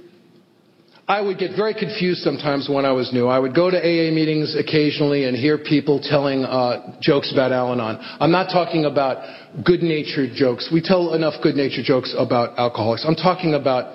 I 1.14 1.22
would 1.22 1.38
get 1.38 1.56
very 1.56 1.76
confused 1.76 2.24
sometimes 2.24 2.68
when 2.68 2.86
I 2.86 2.92
was 2.92 3.14
new. 3.14 3.28
I 3.28 3.38
would 3.38 3.54
go 3.54 3.70
to 3.70 3.78
AA 3.78 4.10
meetings 4.12 4.56
occasionally 4.58 5.26
and 5.26 5.38
hear 5.38 5.60
people 5.60 6.02
telling 6.02 6.44
uh, 6.44 6.98
jokes 7.04 7.32
about 7.32 7.52
Al 7.52 7.72
Anon. 7.72 8.00
I'm 8.20 8.32
not 8.32 8.52
talking 8.52 8.86
about 8.86 9.22
good 9.64 9.84
natured 9.84 10.32
jokes. 10.34 10.72
We 10.74 10.82
tell 10.82 11.14
enough 11.14 11.36
good 11.44 11.54
natured 11.54 11.86
jokes 11.86 12.16
about 12.18 12.58
alcoholics. 12.58 13.06
I'm 13.08 13.14
talking 13.14 13.54
about 13.54 13.94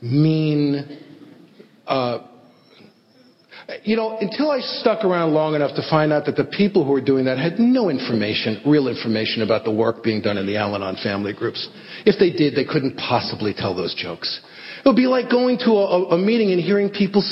mean, 0.00 1.00
uh, 1.88 2.28
you 3.82 3.96
know, 3.96 4.18
until 4.20 4.52
I 4.52 4.60
stuck 4.60 5.04
around 5.04 5.34
long 5.34 5.56
enough 5.56 5.74
to 5.74 5.82
find 5.90 6.12
out 6.12 6.26
that 6.26 6.36
the 6.36 6.44
people 6.44 6.84
who 6.84 6.92
were 6.92 7.04
doing 7.04 7.24
that 7.24 7.38
had 7.38 7.58
no 7.58 7.90
information, 7.90 8.62
real 8.64 8.86
information 8.86 9.42
about 9.42 9.64
the 9.64 9.72
work 9.72 10.04
being 10.04 10.22
done 10.22 10.38
in 10.38 10.46
the 10.46 10.58
Al 10.58 10.76
Anon 10.76 10.94
family 11.02 11.32
groups. 11.32 11.68
If 12.06 12.20
they 12.20 12.30
did, 12.30 12.54
they 12.54 12.64
couldn't 12.64 12.98
possibly 12.98 13.52
tell 13.52 13.74
those 13.74 13.96
jokes. 13.96 14.40
It 14.84 14.88
would 14.88 14.96
be 14.96 15.06
like 15.06 15.30
going 15.30 15.58
to 15.58 15.70
a, 15.70 16.08
a 16.14 16.18
meeting 16.18 16.50
and 16.50 16.60
hearing 16.60 16.90
people 16.90 17.22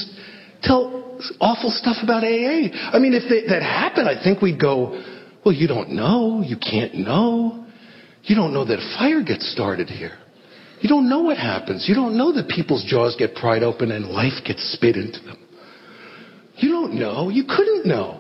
tell 0.63 1.19
awful 1.41 1.71
stuff 1.71 1.97
about 2.03 2.23
AA. 2.23 2.71
I 2.93 2.99
mean, 2.99 3.13
if 3.13 3.29
they, 3.29 3.47
that 3.49 3.63
happened, 3.63 4.09
I 4.09 4.23
think 4.23 4.41
we'd 4.41 4.61
go, 4.61 5.03
well, 5.45 5.55
you 5.55 5.67
don't 5.67 5.91
know. 5.91 6.43
You 6.47 6.57
can't 6.57 6.95
know. 6.95 7.67
You 8.23 8.37
don't 8.37 8.53
know 8.53 8.65
that 8.65 8.79
a 8.79 8.99
fire 8.99 9.23
gets 9.23 9.51
started 9.53 9.89
here. 9.89 10.17
You 10.81 10.89
don't 10.89 11.09
know 11.09 11.21
what 11.21 11.37
happens. 11.37 11.87
You 11.89 11.95
don't 11.95 12.17
know 12.17 12.33
that 12.33 12.49
people's 12.49 12.85
jaws 12.85 13.17
get 13.19 13.35
pried 13.35 13.63
open 13.63 13.91
and 13.91 14.07
life 14.07 14.45
gets 14.47 14.73
spit 14.73 14.97
into 14.97 15.21
them. 15.21 15.37
You 16.57 16.71
don't 16.71 16.95
know. 16.95 17.31
You 17.31 17.45
couldn't 17.45 17.87
know. 17.87 18.20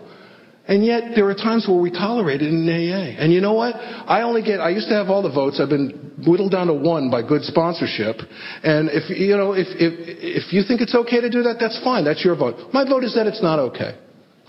And 0.70 0.86
yet, 0.86 1.16
there 1.16 1.28
are 1.28 1.34
times 1.34 1.66
where 1.66 1.80
we 1.80 1.90
tolerate 1.90 2.42
it 2.42 2.46
in 2.46 2.62
AA. 2.62 3.20
And 3.20 3.32
you 3.32 3.40
know 3.40 3.54
what? 3.54 3.74
I 3.74 4.22
only 4.22 4.40
get, 4.40 4.60
I 4.60 4.70
used 4.70 4.86
to 4.88 4.94
have 4.94 5.08
all 5.08 5.20
the 5.20 5.28
votes. 5.28 5.58
I've 5.60 5.68
been 5.68 6.14
whittled 6.24 6.52
down 6.52 6.68
to 6.68 6.74
one 6.74 7.10
by 7.10 7.26
good 7.26 7.42
sponsorship. 7.42 8.18
And 8.62 8.88
if, 8.88 9.10
you 9.10 9.36
know, 9.36 9.50
if, 9.50 9.66
if, 9.66 10.46
if 10.46 10.52
you 10.52 10.62
think 10.62 10.80
it's 10.80 10.94
okay 10.94 11.20
to 11.20 11.28
do 11.28 11.42
that, 11.42 11.56
that's 11.58 11.82
fine. 11.82 12.04
That's 12.04 12.24
your 12.24 12.36
vote. 12.36 12.72
My 12.72 12.88
vote 12.88 13.02
is 13.02 13.16
that 13.16 13.26
it's 13.26 13.42
not 13.42 13.58
okay. 13.58 13.98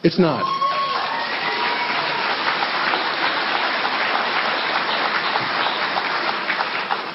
It's 0.03 0.19
not. 0.19 0.45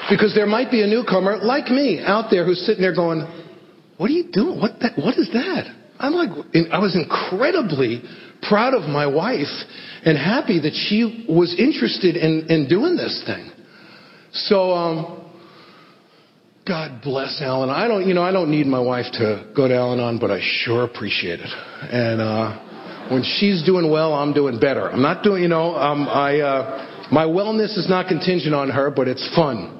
Because 0.09 0.35
there 0.35 0.47
might 0.47 0.69
be 0.69 0.83
a 0.83 0.87
newcomer 0.87 1.37
like 1.37 1.71
me 1.71 2.03
out 2.03 2.25
there 2.29 2.45
who's 2.45 2.59
sitting 2.65 2.81
there 2.81 2.93
going, 2.93 3.21
what 3.95 4.09
are 4.09 4.13
you 4.13 4.29
doing? 4.33 4.59
What, 4.59 4.81
that, 4.81 4.97
what 4.97 5.17
is 5.17 5.29
that? 5.31 5.73
I'm 5.97 6.13
like, 6.13 6.29
I 6.71 6.79
was 6.79 6.95
incredibly 6.95 8.03
proud 8.41 8.73
of 8.73 8.89
my 8.89 9.07
wife 9.07 9.47
and 10.03 10.17
happy 10.17 10.59
that 10.59 10.73
she 10.73 11.25
was 11.29 11.55
interested 11.57 12.15
in, 12.15 12.47
in 12.49 12.67
doing 12.67 12.95
this 12.95 13.23
thing. 13.25 13.51
So, 14.31 14.71
um, 14.71 15.27
God 16.67 17.01
bless 17.01 17.41
Alan. 17.41 17.69
I 17.69 17.87
don't, 17.87 18.07
you 18.07 18.13
know, 18.13 18.23
I 18.23 18.31
don't 18.31 18.51
need 18.51 18.67
my 18.67 18.79
wife 18.79 19.05
to 19.13 19.51
go 19.55 19.67
to 19.67 19.73
Al-Anon, 19.73 20.19
but 20.19 20.31
I 20.31 20.41
sure 20.41 20.83
appreciate 20.83 21.39
it. 21.39 21.49
And 21.49 22.19
uh, 22.19 23.09
when 23.09 23.23
she's 23.23 23.63
doing 23.63 23.89
well, 23.89 24.13
I'm 24.13 24.33
doing 24.33 24.59
better. 24.59 24.91
I'm 24.91 25.01
not 25.01 25.23
doing, 25.23 25.41
you 25.41 25.47
know, 25.47 25.75
um, 25.75 26.09
I, 26.09 26.41
uh, 26.41 27.07
my 27.09 27.23
wellness 27.23 27.77
is 27.77 27.87
not 27.89 28.07
contingent 28.07 28.53
on 28.53 28.69
her, 28.69 28.91
but 28.91 29.07
it's 29.07 29.25
fun. 29.33 29.79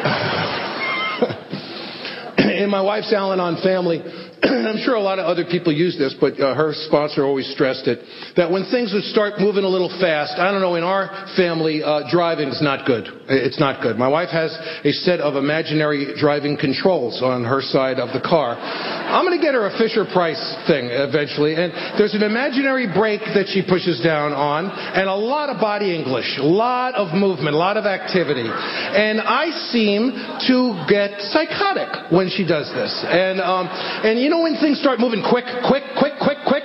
In 2.38 2.68
my 2.68 2.82
wife's 2.82 3.12
Al-Anon 3.12 3.62
family, 3.62 4.02
I'm 4.70 4.80
sure 4.84 4.94
a 4.94 5.04
lot 5.04 5.18
of 5.18 5.26
other 5.26 5.44
people 5.44 5.72
use 5.72 5.98
this, 5.98 6.14
but 6.16 6.40
uh, 6.40 6.54
her 6.54 6.72
sponsor 6.88 7.24
always 7.24 7.50
stressed 7.52 7.86
it, 7.86 8.00
that 8.36 8.50
when 8.50 8.64
things 8.70 8.92
would 8.94 9.04
start 9.04 9.36
moving 9.38 9.64
a 9.64 9.68
little 9.68 9.92
fast, 10.00 10.40
I 10.40 10.50
don't 10.50 10.62
know, 10.62 10.76
in 10.76 10.84
our 10.84 11.28
family, 11.36 11.82
uh, 11.82 12.08
is 12.08 12.62
not 12.62 12.86
good. 12.86 13.04
It's 13.28 13.60
not 13.60 13.82
good. 13.82 13.98
My 13.98 14.08
wife 14.08 14.30
has 14.30 14.56
a 14.84 14.92
set 15.04 15.20
of 15.20 15.36
imaginary 15.36 16.16
driving 16.16 16.56
controls 16.56 17.20
on 17.20 17.44
her 17.44 17.60
side 17.60 17.98
of 17.98 18.16
the 18.16 18.20
car. 18.20 18.56
I'm 18.56 19.26
going 19.26 19.36
to 19.36 19.44
get 19.44 19.52
her 19.52 19.66
a 19.66 19.76
Fisher 19.76 20.08
Price 20.08 20.40
thing 20.66 20.88
eventually, 20.88 21.54
and 21.54 21.72
there's 22.00 22.14
an 22.14 22.22
imaginary 22.22 22.88
brake 22.88 23.24
that 23.36 23.50
she 23.52 23.60
pushes 23.60 24.00
down 24.00 24.32
on, 24.32 24.70
and 24.70 25.08
a 25.08 25.14
lot 25.14 25.50
of 25.50 25.60
body 25.60 25.92
English, 25.92 26.38
a 26.38 26.46
lot 26.46 26.94
of 26.94 27.12
movement, 27.12 27.54
a 27.54 27.58
lot 27.58 27.76
of 27.76 27.84
activity. 27.84 28.48
And 28.48 29.20
I 29.20 29.50
seem 29.68 30.16
to 30.48 30.80
get 30.88 31.20
psychotic 31.28 32.12
when 32.12 32.30
she 32.30 32.46
does 32.46 32.72
this. 32.72 32.92
And, 33.04 33.40
um, 33.40 33.68
and 33.68 34.16
you 34.18 34.29
know 34.30 34.46
when 34.46 34.56
things 34.56 34.78
start 34.80 34.98
moving 34.98 35.20
quick, 35.20 35.44
quick, 35.66 35.82
quick, 35.98 36.14
quick, 36.22 36.38
quick? 36.46 36.64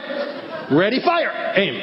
Ready, 0.71 1.01
fire, 1.03 1.33
aim. 1.57 1.75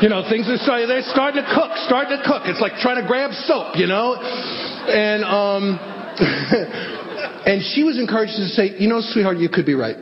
You 0.00 0.08
know, 0.08 0.24
things 0.28 0.48
are 0.48 0.58
starting, 0.58 0.88
they're 0.88 1.06
starting 1.12 1.42
to 1.42 1.48
cook, 1.54 1.72
starting 1.86 2.16
to 2.16 2.22
cook. 2.24 2.42
It's 2.44 2.60
like 2.60 2.80
trying 2.80 3.00
to 3.00 3.06
grab 3.06 3.32
soap, 3.46 3.76
you 3.76 3.86
know? 3.86 4.16
And, 4.16 5.24
um, 5.24 5.78
and 7.46 7.62
she 7.74 7.84
was 7.84 7.98
encouraged 7.98 8.36
to 8.36 8.48
say, 8.48 8.78
you 8.78 8.88
know, 8.88 9.00
sweetheart, 9.00 9.38
you 9.38 9.48
could 9.48 9.66
be 9.66 9.74
right. 9.74 9.96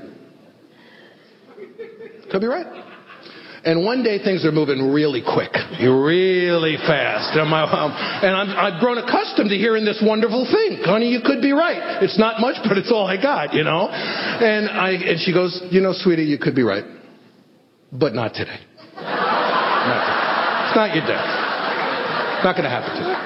Could 2.30 2.40
be 2.40 2.46
right. 2.46 2.85
And 3.66 3.82
one 3.82 4.04
day 4.04 4.22
things 4.22 4.44
are 4.46 4.52
moving 4.52 4.94
really 4.94 5.26
quick, 5.26 5.50
really 5.82 6.78
fast. 6.86 7.34
And, 7.36 7.50
my, 7.50 7.66
um, 7.66 7.90
and 7.90 8.30
I'm, 8.30 8.50
I've 8.54 8.78
grown 8.78 8.96
accustomed 8.96 9.50
to 9.50 9.58
hearing 9.58 9.84
this 9.84 9.98
wonderful 10.00 10.46
thing. 10.46 10.86
Honey, 10.86 11.10
you 11.10 11.18
could 11.18 11.42
be 11.42 11.50
right. 11.50 12.00
It's 12.00 12.16
not 12.16 12.40
much, 12.40 12.54
but 12.62 12.78
it's 12.78 12.92
all 12.92 13.08
I 13.08 13.20
got, 13.20 13.54
you 13.54 13.64
know? 13.64 13.88
And, 13.90 14.70
I, 14.70 14.90
and 14.92 15.18
she 15.18 15.32
goes, 15.32 15.60
you 15.72 15.80
know, 15.80 15.92
sweetie, 15.92 16.22
you 16.22 16.38
could 16.38 16.54
be 16.54 16.62
right. 16.62 16.84
But 17.90 18.14
not 18.14 18.34
today. 18.34 18.60
Not 18.94 19.98
today. 20.06 20.26
It's 20.70 20.76
not 20.76 20.94
your 20.94 21.06
day. 21.06 21.22
It's 22.38 22.44
not 22.46 22.54
going 22.54 22.64
to 22.64 22.70
happen 22.70 22.94
today. 22.94 23.18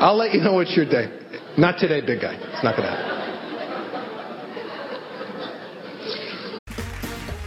I'll 0.00 0.16
let 0.16 0.32
you 0.32 0.40
know 0.40 0.60
it's 0.60 0.74
your 0.74 0.88
day. 0.88 1.12
Not 1.58 1.76
today, 1.78 2.00
big 2.00 2.22
guy. 2.22 2.32
It's 2.32 2.64
not 2.64 2.76
going 2.76 2.88
to 2.88 2.96
happen. 2.96 3.21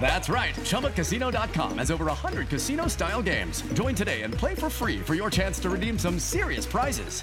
That's 0.00 0.30
right. 0.30 0.54
ChumbaCasino.com 0.54 1.78
has 1.78 1.90
over 1.90 2.06
100 2.06 2.48
casino 2.48 2.86
style 2.86 3.22
games. 3.22 3.62
Join 3.74 3.94
today 3.94 4.22
and 4.22 4.32
play 4.32 4.54
for 4.54 4.70
free 4.70 5.00
for 5.00 5.14
your 5.14 5.28
chance 5.28 5.58
to 5.60 5.68
redeem 5.68 5.98
some 5.98 6.18
serious 6.18 6.64
prizes. 6.64 7.22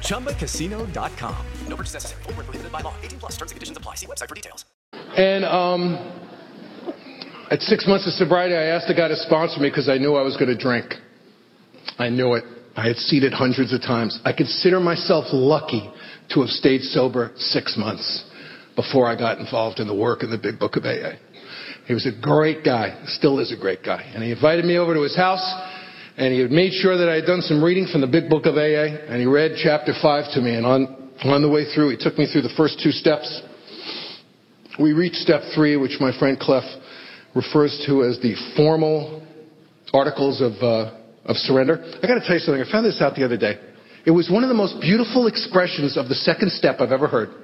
ChumbaCasino.com. 0.00 1.46
No 1.68 1.76
purchase 1.76 1.94
necessary. 1.94 2.22
Full 2.22 2.32
prohibited 2.32 2.72
by 2.72 2.80
law. 2.80 2.94
18 3.02 3.18
plus 3.18 3.32
terms 3.32 3.50
and 3.50 3.56
conditions 3.56 3.76
apply. 3.76 3.96
See 3.96 4.06
website 4.06 4.28
for 4.28 4.34
details. 4.34 4.64
And 5.16 5.44
um, 5.44 5.96
at 7.50 7.60
six 7.60 7.86
months 7.86 8.06
of 8.06 8.14
sobriety, 8.14 8.54
I 8.54 8.64
asked 8.64 8.88
the 8.88 8.94
guy 8.94 9.08
to 9.08 9.16
sponsor 9.16 9.60
me 9.60 9.68
because 9.68 9.88
I 9.88 9.98
knew 9.98 10.14
I 10.14 10.22
was 10.22 10.36
going 10.36 10.56
to 10.56 10.56
drink. 10.56 10.94
I 11.98 12.08
knew 12.08 12.34
it. 12.34 12.44
I 12.76 12.88
had 12.88 12.96
seen 12.96 13.22
it 13.22 13.32
hundreds 13.32 13.72
of 13.72 13.82
times. 13.82 14.18
I 14.24 14.32
consider 14.32 14.80
myself 14.80 15.26
lucky 15.32 15.88
to 16.30 16.40
have 16.40 16.48
stayed 16.48 16.80
sober 16.80 17.32
six 17.36 17.76
months 17.76 18.24
before 18.76 19.06
I 19.06 19.16
got 19.16 19.38
involved 19.38 19.80
in 19.80 19.86
the 19.86 19.94
work 19.94 20.22
in 20.22 20.30
the 20.30 20.38
big 20.38 20.58
book 20.58 20.76
of 20.76 20.84
AA. 20.84 21.16
He 21.86 21.94
was 21.94 22.06
a 22.06 22.12
great 22.20 22.64
guy, 22.64 23.04
still 23.06 23.38
is 23.38 23.52
a 23.52 23.56
great 23.56 23.84
guy. 23.84 24.02
And 24.14 24.22
he 24.22 24.32
invited 24.32 24.64
me 24.64 24.78
over 24.78 24.94
to 24.94 25.02
his 25.02 25.16
house, 25.16 25.44
and 26.16 26.32
he 26.32 26.40
had 26.40 26.50
made 26.50 26.72
sure 26.72 26.96
that 26.96 27.08
I 27.08 27.16
had 27.16 27.26
done 27.26 27.42
some 27.42 27.62
reading 27.62 27.86
from 27.90 28.00
the 28.00 28.06
big 28.06 28.30
book 28.30 28.46
of 28.46 28.54
AA, 28.54 29.10
and 29.10 29.20
he 29.20 29.26
read 29.26 29.52
chapter 29.62 29.92
5 30.00 30.32
to 30.34 30.40
me. 30.40 30.54
And 30.54 30.64
on, 30.64 31.12
on 31.24 31.42
the 31.42 31.48
way 31.48 31.64
through, 31.74 31.90
he 31.90 31.96
took 31.96 32.16
me 32.16 32.26
through 32.30 32.42
the 32.42 32.54
first 32.56 32.80
two 32.82 32.90
steps. 32.90 33.42
We 34.80 34.92
reached 34.92 35.16
step 35.16 35.42
3, 35.54 35.76
which 35.76 35.98
my 36.00 36.16
friend 36.18 36.38
Clef 36.38 36.64
refers 37.34 37.84
to 37.86 38.04
as 38.04 38.18
the 38.20 38.34
formal 38.56 39.22
articles 39.92 40.40
of, 40.40 40.52
uh, 40.62 40.96
of 41.24 41.36
surrender. 41.36 41.82
I 42.02 42.06
got 42.06 42.14
to 42.14 42.24
tell 42.24 42.34
you 42.34 42.40
something. 42.40 42.62
I 42.62 42.70
found 42.70 42.86
this 42.86 43.00
out 43.00 43.14
the 43.14 43.24
other 43.24 43.36
day. 43.36 43.60
It 44.06 44.10
was 44.10 44.30
one 44.30 44.42
of 44.42 44.48
the 44.48 44.54
most 44.54 44.80
beautiful 44.80 45.26
expressions 45.26 45.96
of 45.96 46.08
the 46.08 46.14
second 46.14 46.50
step 46.52 46.80
I've 46.80 46.92
ever 46.92 47.08
heard. 47.08 47.43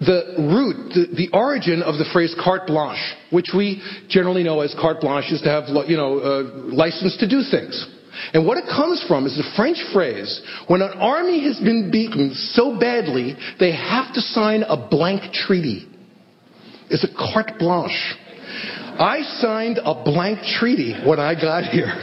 The 0.00 0.34
root, 0.38 0.94
the, 0.94 1.16
the 1.16 1.28
origin 1.32 1.82
of 1.82 1.98
the 1.98 2.04
phrase 2.12 2.34
carte 2.42 2.66
blanche, 2.66 3.02
which 3.30 3.50
we 3.56 3.82
generally 4.08 4.42
know 4.42 4.60
as 4.60 4.74
carte 4.80 5.00
blanche, 5.00 5.32
is 5.32 5.42
to 5.42 5.50
have, 5.50 5.64
you 5.88 5.96
know, 5.96 6.18
uh, 6.18 6.42
license 6.72 7.16
to 7.18 7.28
do 7.28 7.42
things. 7.50 7.86
And 8.32 8.46
what 8.46 8.58
it 8.58 8.64
comes 8.64 9.04
from 9.06 9.26
is 9.26 9.36
the 9.36 9.48
French 9.56 9.78
phrase, 9.92 10.42
when 10.66 10.82
an 10.82 10.92
army 10.98 11.44
has 11.44 11.58
been 11.60 11.90
beaten 11.90 12.34
so 12.34 12.78
badly, 12.78 13.36
they 13.60 13.72
have 13.72 14.12
to 14.14 14.20
sign 14.20 14.62
a 14.62 14.88
blank 14.88 15.32
treaty. 15.32 15.88
It's 16.90 17.04
a 17.04 17.14
carte 17.14 17.58
blanche. 17.58 18.16
I 18.98 19.22
signed 19.38 19.78
a 19.78 20.02
blank 20.02 20.40
treaty 20.58 20.94
when 21.06 21.20
I 21.20 21.34
got 21.34 21.64
here. 21.64 21.86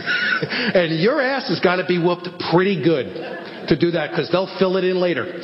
and 0.73 0.99
your 0.99 1.21
ass 1.21 1.49
has 1.49 1.59
got 1.59 1.77
to 1.77 1.85
be 1.85 1.97
whooped 1.97 2.29
pretty 2.51 2.81
good 2.81 3.07
to 3.67 3.77
do 3.77 3.91
that 3.91 4.11
because 4.11 4.29
they'll 4.31 4.53
fill 4.59 4.77
it 4.77 4.83
in 4.83 4.99
later. 4.99 5.25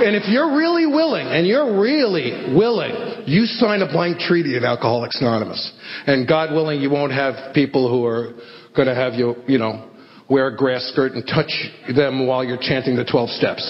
and 0.00 0.16
if 0.16 0.28
you're 0.28 0.56
really 0.56 0.86
willing, 0.86 1.26
and 1.26 1.46
you're 1.46 1.80
really 1.80 2.54
willing, 2.54 3.24
you 3.26 3.44
sign 3.46 3.82
a 3.82 3.86
blank 3.90 4.18
treaty 4.18 4.56
at 4.56 4.64
Alcoholics 4.64 5.20
Anonymous. 5.20 5.72
And 6.06 6.26
God 6.26 6.52
willing, 6.52 6.80
you 6.80 6.90
won't 6.90 7.12
have 7.12 7.54
people 7.54 7.90
who 7.90 8.06
are 8.06 8.32
going 8.74 8.88
to 8.88 8.94
have 8.94 9.14
you, 9.14 9.36
you 9.46 9.58
know, 9.58 9.90
wear 10.28 10.48
a 10.48 10.56
grass 10.56 10.88
skirt 10.92 11.12
and 11.12 11.26
touch 11.26 11.52
them 11.94 12.26
while 12.26 12.44
you're 12.44 12.60
chanting 12.60 12.96
the 12.96 13.04
12 13.04 13.30
steps. 13.30 13.62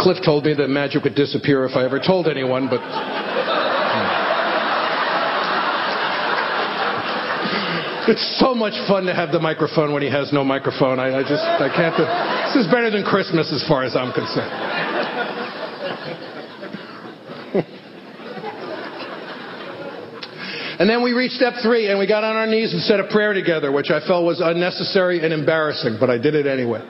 Cliff 0.00 0.18
told 0.24 0.44
me 0.44 0.54
that 0.54 0.68
magic 0.68 1.04
would 1.04 1.14
disappear 1.14 1.66
if 1.66 1.76
I 1.76 1.84
ever 1.84 2.00
told 2.04 2.26
anyone, 2.26 2.68
but. 2.68 2.80
It's 8.08 8.40
so 8.40 8.54
much 8.54 8.72
fun 8.88 9.04
to 9.04 9.14
have 9.14 9.30
the 9.32 9.40
microphone 9.40 9.92
when 9.92 10.02
he 10.02 10.08
has 10.10 10.32
no 10.32 10.42
microphone. 10.42 10.98
I, 10.98 11.18
I 11.18 11.22
just, 11.22 11.44
I 11.44 11.68
can't. 11.68 11.96
This 12.54 12.64
is 12.64 12.70
better 12.72 12.90
than 12.90 13.04
Christmas 13.04 13.52
as 13.52 13.66
far 13.68 13.84
as 13.84 13.96
I'm 13.96 14.12
concerned. 14.12 14.52
And 20.80 20.88
then 20.88 21.04
we 21.04 21.12
reached 21.12 21.34
step 21.34 21.52
three 21.62 21.88
and 21.88 21.98
we 21.98 22.06
got 22.06 22.24
on 22.24 22.36
our 22.36 22.46
knees 22.46 22.72
and 22.72 22.80
said 22.80 23.00
a 23.00 23.08
prayer 23.08 23.34
together, 23.34 23.70
which 23.70 23.90
I 23.90 24.00
felt 24.00 24.24
was 24.24 24.40
unnecessary 24.40 25.22
and 25.22 25.30
embarrassing, 25.30 25.98
but 26.00 26.08
I 26.08 26.16
did 26.16 26.34
it 26.34 26.46
anyway. 26.46 26.80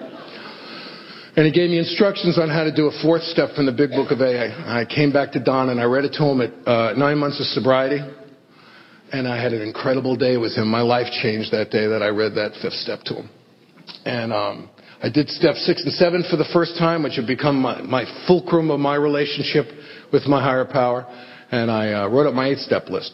And 1.34 1.44
he 1.44 1.50
gave 1.50 1.70
me 1.70 1.78
instructions 1.78 2.38
on 2.38 2.48
how 2.48 2.62
to 2.62 2.70
do 2.70 2.86
a 2.86 3.02
fourth 3.02 3.22
step 3.24 3.56
from 3.56 3.66
the 3.66 3.72
big 3.72 3.90
book 3.90 4.12
of 4.12 4.20
AA. 4.20 4.54
I 4.64 4.84
came 4.84 5.12
back 5.12 5.32
to 5.32 5.40
Don 5.42 5.70
and 5.70 5.80
I 5.80 5.84
read 5.84 6.04
it 6.04 6.12
to 6.18 6.22
him 6.22 6.40
at 6.40 6.52
uh, 6.68 6.92
nine 6.92 7.18
months 7.18 7.40
of 7.40 7.46
sobriety. 7.46 7.98
And 9.12 9.26
I 9.26 9.42
had 9.42 9.52
an 9.52 9.62
incredible 9.62 10.16
day 10.16 10.36
with 10.36 10.54
him. 10.56 10.68
My 10.68 10.82
life 10.82 11.06
changed 11.22 11.52
that 11.52 11.70
day 11.70 11.86
that 11.86 12.02
I 12.02 12.08
read 12.08 12.34
that 12.34 12.52
fifth 12.62 12.74
step 12.74 13.00
to 13.04 13.14
him. 13.14 13.30
And 14.04 14.32
um, 14.32 14.70
I 15.02 15.08
did 15.08 15.28
step 15.28 15.56
six 15.56 15.82
and 15.82 15.92
seven 15.92 16.24
for 16.30 16.36
the 16.36 16.48
first 16.52 16.76
time, 16.78 17.02
which 17.02 17.16
had 17.16 17.26
become 17.26 17.60
my, 17.60 17.82
my 17.82 18.04
fulcrum 18.26 18.70
of 18.70 18.78
my 18.78 18.94
relationship 18.94 19.66
with 20.12 20.26
my 20.26 20.42
higher 20.42 20.64
power. 20.64 21.06
And 21.50 21.70
I 21.70 21.92
uh, 21.92 22.08
wrote 22.08 22.26
up 22.26 22.34
my 22.34 22.48
eight 22.48 22.58
step 22.58 22.88
list. 22.88 23.12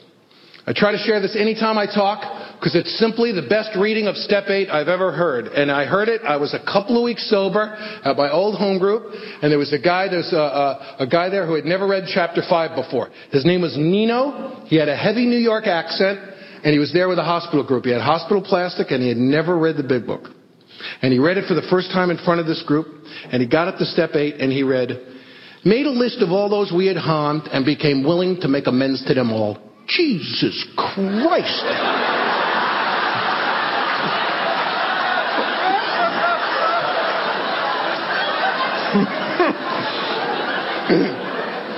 I 0.67 0.73
try 0.75 0.91
to 0.91 0.99
share 0.99 1.21
this 1.21 1.37
anytime 1.39 1.79
I 1.79 1.87
talk 1.87 2.59
because 2.59 2.75
it's 2.75 2.99
simply 2.99 3.31
the 3.31 3.47
best 3.47 3.71
reading 3.79 4.09
of 4.09 4.17
Step 4.17 4.49
8 4.49 4.69
I've 4.69 4.89
ever 4.89 5.13
heard. 5.13 5.47
And 5.47 5.71
I 5.71 5.85
heard 5.85 6.09
it, 6.09 6.23
I 6.23 6.39
was 6.39 6.55
a 6.55 6.59
couple 6.59 6.99
of 6.99 7.05
weeks 7.05 7.31
sober 7.31 7.77
at 8.03 8.17
my 8.17 8.33
old 8.33 8.59
home 8.59 8.81
group, 8.81 9.13
and 9.43 9.53
there 9.53 9.61
was 9.61 9.73
a 9.73 9.79
guy, 9.79 10.09
there's 10.09 10.33
a, 10.33 10.37
a, 10.37 10.97
a 11.01 11.07
guy 11.07 11.29
there 11.29 11.47
who 11.47 11.55
had 11.55 11.65
never 11.65 11.87
read 11.87 12.05
Chapter 12.13 12.43
5 12.43 12.75
before. 12.75 13.11
His 13.31 13.45
name 13.45 13.63
was 13.63 13.77
Nino. 13.77 14.65
He 14.67 14.75
had 14.75 14.89
a 14.89 14.97
heavy 14.97 15.27
New 15.27 15.39
York 15.39 15.69
accent, 15.69 16.19
and 16.65 16.73
he 16.73 16.81
was 16.81 16.93
there 16.93 17.09
with 17.09 17.21
a 17.21 17.25
hospital 17.25 17.65
group. 17.65 17.85
He 17.85 17.93
had 17.93 18.01
hospital 18.01 18.43
plastic, 18.43 18.91
and 18.91 19.01
he 19.01 19.09
had 19.09 19.19
never 19.19 19.57
read 19.57 19.77
the 19.77 19.85
big 19.85 20.05
book. 20.05 20.31
And 21.01 21.13
he 21.13 21.21
read 21.21 21.37
it 21.39 21.47
for 21.47 21.55
the 21.55 21.67
first 21.71 21.93
time 21.93 22.11
in 22.11 22.19
front 22.19 22.41
of 22.41 22.47
this 22.47 22.65
group, 22.67 22.89
and 23.31 23.41
he 23.41 23.47
got 23.47 23.69
up 23.69 23.79
to 23.79 23.85
Step 23.85 24.17
8, 24.17 24.41
and 24.41 24.51
he 24.51 24.65
read, 24.65 24.91
made 25.65 25.87
a 25.87 25.91
list 25.91 26.23
of 26.23 26.31
all 26.31 26.49
those 26.49 26.73
we 26.75 26.87
had 26.87 26.97
harmed 26.97 27.43
and 27.53 27.65
became 27.65 28.03
willing 28.03 28.41
to 28.41 28.49
make 28.49 28.67
amends 28.67 29.05
to 29.07 29.15
them 29.15 29.31
all. 29.31 29.66
Jesus 29.87 30.67
Christ. 30.77 31.65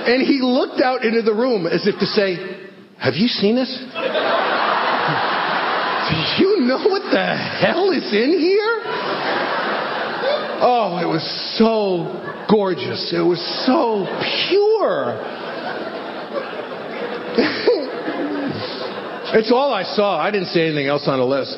and 0.09 0.21
he 0.25 0.39
looked 0.41 0.81
out 0.81 1.03
into 1.03 1.21
the 1.21 1.33
room 1.33 1.67
as 1.67 1.85
if 1.87 1.99
to 1.99 2.05
say, 2.05 2.35
Have 2.97 3.15
you 3.15 3.27
seen 3.27 3.55
this? 3.55 3.69
Do 6.09 6.15
you 6.43 6.61
know 6.61 6.77
what 6.89 7.11
the 7.11 7.35
hell 7.61 7.91
is 7.91 8.11
in 8.13 8.39
here? 8.39 8.81
Oh, 10.61 10.99
it 11.01 11.07
was 11.07 11.23
so 11.57 12.05
gorgeous. 12.49 13.13
It 13.13 13.21
was 13.21 13.39
so 13.65 14.05
pure. 14.49 15.15
It's 19.33 19.51
all 19.51 19.73
I 19.73 19.83
saw. 19.83 20.17
I 20.17 20.31
didn't 20.31 20.47
see 20.47 20.61
anything 20.61 20.87
else 20.87 21.07
on 21.07 21.19
the 21.19 21.25
list. 21.25 21.57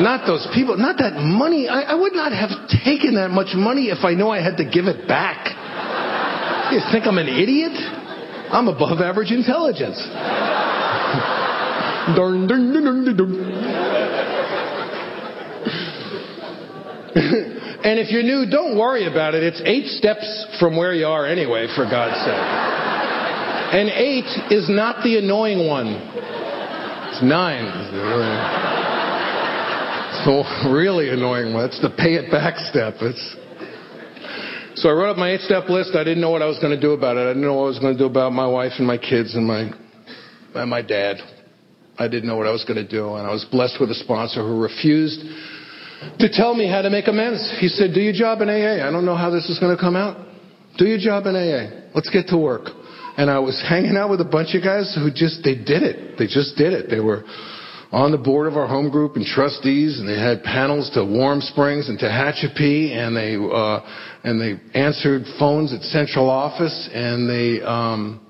Not 0.00 0.26
those 0.26 0.46
people, 0.54 0.76
not 0.76 0.98
that 0.98 1.14
money. 1.18 1.68
I, 1.68 1.82
I 1.82 1.94
would 1.94 2.14
not 2.14 2.32
have 2.32 2.50
taken 2.84 3.14
that 3.16 3.30
much 3.30 3.54
money 3.54 3.90
if 3.90 4.04
I 4.04 4.14
knew 4.14 4.28
I 4.28 4.42
had 4.42 4.56
to 4.58 4.64
give 4.64 4.86
it 4.86 5.08
back. 5.08 5.50
You 6.72 6.80
think 6.92 7.06
I'm 7.06 7.18
an 7.18 7.28
idiot? 7.28 7.72
I'm 8.52 8.68
above 8.68 9.00
average 9.00 9.32
intelligence. 9.32 9.98
dun, 12.16 12.46
dun, 12.46 12.72
dun, 12.72 13.92
and 17.14 18.00
if 18.00 18.10
you're 18.10 18.22
new, 18.22 18.48
don't 18.50 18.78
worry 18.78 19.06
about 19.06 19.34
it. 19.34 19.42
It's 19.42 19.60
eight 19.64 19.86
steps 19.98 20.46
from 20.58 20.76
where 20.76 20.94
you 20.94 21.06
are 21.06 21.26
anyway, 21.26 21.66
for 21.76 21.84
God's 21.84 22.16
sake. 22.24 22.32
And 23.72 23.88
eight 23.90 24.28
is 24.50 24.68
not 24.68 25.04
the 25.04 25.18
annoying 25.18 25.66
one. 25.66 25.96
Nine. 27.22 27.70
So 30.24 30.42
really 30.70 31.10
annoying 31.10 31.54
one. 31.54 31.64
It's 31.66 31.80
the 31.80 31.90
pay 31.90 32.14
it 32.14 32.30
back 32.30 32.58
step. 32.70 32.94
It's 33.00 33.36
so 34.74 34.88
I 34.88 34.92
wrote 34.92 35.10
up 35.10 35.16
my 35.16 35.30
eight 35.30 35.40
step 35.42 35.68
list. 35.68 35.94
I 35.94 36.02
didn't 36.02 36.20
know 36.20 36.30
what 36.30 36.42
I 36.42 36.46
was 36.46 36.58
going 36.58 36.74
to 36.74 36.80
do 36.80 36.92
about 36.92 37.16
it. 37.16 37.20
I 37.20 37.26
didn't 37.28 37.42
know 37.42 37.54
what 37.54 37.64
I 37.64 37.68
was 37.68 37.78
going 37.78 37.94
to 37.94 37.98
do 37.98 38.06
about 38.06 38.32
my 38.32 38.46
wife 38.46 38.72
and 38.78 38.86
my 38.86 38.98
kids 38.98 39.34
and 39.34 39.46
my 39.46 39.70
and 40.54 40.70
my 40.70 40.82
dad. 40.82 41.18
I 41.98 42.08
didn't 42.08 42.28
know 42.28 42.36
what 42.36 42.46
I 42.46 42.50
was 42.50 42.64
going 42.64 42.82
to 42.82 42.88
do, 42.88 43.14
and 43.14 43.26
I 43.26 43.30
was 43.30 43.44
blessed 43.44 43.76
with 43.78 43.90
a 43.90 43.94
sponsor 43.94 44.42
who 44.42 44.60
refused 44.60 45.20
to 46.18 46.28
tell 46.28 46.54
me 46.54 46.66
how 46.66 46.82
to 46.82 46.90
make 46.90 47.06
amends. 47.06 47.54
He 47.60 47.68
said, 47.68 47.94
"Do 47.94 48.00
your 48.00 48.14
job 48.14 48.40
in 48.40 48.48
AA. 48.48 48.86
I 48.86 48.90
don't 48.90 49.04
know 49.04 49.14
how 49.14 49.30
this 49.30 49.48
is 49.48 49.60
going 49.60 49.76
to 49.76 49.80
come 49.80 49.94
out. 49.94 50.18
Do 50.78 50.86
your 50.86 50.98
job 50.98 51.26
in 51.26 51.36
AA. 51.36 51.90
Let's 51.94 52.10
get 52.10 52.26
to 52.28 52.36
work." 52.36 52.81
And 53.16 53.30
I 53.30 53.38
was 53.38 53.62
hanging 53.68 53.96
out 53.96 54.10
with 54.10 54.20
a 54.20 54.28
bunch 54.28 54.54
of 54.54 54.62
guys 54.62 54.94
who 54.94 55.10
just 55.10 55.42
they 55.44 55.54
did 55.54 55.82
it. 55.82 56.18
They 56.18 56.26
just 56.26 56.56
did 56.56 56.72
it. 56.72 56.88
They 56.90 57.00
were 57.00 57.24
on 57.92 58.10
the 58.10 58.18
board 58.18 58.46
of 58.46 58.56
our 58.56 58.66
home 58.66 58.90
group 58.90 59.16
and 59.16 59.24
trustees, 59.24 60.00
and 60.00 60.08
they 60.08 60.18
had 60.18 60.42
panels 60.42 60.90
to 60.94 61.04
Warm 61.04 61.42
Springs 61.42 61.90
and 61.90 61.98
Tehachapi, 61.98 62.90
and 62.96 63.14
they 63.14 63.36
uh, 63.36 63.80
and 64.24 64.40
they 64.40 64.78
answered 64.78 65.22
phones 65.38 65.74
at 65.74 65.82
central 65.82 66.30
office, 66.30 66.88
and 66.92 67.28
they 67.28 67.62
um, 67.62 68.26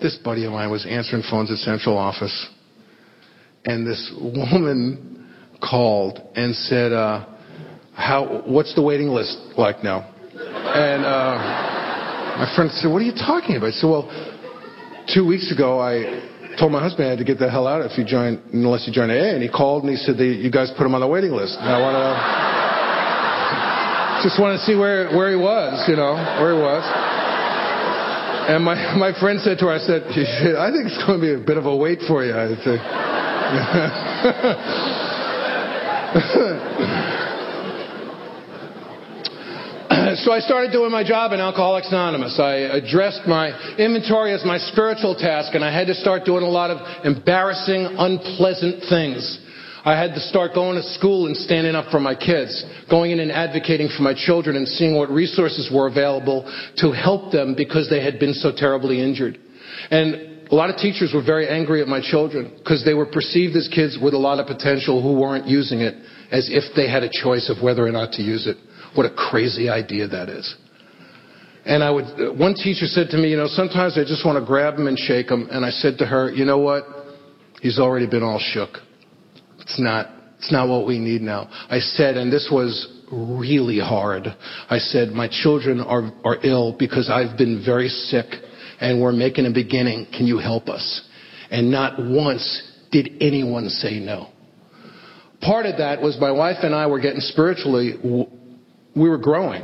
this 0.00 0.18
buddy 0.24 0.44
of 0.44 0.52
mine 0.52 0.70
was 0.70 0.84
answering 0.84 1.22
phones 1.30 1.50
at 1.52 1.58
central 1.58 1.96
office, 1.96 2.48
and 3.64 3.86
this 3.86 4.12
woman 4.20 5.32
called 5.62 6.20
and 6.34 6.54
said, 6.56 6.92
uh, 6.92 7.24
"How? 7.94 8.42
What's 8.46 8.74
the 8.74 8.82
waiting 8.82 9.08
list 9.08 9.38
like 9.56 9.84
now?" 9.84 10.12
And 10.34 11.04
uh, 11.04 11.75
my 12.36 12.52
friend 12.54 12.70
said, 12.70 12.92
What 12.92 13.00
are 13.00 13.08
you 13.08 13.16
talking 13.16 13.56
about? 13.56 13.72
I 13.72 13.72
said, 13.72 13.88
Well, 13.88 14.08
two 15.12 15.26
weeks 15.26 15.50
ago, 15.52 15.80
I 15.80 16.56
told 16.58 16.72
my 16.72 16.80
husband 16.80 17.06
I 17.06 17.10
had 17.10 17.18
to 17.18 17.24
get 17.24 17.38
the 17.38 17.50
hell 17.50 17.66
out 17.66 17.80
if 17.80 17.96
you 17.96 18.04
join, 18.04 18.40
unless 18.52 18.86
you 18.86 18.92
join 18.92 19.10
AA. 19.10 19.32
And 19.36 19.42
he 19.42 19.48
called 19.48 19.84
and 19.84 19.90
he 19.90 19.96
said, 19.96 20.18
You 20.20 20.50
guys 20.50 20.70
put 20.76 20.84
him 20.86 20.94
on 20.94 21.00
the 21.00 21.08
waiting 21.08 21.32
list. 21.32 21.56
And 21.58 21.68
I 21.68 21.80
want 21.80 21.96
to. 21.96 22.06
Just 24.28 24.40
want 24.40 24.58
to 24.58 24.64
see 24.64 24.74
where, 24.74 25.14
where 25.14 25.30
he 25.30 25.36
was, 25.36 25.84
you 25.88 25.96
know, 25.96 26.14
where 26.40 26.56
he 26.56 26.60
was. 26.60 26.82
And 28.48 28.64
my, 28.64 28.96
my 28.96 29.12
friend 29.20 29.40
said 29.40 29.58
to 29.58 29.66
her, 29.66 29.72
I 29.72 29.78
said, 29.78 30.02
I 30.56 30.70
think 30.72 30.86
it's 30.86 30.96
going 31.04 31.20
to 31.20 31.26
be 31.26 31.34
a 31.34 31.38
bit 31.38 31.58
of 31.58 31.66
a 31.66 31.76
wait 31.76 32.00
for 32.08 32.24
you. 32.24 32.32
I 32.32 32.48
think. 32.64 32.80
so 40.18 40.32
I 40.32 40.40
started 40.40 40.72
doing 40.72 40.90
my 40.90 41.04
job 41.04 41.32
in 41.32 41.40
Alcoholics 41.40 41.88
Anonymous. 41.88 42.38
I 42.40 42.72
addressed 42.72 43.26
my 43.26 43.50
inventory 43.76 44.32
as 44.32 44.44
my 44.44 44.58
spiritual 44.58 45.14
task, 45.14 45.54
and 45.54 45.64
I 45.64 45.72
had 45.72 45.86
to 45.88 45.94
start 45.94 46.24
doing 46.24 46.42
a 46.42 46.48
lot 46.48 46.70
of 46.70 46.78
embarrassing, 47.04 47.84
unpleasant 47.98 48.84
things. 48.88 49.40
I 49.84 49.98
had 49.98 50.14
to 50.14 50.20
start 50.20 50.54
going 50.54 50.76
to 50.76 50.82
school 50.82 51.26
and 51.26 51.36
standing 51.36 51.74
up 51.74 51.90
for 51.90 52.00
my 52.00 52.14
kids, 52.14 52.64
going 52.90 53.10
in 53.12 53.20
and 53.20 53.30
advocating 53.30 53.88
for 53.94 54.02
my 54.02 54.14
children 54.14 54.56
and 54.56 54.66
seeing 54.66 54.96
what 54.96 55.10
resources 55.10 55.70
were 55.72 55.86
available 55.86 56.42
to 56.78 56.92
help 56.92 57.30
them 57.30 57.54
because 57.56 57.88
they 57.88 58.02
had 58.02 58.18
been 58.18 58.34
so 58.34 58.52
terribly 58.54 59.00
injured. 59.02 59.38
And 59.90 60.48
a 60.50 60.54
lot 60.54 60.70
of 60.70 60.76
teachers 60.76 61.12
were 61.14 61.22
very 61.22 61.48
angry 61.48 61.82
at 61.82 61.88
my 61.88 62.00
children 62.00 62.54
because 62.58 62.84
they 62.84 62.94
were 62.94 63.06
perceived 63.06 63.54
as 63.56 63.68
kids 63.68 63.98
with 64.00 64.14
a 64.14 64.18
lot 64.18 64.38
of 64.38 64.46
potential 64.46 65.02
who 65.02 65.20
weren't 65.20 65.46
using 65.46 65.80
it 65.80 65.94
as 66.30 66.48
if 66.50 66.64
they 66.74 66.88
had 66.88 67.02
a 67.02 67.10
choice 67.10 67.50
of 67.50 67.62
whether 67.62 67.86
or 67.86 67.92
not 67.92 68.12
to 68.12 68.22
use 68.22 68.46
it. 68.46 68.56
What 68.96 69.06
a 69.06 69.14
crazy 69.14 69.68
idea 69.68 70.08
that 70.08 70.28
is. 70.28 70.54
And 71.66 71.82
I 71.82 71.90
would, 71.90 72.04
uh, 72.04 72.32
one 72.32 72.54
teacher 72.54 72.86
said 72.86 73.08
to 73.10 73.16
me, 73.16 73.30
you 73.30 73.36
know, 73.36 73.48
sometimes 73.48 73.98
I 73.98 74.04
just 74.04 74.24
want 74.24 74.38
to 74.38 74.46
grab 74.46 74.74
him 74.74 74.86
and 74.86 74.96
shake 74.96 75.28
him. 75.28 75.48
And 75.50 75.64
I 75.64 75.70
said 75.70 75.98
to 75.98 76.06
her, 76.06 76.30
you 76.30 76.44
know 76.44 76.58
what? 76.58 76.84
He's 77.60 77.78
already 77.78 78.06
been 78.06 78.22
all 78.22 78.38
shook. 78.38 78.78
It's 79.60 79.80
not, 79.80 80.08
it's 80.38 80.52
not 80.52 80.68
what 80.68 80.86
we 80.86 81.00
need 81.00 81.22
now. 81.22 81.48
I 81.68 81.80
said, 81.80 82.16
and 82.16 82.32
this 82.32 82.48
was 82.52 83.02
really 83.10 83.80
hard. 83.80 84.28
I 84.70 84.78
said, 84.78 85.08
my 85.10 85.28
children 85.28 85.80
are, 85.80 86.12
are 86.24 86.36
ill 86.44 86.76
because 86.78 87.10
I've 87.10 87.36
been 87.36 87.62
very 87.64 87.88
sick 87.88 88.26
and 88.80 89.02
we're 89.02 89.12
making 89.12 89.46
a 89.46 89.52
beginning. 89.52 90.06
Can 90.16 90.26
you 90.26 90.38
help 90.38 90.68
us? 90.68 91.02
And 91.50 91.70
not 91.70 91.98
once 91.98 92.62
did 92.92 93.10
anyone 93.20 93.68
say 93.68 93.98
no. 93.98 94.28
Part 95.40 95.66
of 95.66 95.78
that 95.78 96.00
was 96.00 96.16
my 96.20 96.30
wife 96.30 96.58
and 96.62 96.74
I 96.74 96.86
were 96.86 97.00
getting 97.00 97.20
spiritually, 97.20 97.94
we 98.96 99.08
were 99.08 99.18
growing. 99.18 99.62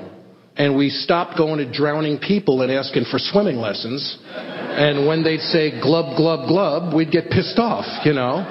And 0.55 0.77
we 0.77 0.91
stopped 0.91 1.39
going 1.39 1.59
to 1.59 1.73
drowning 1.73 2.19
people 2.19 2.61
and 2.61 2.71
asking 2.71 3.07
for 3.11 3.19
swimming 3.19 3.57
lessons. 3.57 4.19
And 4.23 5.07
when 5.09 5.25
they'd 5.25 5.41
say 5.41 5.81
glub, 5.81 6.15
glub, 6.17 6.47
glub, 6.47 6.95
we'd 6.95 7.11
get 7.11 7.31
pissed 7.31 7.59
off, 7.59 7.87
you 8.05 8.13
know. 8.13 8.45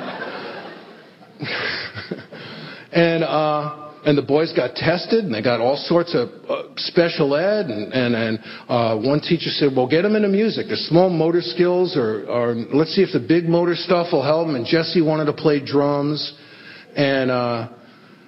and, 2.92 3.24
uh, 3.24 3.92
and 4.04 4.18
the 4.18 4.24
boys 4.24 4.52
got 4.54 4.76
tested 4.76 5.26
and 5.26 5.34
they 5.34 5.44
got 5.44 5.62
all 5.62 5.78
sorts 5.78 6.16
of 6.16 6.30
uh, 6.50 6.64
special 6.78 7.36
ed 7.36 7.68
and, 7.68 7.94
and, 7.94 8.16
and 8.16 8.40
uh, 8.68 8.98
one 8.98 9.20
teacher 9.20 9.50
said 9.52 9.70
well 9.76 9.88
get 9.88 10.02
them 10.02 10.16
into 10.16 10.28
music 10.28 10.68
the 10.70 10.76
small 10.76 11.10
motor 11.10 11.42
skills 11.42 11.96
or, 11.96 12.26
or 12.28 12.56
let's 12.74 12.96
see 12.96 13.04
if 13.04 13.10
the 13.14 13.20
big 13.20 13.46
motor 13.46 13.76
stuff 13.76 14.08
will 14.12 14.24
help 14.24 14.48
them 14.48 14.56
and 14.56 14.66
jesse 14.66 15.02
wanted 15.02 15.26
to 15.26 15.34
play 15.34 15.64
drums 15.64 16.34
and 16.96 17.30
uh, 17.30 17.70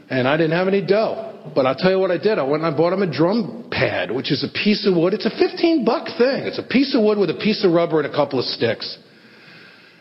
and 0.10 0.28
i 0.28 0.38
didn't 0.38 0.51
have 0.51 0.68
any 0.68 0.86
dough 0.86 1.33
but 1.56 1.66
i'll 1.66 1.76
tell 1.76 1.91
you 1.91 2.00
what 2.00 2.12
i 2.12 2.18
did 2.18 2.38
i 2.39 2.44
went 2.44 2.64
and 2.64 2.74
i 2.74 2.78
bought 2.78 2.94
him 2.94 3.02
a 3.02 3.12
drum 3.12 3.68
pad 3.72 4.12
which 4.12 4.32
is 4.32 4.44
a 4.44 4.52
piece 4.64 4.88
of 4.88 4.96
wood 4.96 5.14
it's 5.14 5.26
a 5.26 5.38
15 5.38 5.84
buck 5.84 6.06
thing 6.18 6.44
it's 6.44 6.60
a 6.60 6.64
piece 6.64 6.96
of 6.96 7.04
wood 7.04 7.18
with 7.18 7.30
a 7.30 7.39
piece 7.39 7.64
of 7.66 7.72
rubber 7.72 8.02
and 8.02 8.12
a 8.12 8.16
couple 8.16 8.39
of 8.39 8.46
sticks 8.46 8.98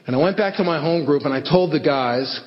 and 0.07 0.15
i 0.15 0.19
went 0.19 0.37
back 0.37 0.57
to 0.57 0.65
my 0.65 0.81
home 0.81 1.05
group 1.05 1.23
and 1.25 1.33
i 1.35 1.41
told 1.41 1.73
the 1.73 1.81
guys 1.81 2.41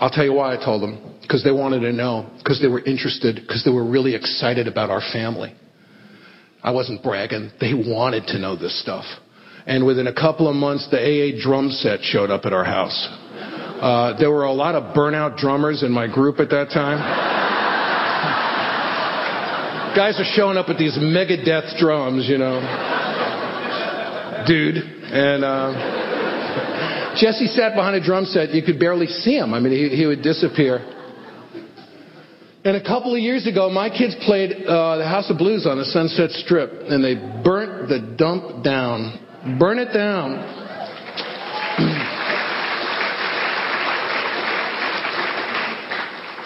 I'll 0.00 0.10
tell 0.10 0.24
you 0.24 0.32
why 0.32 0.54
I 0.54 0.64
told 0.64 0.82
them. 0.82 1.16
Because 1.22 1.42
they 1.44 1.50
wanted 1.50 1.80
to 1.80 1.92
know. 1.92 2.30
Because 2.38 2.60
they 2.60 2.68
were 2.68 2.80
interested. 2.84 3.36
Because 3.36 3.64
they 3.64 3.70
were 3.70 3.84
really 3.84 4.14
excited 4.14 4.68
about 4.68 4.90
our 4.90 5.00
family. 5.12 5.54
I 6.62 6.70
wasn't 6.70 7.02
bragging. 7.02 7.50
They 7.60 7.74
wanted 7.74 8.26
to 8.28 8.38
know 8.38 8.56
this 8.56 8.80
stuff. 8.80 9.04
And 9.66 9.84
within 9.84 10.06
a 10.06 10.14
couple 10.14 10.48
of 10.48 10.54
months, 10.54 10.88
the 10.90 10.98
AA 10.98 11.42
drum 11.42 11.70
set 11.70 12.00
showed 12.02 12.30
up 12.30 12.46
at 12.46 12.52
our 12.52 12.64
house. 12.64 13.08
Uh, 13.10 14.18
there 14.18 14.30
were 14.30 14.44
a 14.44 14.52
lot 14.52 14.74
of 14.74 14.94
burnout 14.94 15.36
drummers 15.36 15.82
in 15.82 15.92
my 15.92 16.12
group 16.12 16.40
at 16.40 16.50
that 16.50 16.70
time. 16.70 16.98
Guys 19.98 20.14
are 20.20 20.30
showing 20.36 20.56
up 20.56 20.68
with 20.68 20.78
these 20.78 20.96
mega 21.00 21.44
death 21.44 21.76
drums, 21.76 22.28
you 22.28 22.38
know. 22.38 22.60
Dude. 24.46 24.76
And, 24.76 25.42
uh, 25.42 27.16
Jesse 27.18 27.48
sat 27.48 27.74
behind 27.74 27.96
a 27.96 28.00
drum 28.00 28.24
set. 28.24 28.50
You 28.50 28.62
could 28.62 28.78
barely 28.78 29.08
see 29.08 29.36
him. 29.36 29.52
I 29.52 29.58
mean, 29.58 29.72
he, 29.72 29.88
he 29.96 30.06
would 30.06 30.22
disappear. 30.22 30.78
And 32.64 32.76
a 32.76 32.80
couple 32.80 33.12
of 33.12 33.18
years 33.18 33.48
ago, 33.48 33.70
my 33.70 33.90
kids 33.90 34.14
played 34.24 34.52
uh, 34.52 34.98
the 34.98 35.04
House 35.04 35.28
of 35.30 35.36
Blues 35.36 35.66
on 35.66 35.78
the 35.78 35.84
Sunset 35.86 36.30
Strip, 36.30 36.70
and 36.88 37.02
they 37.02 37.16
burnt 37.42 37.88
the 37.88 38.14
dump 38.16 38.62
down. 38.62 39.18
Burn 39.58 39.80
it 39.80 39.92
down. 39.92 40.67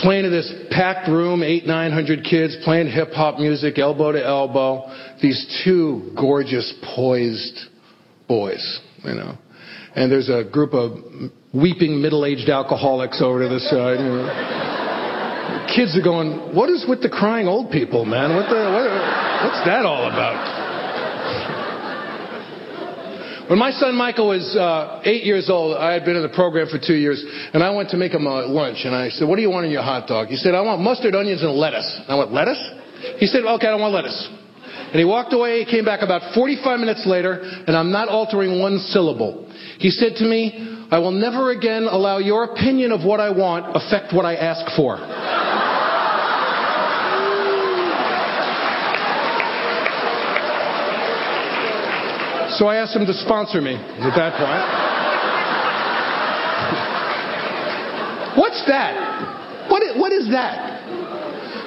Playing 0.03 0.27
in 0.27 0.31
this 0.31 0.53
packed 0.71 1.09
room, 1.09 1.43
eight, 1.43 1.67
nine 1.67 1.93
hundred 1.93 2.25
kids, 2.25 2.57
playing 2.65 2.91
hip 2.91 3.13
hop 3.13 3.39
music, 3.39 3.79
elbow 3.79 4.13
to 4.13 4.25
elbow. 4.25 4.85
These 5.23 5.63
two 5.65 6.13
gorgeous, 6.19 6.75
poised 6.95 7.59
boys, 8.29 8.81
you 9.05 9.15
know 9.15 9.39
and 9.95 10.11
there's 10.11 10.29
a 10.29 10.45
group 10.45 10.73
of 10.75 10.99
weeping 11.53 12.01
middle-aged 12.01 12.49
alcoholics 12.49 13.21
over 13.21 13.43
to 13.43 13.49
the 13.49 13.61
side. 13.61 14.01
You 14.01 14.09
know. 14.09 15.67
Kids 15.75 15.97
are 15.97 16.03
going, 16.03 16.55
"What 16.55 16.71
is 16.71 16.87
with 16.89 17.03
the 17.03 17.11
crying 17.11 17.47
old 17.47 17.71
people, 17.71 18.05
man? 18.05 18.35
What 18.35 18.49
the? 18.49 18.57
What, 18.57 18.89
what's 19.45 19.65
that 19.67 19.85
all 19.85 20.09
about?" 20.09 20.62
When 23.53 23.59
my 23.59 23.71
son 23.71 23.95
Michael 23.97 24.29
was 24.29 24.57
uh, 24.57 25.03
eight 25.05 25.25
years 25.25 25.51
old, 25.51 25.77
I 25.77 25.93
had 25.93 26.07
been 26.07 26.17
in 26.17 26.23
the 26.23 26.33
program 26.33 26.69
for 26.69 26.79
two 26.79 26.95
years, 26.95 27.23
and 27.53 27.63
I 27.63 27.69
went 27.69 27.91
to 27.91 27.99
make 27.99 28.13
him 28.13 28.25
lunch, 28.25 28.87
and 28.87 28.97
I 28.97 29.11
said, 29.11 29.29
"What 29.29 29.37
do 29.37 29.43
you 29.43 29.51
want 29.51 29.67
in 29.67 29.71
your 29.71 29.83
hot 29.83 30.09
dog?" 30.09 30.29
He 30.29 30.37
said, 30.37 30.55
"I 30.55 30.63
want 30.63 30.81
mustard, 30.81 31.15
onions, 31.15 31.43
and 31.43 31.53
lettuce." 31.53 32.01
I 32.09 32.15
went, 32.15 32.33
"Lettuce?" 32.33 32.57
He 33.19 33.27
said, 33.27 33.45
"Okay, 33.45 33.67
I 33.67 33.71
don't 33.73 33.83
want 33.83 33.93
lettuce." 33.93 34.27
And 34.89 34.97
he 34.97 35.05
walked 35.05 35.35
away. 35.35 35.63
He 35.63 35.71
came 35.71 35.85
back 35.85 36.01
about 36.01 36.33
45 36.33 36.81
minutes 36.81 37.05
later, 37.05 37.43
and 37.67 37.77
I'm 37.77 37.93
not 37.93 38.09
altering 38.09 38.59
one 38.59 38.79
syllable. 38.79 39.47
He 39.77 39.91
said 39.91 40.17
to 40.17 40.25
me, 40.25 40.87
I 40.91 40.99
will 40.99 41.13
never 41.13 41.51
again 41.51 41.85
allow 41.85 42.17
your 42.17 42.45
opinion 42.45 42.91
of 42.91 43.05
what 43.05 43.21
I 43.21 43.29
want 43.37 43.77
affect 43.77 44.15
what 44.15 44.25
I 44.25 44.35
ask 44.35 44.75
for. 44.77 44.97
So 52.59 52.67
I 52.67 52.77
asked 52.77 52.95
him 52.95 53.07
to 53.07 53.15
sponsor 53.15 53.61
me 53.61 53.75
at 53.75 54.15
that 54.17 54.33
point. 54.37 54.65
What's 58.37 58.65
that? 58.67 59.71
What 59.71 59.83
what 59.97 60.13
is 60.13 60.31
that? 60.31 60.73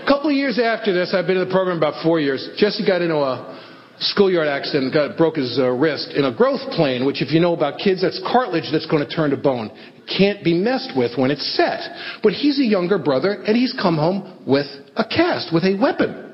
A 0.04 0.08
couple 0.08 0.30
of 0.30 0.36
years 0.36 0.60
after 0.60 0.94
this, 0.94 1.14
I've 1.14 1.26
been 1.26 1.38
in 1.38 1.48
the 1.48 1.54
program 1.54 1.78
about 1.78 2.04
four 2.04 2.20
years. 2.20 2.50
Jesse 2.58 2.86
got 2.86 3.02
into 3.02 3.18
a 3.18 3.56
schoolyard 4.00 4.48
accident, 4.48 4.94
got, 4.94 5.18
broke 5.18 5.38
his 5.38 5.58
uh, 5.58 5.72
wrist 5.72 6.12
in 6.14 6.26
a 6.26 6.36
growth 6.36 6.62
plane, 6.76 7.06
which 7.06 7.22
if 7.22 7.32
you 7.32 7.40
know 7.40 7.54
about 7.54 7.80
kids, 7.80 8.02
that's 8.02 8.22
cartilage 8.22 8.70
that's 8.72 8.86
going 8.86 9.04
to 9.04 9.10
turn 9.10 9.32
to 9.32 9.38
bone. 9.38 9.72
Can't 10.06 10.44
be 10.44 10.54
messed 10.54 10.92
with 10.96 11.18
when 11.18 11.32
it's 11.32 11.56
set. 11.56 11.82
But 12.22 12.34
he's 12.34 12.60
a 12.60 12.66
younger 12.66 13.00
brother, 13.00 13.32
and 13.32 13.58
he's 13.58 13.74
come 13.74 13.96
home 13.96 14.44
with 14.46 14.68
a 14.96 15.06
cast, 15.06 15.54
with 15.54 15.64
a 15.64 15.78
weapon. 15.80 16.25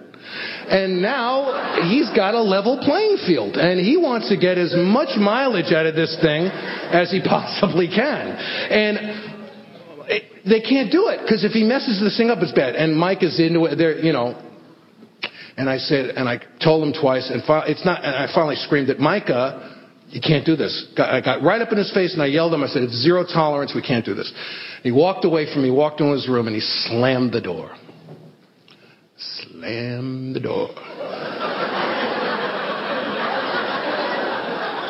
And 0.69 1.01
now 1.01 1.84
he's 1.89 2.09
got 2.15 2.34
a 2.34 2.41
level 2.41 2.79
playing 2.84 3.17
field, 3.25 3.57
and 3.57 3.79
he 3.79 3.97
wants 3.97 4.29
to 4.29 4.38
get 4.38 4.57
as 4.57 4.73
much 4.75 5.17
mileage 5.19 5.73
out 5.73 5.86
of 5.86 5.95
this 5.95 6.17
thing 6.21 6.45
as 6.45 7.11
he 7.11 7.21
possibly 7.25 7.88
can. 7.88 8.27
And 8.38 9.32
they 10.45 10.61
can't 10.61 10.91
do 10.91 11.07
it 11.09 11.21
because 11.21 11.43
if 11.43 11.51
he 11.51 11.63
messes 11.63 11.99
this 11.99 12.17
thing 12.17 12.29
up, 12.29 12.39
it's 12.41 12.53
bad. 12.53 12.75
And 12.75 12.97
Mike 12.97 13.23
is 13.23 13.39
into 13.39 13.65
it. 13.65 13.75
They're, 13.77 13.99
you 13.99 14.13
know, 14.13 14.36
and 15.57 15.69
I 15.69 15.77
said, 15.77 16.11
and 16.15 16.27
I 16.27 16.39
told 16.63 16.88
him 16.88 16.93
twice, 16.99 17.29
and 17.29 17.43
it's 17.67 17.86
not, 17.86 18.03
and 18.03 18.15
I 18.15 18.34
finally 18.34 18.55
screamed 18.55 18.89
at 18.89 18.99
Micah, 18.99 19.77
you 20.09 20.19
can't 20.19 20.45
do 20.45 20.55
this. 20.55 20.88
I 20.97 21.21
got 21.21 21.41
right 21.41 21.61
up 21.61 21.71
in 21.71 21.77
his 21.77 21.91
face 21.93 22.13
and 22.13 22.21
I 22.21 22.25
yelled 22.25 22.51
at 22.51 22.55
him. 22.55 22.63
I 22.63 22.67
said, 22.67 22.84
it's 22.84 23.01
zero 23.01 23.23
tolerance. 23.23 23.73
We 23.73 23.82
can't 23.82 24.03
do 24.03 24.13
this. 24.13 24.32
He 24.84 24.91
walked 24.91 25.23
away 25.23 25.51
from 25.53 25.63
me, 25.63 25.71
walked 25.71 26.01
into 26.01 26.13
his 26.13 26.27
room, 26.27 26.47
and 26.47 26.55
he 26.55 26.61
slammed 26.61 27.32
the 27.32 27.39
door. 27.39 27.71
Slammed 29.22 30.36
the 30.36 30.39
door. 30.39 30.69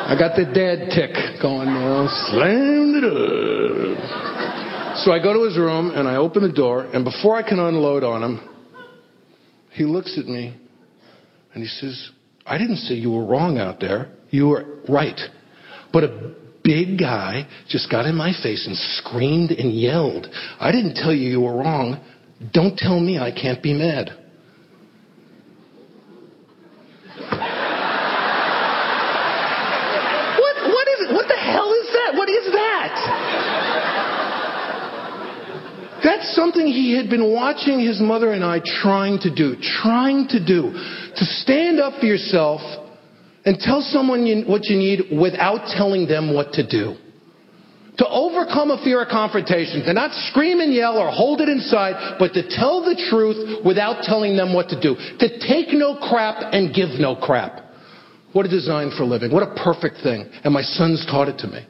I 0.04 0.16
got 0.18 0.36
the 0.36 0.44
dad 0.44 0.90
tick 0.90 1.14
going 1.40 1.68
now. 1.68 2.08
Slam 2.30 2.92
the 2.92 3.00
door. 3.00 3.96
So 5.04 5.12
I 5.12 5.22
go 5.22 5.32
to 5.32 5.44
his 5.44 5.56
room 5.56 5.90
and 5.90 6.06
I 6.08 6.16
open 6.16 6.42
the 6.42 6.52
door, 6.52 6.84
and 6.84 7.04
before 7.04 7.36
I 7.36 7.42
can 7.42 7.58
unload 7.58 8.04
on 8.04 8.22
him, 8.22 8.40
he 9.72 9.84
looks 9.84 10.18
at 10.18 10.26
me 10.26 10.56
and 11.54 11.62
he 11.62 11.68
says, 11.68 12.10
I 12.44 12.58
didn't 12.58 12.76
say 12.76 12.94
you 12.94 13.10
were 13.10 13.24
wrong 13.24 13.58
out 13.58 13.80
there. 13.80 14.12
You 14.30 14.48
were 14.48 14.64
right. 14.88 15.20
But 15.92 16.04
a 16.04 16.34
big 16.62 16.98
guy 16.98 17.46
just 17.68 17.90
got 17.90 18.06
in 18.06 18.14
my 18.14 18.32
face 18.42 18.66
and 18.66 18.76
screamed 18.76 19.50
and 19.50 19.72
yelled. 19.72 20.26
I 20.58 20.72
didn't 20.72 20.94
tell 20.94 21.12
you 21.12 21.28
you 21.28 21.40
were 21.40 21.56
wrong. 21.56 22.00
Don't 22.52 22.76
tell 22.76 22.98
me 23.00 23.18
I 23.18 23.30
can't 23.30 23.62
be 23.62 23.72
mad. 23.72 24.10
What, 30.38 30.56
what 30.68 30.88
is 30.88 31.00
it? 31.06 31.14
What 31.14 31.28
the 31.28 31.36
hell 31.36 31.72
is 31.72 31.92
that? 32.52 34.12
That's 36.02 36.34
something 36.34 36.66
he 36.66 36.96
had 36.96 37.08
been 37.08 37.32
watching 37.32 37.78
his 37.78 38.00
mother 38.00 38.32
and 38.32 38.44
I 38.44 38.60
trying 38.82 39.20
to 39.20 39.32
do, 39.32 39.54
trying 39.82 40.26
to 40.28 40.44
do, 40.44 40.72
to 40.72 41.24
stand 41.24 41.78
up 41.78 42.00
for 42.00 42.06
yourself 42.06 42.60
and 43.44 43.58
tell 43.58 43.80
someone 43.80 44.26
you, 44.26 44.44
what 44.44 44.64
you 44.66 44.76
need 44.76 45.16
without 45.18 45.70
telling 45.76 46.06
them 46.06 46.34
what 46.34 46.52
to 46.54 46.66
do. 46.66 46.96
To 47.98 48.08
overcome 48.08 48.70
a 48.70 48.82
fear 48.82 49.02
of 49.02 49.08
confrontation, 49.08 49.84
to 49.84 49.92
not 49.92 50.12
scream 50.30 50.60
and 50.60 50.72
yell 50.74 50.96
or 50.96 51.10
hold 51.10 51.40
it 51.40 51.48
inside, 51.48 52.16
but 52.18 52.32
to 52.32 52.48
tell 52.48 52.82
the 52.82 52.96
truth 53.10 53.64
without 53.64 54.02
telling 54.02 54.36
them 54.36 54.54
what 54.54 54.70
to 54.70 54.80
do. 54.80 54.96
To 54.96 55.38
take 55.46 55.72
no 55.72 55.96
crap 55.96 56.52
and 56.52 56.74
give 56.74 56.98
no 56.98 57.14
crap. 57.14 57.60
What 58.32 58.46
a 58.46 58.48
design 58.48 58.90
for 58.96 59.04
living. 59.04 59.30
What 59.30 59.42
a 59.42 59.54
perfect 59.62 60.02
thing. 60.02 60.26
And 60.42 60.54
my 60.54 60.62
sons 60.62 61.04
taught 61.06 61.28
it 61.28 61.38
to 61.38 61.46
me. 61.46 61.66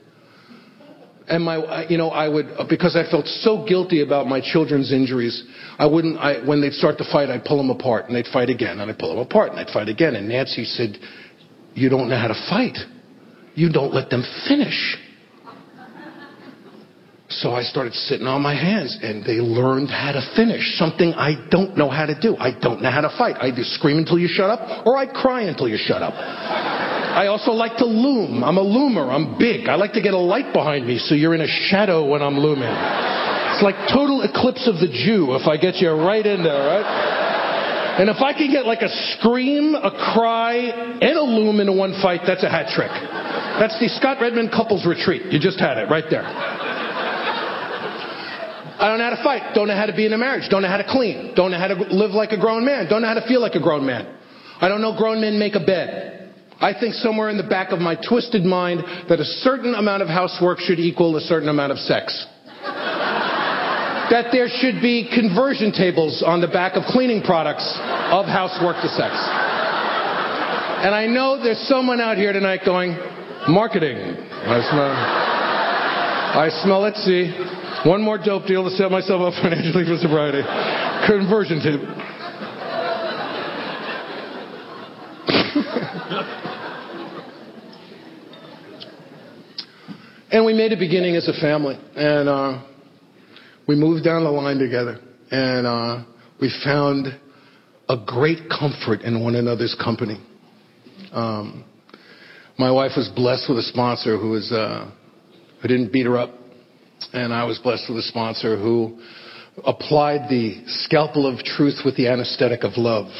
And 1.28 1.44
my, 1.44 1.86
you 1.88 1.98
know, 1.98 2.10
I 2.10 2.28
would, 2.28 2.46
because 2.68 2.96
I 2.96 3.08
felt 3.10 3.26
so 3.26 3.64
guilty 3.66 4.02
about 4.02 4.26
my 4.26 4.40
children's 4.40 4.92
injuries, 4.92 5.44
I 5.78 5.86
wouldn't, 5.86 6.18
I, 6.18 6.44
when 6.44 6.60
they'd 6.60 6.72
start 6.72 6.98
to 6.98 7.04
fight, 7.12 7.30
I'd 7.30 7.44
pull 7.44 7.58
them 7.58 7.70
apart 7.70 8.06
and 8.06 8.16
they'd 8.16 8.26
fight 8.32 8.50
again 8.50 8.80
and 8.80 8.90
I'd 8.90 8.98
pull 8.98 9.10
them 9.10 9.18
apart 9.18 9.50
and 9.50 9.58
they'd 9.58 9.72
fight 9.72 9.88
again. 9.88 10.16
And 10.16 10.28
Nancy 10.28 10.64
said, 10.64 10.98
you 11.74 11.88
don't 11.88 12.08
know 12.08 12.18
how 12.18 12.28
to 12.28 12.46
fight. 12.50 12.76
You 13.54 13.70
don't 13.70 13.94
let 13.94 14.10
them 14.10 14.24
finish. 14.48 14.96
So 17.40 17.52
I 17.52 17.62
started 17.62 17.94
sitting 17.94 18.26
on 18.26 18.42
my 18.42 18.54
hands 18.54 18.98
and 19.02 19.24
they 19.24 19.40
learned 19.40 19.88
how 19.90 20.12
to 20.12 20.20
finish 20.36 20.76
something 20.76 21.14
I 21.14 21.48
don't 21.50 21.76
know 21.76 21.88
how 21.88 22.06
to 22.06 22.18
do. 22.18 22.36
I 22.36 22.52
don't 22.58 22.82
know 22.82 22.90
how 22.90 23.00
to 23.00 23.10
fight. 23.16 23.36
I 23.40 23.48
either 23.48 23.64
scream 23.64 23.98
until 23.98 24.18
you 24.18 24.28
shut 24.28 24.50
up 24.50 24.86
or 24.86 24.96
I 24.96 25.06
cry 25.06 25.42
until 25.42 25.68
you 25.68 25.78
shut 25.78 26.02
up. 26.02 26.12
I 26.12 27.26
also 27.28 27.52
like 27.52 27.76
to 27.78 27.86
loom. 27.86 28.44
I'm 28.44 28.58
a 28.58 28.64
loomer. 28.64 29.08
I'm 29.08 29.38
big. 29.38 29.68
I 29.68 29.76
like 29.76 29.92
to 29.94 30.02
get 30.02 30.14
a 30.14 30.18
light 30.18 30.52
behind 30.52 30.86
me 30.86 30.98
so 30.98 31.14
you're 31.14 31.34
in 31.34 31.40
a 31.40 31.68
shadow 31.68 32.08
when 32.08 32.22
I'm 32.22 32.38
looming. 32.38 32.68
It's 32.68 33.62
like 33.62 33.76
total 33.92 34.22
eclipse 34.22 34.68
of 34.68 34.80
the 34.80 34.88
Jew 34.88 35.36
if 35.36 35.46
I 35.46 35.56
get 35.56 35.76
you 35.76 35.90
right 35.90 36.24
in 36.24 36.42
there, 36.42 36.66
right? 36.66 37.20
And 38.00 38.08
if 38.08 38.22
I 38.24 38.32
can 38.32 38.50
get 38.50 38.64
like 38.64 38.80
a 38.80 38.88
scream, 39.12 39.74
a 39.74 39.90
cry, 40.16 40.56
and 40.56 41.16
a 41.18 41.22
loom 41.22 41.60
into 41.60 41.72
one 41.72 41.92
fight, 42.00 42.22
that's 42.26 42.42
a 42.42 42.48
hat 42.48 42.72
trick. 42.72 42.90
That's 43.60 43.78
the 43.78 43.88
Scott 44.00 44.16
Redmond 44.20 44.50
couples 44.50 44.86
retreat. 44.86 45.26
You 45.30 45.38
just 45.38 45.60
had 45.60 45.76
it 45.76 45.90
right 45.90 46.08
there. 46.08 46.24
I 48.82 48.88
don't 48.88 48.98
know 48.98 49.04
how 49.04 49.14
to 49.14 49.22
fight. 49.22 49.54
Don't 49.54 49.68
know 49.68 49.76
how 49.76 49.86
to 49.86 49.94
be 49.94 50.06
in 50.06 50.12
a 50.12 50.18
marriage. 50.18 50.50
Don't 50.50 50.62
know 50.62 50.68
how 50.68 50.82
to 50.82 50.88
clean. 50.90 51.34
Don't 51.36 51.52
know 51.52 51.58
how 51.58 51.68
to 51.68 51.74
live 51.94 52.10
like 52.10 52.32
a 52.32 52.36
grown 52.36 52.64
man. 52.64 52.88
Don't 52.90 53.00
know 53.00 53.06
how 53.06 53.14
to 53.14 53.26
feel 53.28 53.40
like 53.40 53.54
a 53.54 53.62
grown 53.62 53.86
man. 53.86 54.18
I 54.60 54.66
don't 54.66 54.82
know 54.82 54.98
grown 54.98 55.20
men 55.20 55.38
make 55.38 55.54
a 55.54 55.64
bed. 55.64 56.34
I 56.58 56.74
think 56.74 56.94
somewhere 56.94 57.30
in 57.30 57.36
the 57.36 57.46
back 57.46 57.70
of 57.70 57.78
my 57.78 57.94
twisted 57.94 58.42
mind 58.42 58.82
that 59.08 59.20
a 59.20 59.24
certain 59.46 59.74
amount 59.74 60.02
of 60.02 60.08
housework 60.08 60.58
should 60.58 60.80
equal 60.80 61.16
a 61.16 61.20
certain 61.20 61.48
amount 61.48 61.70
of 61.70 61.78
sex. 61.78 62.26
that 64.10 64.34
there 64.34 64.48
should 64.50 64.82
be 64.82 65.08
conversion 65.14 65.70
tables 65.70 66.22
on 66.26 66.40
the 66.40 66.48
back 66.48 66.74
of 66.74 66.82
cleaning 66.90 67.22
products 67.22 67.62
of 68.10 68.26
housework 68.26 68.82
to 68.82 68.88
sex. 68.90 69.14
And 70.82 70.92
I 70.92 71.06
know 71.06 71.40
there's 71.40 71.62
someone 71.68 72.00
out 72.00 72.16
here 72.16 72.32
tonight 72.32 72.60
going, 72.66 72.98
marketing. 73.46 73.98
I 73.98 74.58
smell, 74.70 74.90
I 76.34 76.48
smell 76.64 76.84
it, 76.86 76.96
see. 76.96 77.61
One 77.84 78.00
more 78.00 78.16
dope 78.16 78.46
deal 78.46 78.62
to 78.62 78.70
set 78.76 78.92
myself 78.92 79.22
up 79.22 79.34
financially 79.42 79.84
for 79.84 79.96
sobriety. 79.98 80.40
Conversion 81.04 81.58
table. 81.58 81.92
and 90.30 90.44
we 90.44 90.52
made 90.52 90.72
a 90.72 90.76
beginning 90.76 91.16
as 91.16 91.26
a 91.26 91.32
family. 91.40 91.76
And 91.96 92.28
uh, 92.28 92.62
we 93.66 93.74
moved 93.74 94.04
down 94.04 94.22
the 94.22 94.30
line 94.30 94.58
together. 94.58 95.00
And 95.32 95.66
uh, 95.66 96.04
we 96.40 96.56
found 96.62 97.08
a 97.88 97.96
great 98.06 98.48
comfort 98.48 99.00
in 99.00 99.24
one 99.24 99.34
another's 99.34 99.74
company. 99.82 100.24
Um, 101.10 101.64
my 102.58 102.70
wife 102.70 102.92
was 102.96 103.08
blessed 103.08 103.48
with 103.48 103.58
a 103.58 103.62
sponsor 103.62 104.16
who 104.18 104.30
was 104.30 104.52
uh, 104.52 104.88
who 105.60 105.68
didn't 105.68 105.92
beat 105.92 106.06
her 106.06 106.16
up, 106.16 106.30
and 107.12 107.32
I 107.32 107.44
was 107.44 107.58
blessed 107.58 107.84
with 107.88 107.98
a 107.98 108.02
sponsor 108.02 108.56
who 108.56 108.98
applied 109.64 110.28
the 110.30 110.62
scalpel 110.66 111.26
of 111.26 111.44
truth 111.44 111.80
with 111.84 111.96
the 111.96 112.08
anesthetic 112.08 112.64
of 112.64 112.72
love, 112.76 113.10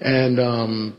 and 0.00 0.38
um, 0.38 0.96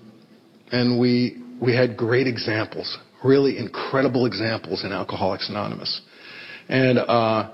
and 0.72 1.00
we 1.00 1.42
we 1.62 1.76
had 1.76 1.96
great 1.96 2.28
examples, 2.28 2.98
really 3.24 3.58
incredible 3.58 4.26
examples 4.26 4.84
in 4.84 4.92
Alcoholics 4.92 5.50
Anonymous, 5.50 6.02
and 6.70 7.00
uh, 7.00 7.52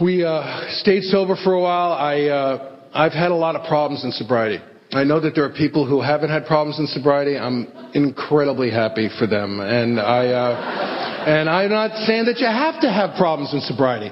we 0.00 0.24
uh, 0.24 0.66
stayed 0.78 1.02
sober 1.04 1.36
for 1.42 1.54
a 1.54 1.60
while. 1.60 1.92
I 1.92 2.22
uh, 2.22 2.76
I've 2.92 3.12
had 3.12 3.30
a 3.30 3.36
lot 3.36 3.56
of 3.56 3.66
problems 3.66 4.04
in 4.04 4.12
sobriety. 4.12 4.58
I 4.92 5.02
know 5.02 5.18
that 5.20 5.34
there 5.34 5.44
are 5.44 5.52
people 5.52 5.86
who 5.86 6.00
haven't 6.00 6.30
had 6.30 6.46
problems 6.46 6.78
in 6.78 6.86
sobriety. 6.86 7.36
I'm 7.36 7.66
incredibly 7.94 8.70
happy 8.70 9.08
for 9.18 9.26
them, 9.26 9.58
and 9.58 9.98
I 9.98 10.28
uh, 10.28 11.03
and 11.26 11.48
I'm 11.48 11.70
not 11.70 11.96
saying 12.06 12.26
that 12.26 12.38
you 12.38 12.46
have 12.46 12.80
to 12.80 12.90
have 12.90 13.16
problems 13.16 13.52
in 13.52 13.60
sobriety. 13.60 14.10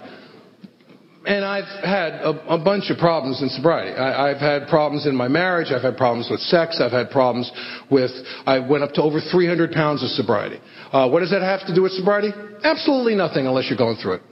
And 1.24 1.44
I've 1.44 1.70
had 1.84 2.14
a, 2.14 2.54
a 2.54 2.58
bunch 2.58 2.90
of 2.90 2.98
problems 2.98 3.40
in 3.42 3.48
sobriety. 3.48 3.94
I, 3.94 4.30
I've 4.30 4.40
had 4.40 4.66
problems 4.66 5.06
in 5.06 5.14
my 5.14 5.28
marriage. 5.28 5.70
I've 5.70 5.82
had 5.82 5.96
problems 5.96 6.28
with 6.28 6.40
sex. 6.40 6.80
I've 6.80 6.90
had 6.90 7.10
problems 7.10 7.50
with. 7.90 8.10
I 8.44 8.58
went 8.58 8.82
up 8.82 8.92
to 8.94 9.02
over 9.02 9.20
300 9.20 9.70
pounds 9.70 10.02
of 10.02 10.10
sobriety. 10.10 10.58
Uh, 10.90 11.08
what 11.08 11.20
does 11.20 11.30
that 11.30 11.42
have 11.42 11.64
to 11.68 11.74
do 11.74 11.82
with 11.82 11.92
sobriety? 11.92 12.32
Absolutely 12.64 13.14
nothing, 13.14 13.46
unless 13.46 13.70
you're 13.70 13.78
going 13.78 13.96
through 13.96 14.14
it. 14.14 14.22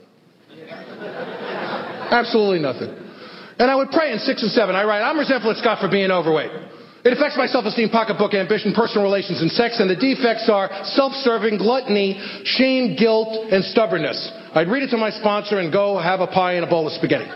Absolutely 2.10 2.58
nothing. 2.58 2.90
And 3.60 3.70
I 3.70 3.76
would 3.76 3.90
pray 3.90 4.12
in 4.12 4.18
six 4.18 4.42
and 4.42 4.50
seven. 4.50 4.74
I 4.74 4.82
write, 4.84 5.02
I'm 5.02 5.18
resentful 5.18 5.52
at 5.52 5.58
Scott 5.58 5.78
for 5.80 5.88
being 5.88 6.10
overweight. 6.10 6.50
It 7.02 7.16
affects 7.16 7.36
my 7.36 7.46
self-esteem, 7.46 7.88
pocketbook, 7.88 8.34
ambition, 8.34 8.76
personal 8.76 9.02
relations, 9.02 9.40
and 9.40 9.50
sex, 9.52 9.80
and 9.80 9.88
the 9.88 9.96
defects 9.96 10.52
are 10.52 10.68
self-serving, 10.92 11.56
gluttony, 11.56 12.20
shame, 12.44 12.92
guilt, 12.92 13.48
and 13.48 13.64
stubbornness. 13.64 14.20
I'd 14.52 14.68
read 14.68 14.82
it 14.82 14.90
to 14.92 15.00
my 15.00 15.08
sponsor 15.08 15.60
and 15.64 15.72
go 15.72 15.96
have 15.96 16.20
a 16.20 16.26
pie 16.26 16.60
and 16.60 16.64
a 16.64 16.68
bowl 16.68 16.84
of 16.86 16.92
spaghetti. 16.92 17.24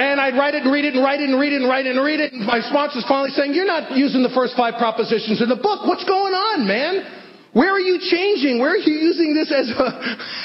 and 0.00 0.18
I'd 0.18 0.34
write 0.34 0.58
it 0.58 0.66
and 0.66 0.72
read 0.72 0.84
it 0.84 0.94
and 0.98 1.04
write 1.04 1.20
it 1.20 1.30
and 1.30 1.38
read 1.38 1.52
it 1.52 1.62
and 1.62 1.70
write 1.70 1.86
it 1.86 1.94
and 1.94 2.04
read 2.04 2.18
it. 2.18 2.32
And 2.32 2.42
my 2.46 2.58
sponsor's 2.66 3.06
finally 3.06 3.30
saying, 3.30 3.54
You're 3.54 3.70
not 3.70 3.94
using 3.94 4.26
the 4.26 4.34
first 4.34 4.56
five 4.56 4.74
propositions 4.74 5.38
in 5.38 5.48
the 5.48 5.60
book. 5.60 5.86
What's 5.86 6.04
going 6.04 6.34
on, 6.34 6.66
man? 6.66 7.06
Where 7.52 7.70
are 7.70 7.82
you 7.82 7.98
changing? 7.98 8.58
Where 8.58 8.74
are 8.74 8.82
you 8.82 8.94
using 8.94 9.34
this 9.34 9.54
as 9.54 9.70
a, 9.70 9.86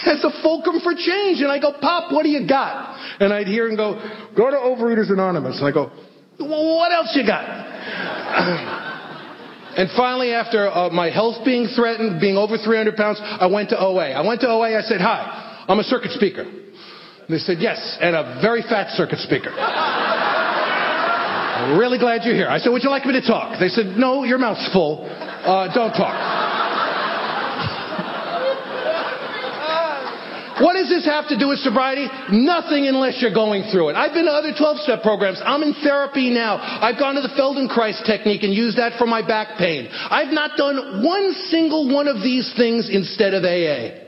as 0.14 0.22
a 0.22 0.30
fulcrum 0.46 0.82
for 0.86 0.94
change? 0.94 1.42
And 1.42 1.50
I 1.50 1.58
go, 1.58 1.74
Pop, 1.82 2.14
what 2.14 2.22
do 2.22 2.30
you 2.30 2.46
got? 2.46 2.94
And 3.20 3.34
I'd 3.34 3.48
hear 3.48 3.66
him 3.66 3.76
go, 3.76 3.98
Go 4.38 4.54
to 4.54 4.58
Overeaters 4.58 5.10
Anonymous. 5.10 5.58
And 5.58 5.66
I 5.66 5.72
go, 5.72 5.90
what 6.38 6.92
else 6.92 7.16
you 7.16 7.26
got? 7.26 7.46
and 9.78 9.90
finally, 9.96 10.34
after 10.34 10.70
uh, 10.70 10.90
my 10.90 11.10
health 11.10 11.46
being 11.46 11.68
threatened, 11.76 12.20
being 12.20 12.36
over 12.38 12.58
300 12.58 12.96
pounds, 12.96 13.20
I 13.22 13.48
went 13.48 13.70
to 13.70 13.80
OA. 13.80 14.12
I 14.12 14.26
went 14.26 14.42
to 14.42 14.50
OA. 14.50 14.78
I 14.78 14.82
said, 14.82 15.02
Hi, 15.02 15.66
I'm 15.68 15.80
a 15.80 15.84
circuit 15.84 16.12
speaker. 16.12 16.42
And 16.42 17.30
they 17.30 17.40
said, 17.40 17.58
Yes, 17.60 17.98
and 18.02 18.16
a 18.16 18.40
very 18.42 18.62
fat 18.62 18.92
circuit 18.96 19.20
speaker. 19.20 19.52
I'm 19.52 21.78
really 21.80 21.98
glad 21.98 22.26
you're 22.26 22.36
here. 22.36 22.50
I 22.50 22.60
said, 22.60 22.72
Would 22.72 22.84
you 22.84 22.90
like 22.90 23.06
me 23.06 23.14
to 23.14 23.26
talk? 23.26 23.58
They 23.60 23.70
said, 23.70 23.98
No, 23.98 24.24
your 24.24 24.38
mouth's 24.38 24.70
full. 24.74 25.08
Uh, 25.10 25.74
don't 25.74 25.94
talk. 25.94 26.55
What 30.62 30.74
does 30.74 30.88
this 30.88 31.06
have 31.06 31.28
to 31.30 31.38
do 31.38 31.50
with 31.50 31.60
sobriety? 31.60 32.08
Nothing 32.32 32.88
unless 32.88 33.22
you're 33.22 33.34
going 33.34 33.68
through 33.72 33.90
it. 33.90 33.96
I've 33.96 34.14
been 34.14 34.26
to 34.26 34.32
other 34.32 34.54
12 34.58 34.80
step 34.80 35.02
programs. 35.02 35.42
I'm 35.44 35.64
in 35.64 35.74
therapy 35.84 36.30
now. 36.30 36.58
I've 36.58 36.98
gone 36.98 37.16
to 37.16 37.22
the 37.22 37.34
Feldenkrais 37.36 38.06
technique 38.06 38.44
and 38.44 38.54
used 38.54 38.78
that 38.78 38.98
for 38.98 39.06
my 39.06 39.26
back 39.26 39.58
pain. 39.58 39.88
I've 39.92 40.32
not 40.32 40.58
done 40.58 41.04
one 41.04 41.34
single 41.52 41.94
one 41.94 42.08
of 42.08 42.24
these 42.24 42.54
things 42.56 42.90
instead 42.90 43.34
of 43.34 43.44
AA. 43.44 44.06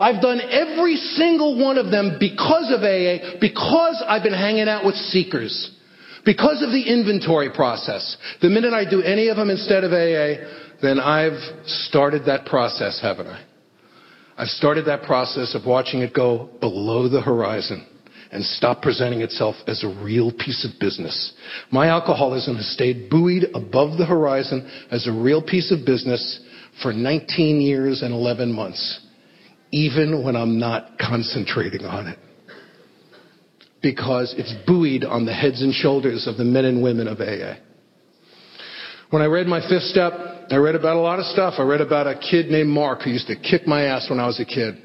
I've 0.00 0.22
done 0.22 0.40
every 0.40 0.96
single 0.96 1.62
one 1.62 1.76
of 1.76 1.90
them 1.90 2.16
because 2.18 2.72
of 2.72 2.80
AA, 2.80 3.38
because 3.38 4.02
I've 4.08 4.22
been 4.22 4.32
hanging 4.32 4.66
out 4.66 4.86
with 4.86 4.94
seekers, 4.94 5.76
because 6.24 6.62
of 6.62 6.70
the 6.70 6.82
inventory 6.82 7.50
process. 7.50 8.16
The 8.40 8.48
minute 8.48 8.72
I 8.72 8.88
do 8.88 9.02
any 9.02 9.28
of 9.28 9.36
them 9.36 9.50
instead 9.50 9.84
of 9.84 9.92
AA, 9.92 10.48
then 10.80 10.98
I've 10.98 11.38
started 11.66 12.24
that 12.24 12.46
process, 12.46 12.98
haven't 13.02 13.26
I? 13.26 13.49
I've 14.40 14.48
started 14.48 14.86
that 14.86 15.02
process 15.02 15.54
of 15.54 15.66
watching 15.66 16.00
it 16.00 16.14
go 16.14 16.48
below 16.60 17.10
the 17.10 17.20
horizon 17.20 17.86
and 18.32 18.42
stop 18.42 18.80
presenting 18.80 19.20
itself 19.20 19.54
as 19.66 19.84
a 19.84 20.02
real 20.02 20.32
piece 20.32 20.64
of 20.64 20.80
business. 20.80 21.34
My 21.70 21.88
alcoholism 21.88 22.56
has 22.56 22.72
stayed 22.72 23.10
buoyed 23.10 23.48
above 23.52 23.98
the 23.98 24.06
horizon 24.06 24.66
as 24.90 25.06
a 25.06 25.12
real 25.12 25.42
piece 25.42 25.70
of 25.70 25.84
business 25.84 26.40
for 26.82 26.90
19 26.90 27.60
years 27.60 28.00
and 28.00 28.14
11 28.14 28.50
months, 28.50 29.00
even 29.72 30.24
when 30.24 30.36
I'm 30.36 30.58
not 30.58 30.98
concentrating 30.98 31.84
on 31.84 32.06
it. 32.06 32.18
Because 33.82 34.34
it's 34.38 34.54
buoyed 34.66 35.04
on 35.04 35.26
the 35.26 35.34
heads 35.34 35.60
and 35.60 35.74
shoulders 35.74 36.26
of 36.26 36.38
the 36.38 36.44
men 36.44 36.64
and 36.64 36.82
women 36.82 37.08
of 37.08 37.20
AA. 37.20 37.56
When 39.10 39.20
I 39.20 39.26
read 39.26 39.46
my 39.46 39.60
fifth 39.68 39.82
step, 39.82 40.12
I 40.50 40.56
read 40.56 40.74
about 40.74 40.96
a 40.96 41.00
lot 41.00 41.20
of 41.20 41.26
stuff. 41.26 41.54
I 41.58 41.62
read 41.62 41.80
about 41.80 42.08
a 42.08 42.18
kid 42.18 42.46
named 42.46 42.68
Mark 42.68 43.02
who 43.02 43.10
used 43.10 43.28
to 43.28 43.36
kick 43.36 43.66
my 43.68 43.84
ass 43.84 44.10
when 44.10 44.18
I 44.18 44.26
was 44.26 44.40
a 44.40 44.44
kid. 44.44 44.82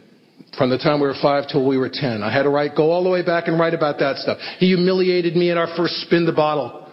From 0.57 0.69
the 0.69 0.77
time 0.77 1.01
we 1.01 1.07
were 1.07 1.15
five 1.21 1.49
till 1.49 1.67
we 1.67 1.77
were 1.77 1.89
ten. 1.91 2.21
I 2.21 2.31
had 2.31 2.43
to 2.43 2.49
write, 2.49 2.75
go 2.75 2.91
all 2.91 3.03
the 3.03 3.09
way 3.09 3.25
back 3.25 3.47
and 3.47 3.59
write 3.59 3.73
about 3.73 3.97
that 3.99 4.17
stuff. 4.17 4.37
He 4.59 4.67
humiliated 4.67 5.35
me 5.35 5.49
in 5.49 5.57
our 5.57 5.67
first 5.75 5.95
spin 6.01 6.25
the 6.25 6.31
bottle 6.31 6.87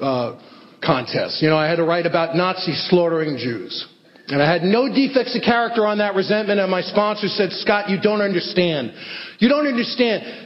uh, 0.00 0.40
contest. 0.82 1.42
You 1.42 1.50
know, 1.50 1.56
I 1.56 1.68
had 1.68 1.76
to 1.76 1.84
write 1.84 2.06
about 2.06 2.34
Nazis 2.34 2.88
slaughtering 2.88 3.36
Jews. 3.36 3.86
And 4.26 4.42
I 4.42 4.50
had 4.50 4.62
no 4.62 4.88
defects 4.88 5.36
of 5.36 5.42
character 5.42 5.86
on 5.86 5.98
that 5.98 6.14
resentment, 6.14 6.58
and 6.58 6.70
my 6.70 6.80
sponsor 6.80 7.28
said, 7.28 7.52
Scott, 7.52 7.90
you 7.90 8.00
don't 8.00 8.22
understand. 8.22 8.94
You 9.38 9.50
don't 9.50 9.66
understand. 9.66 10.43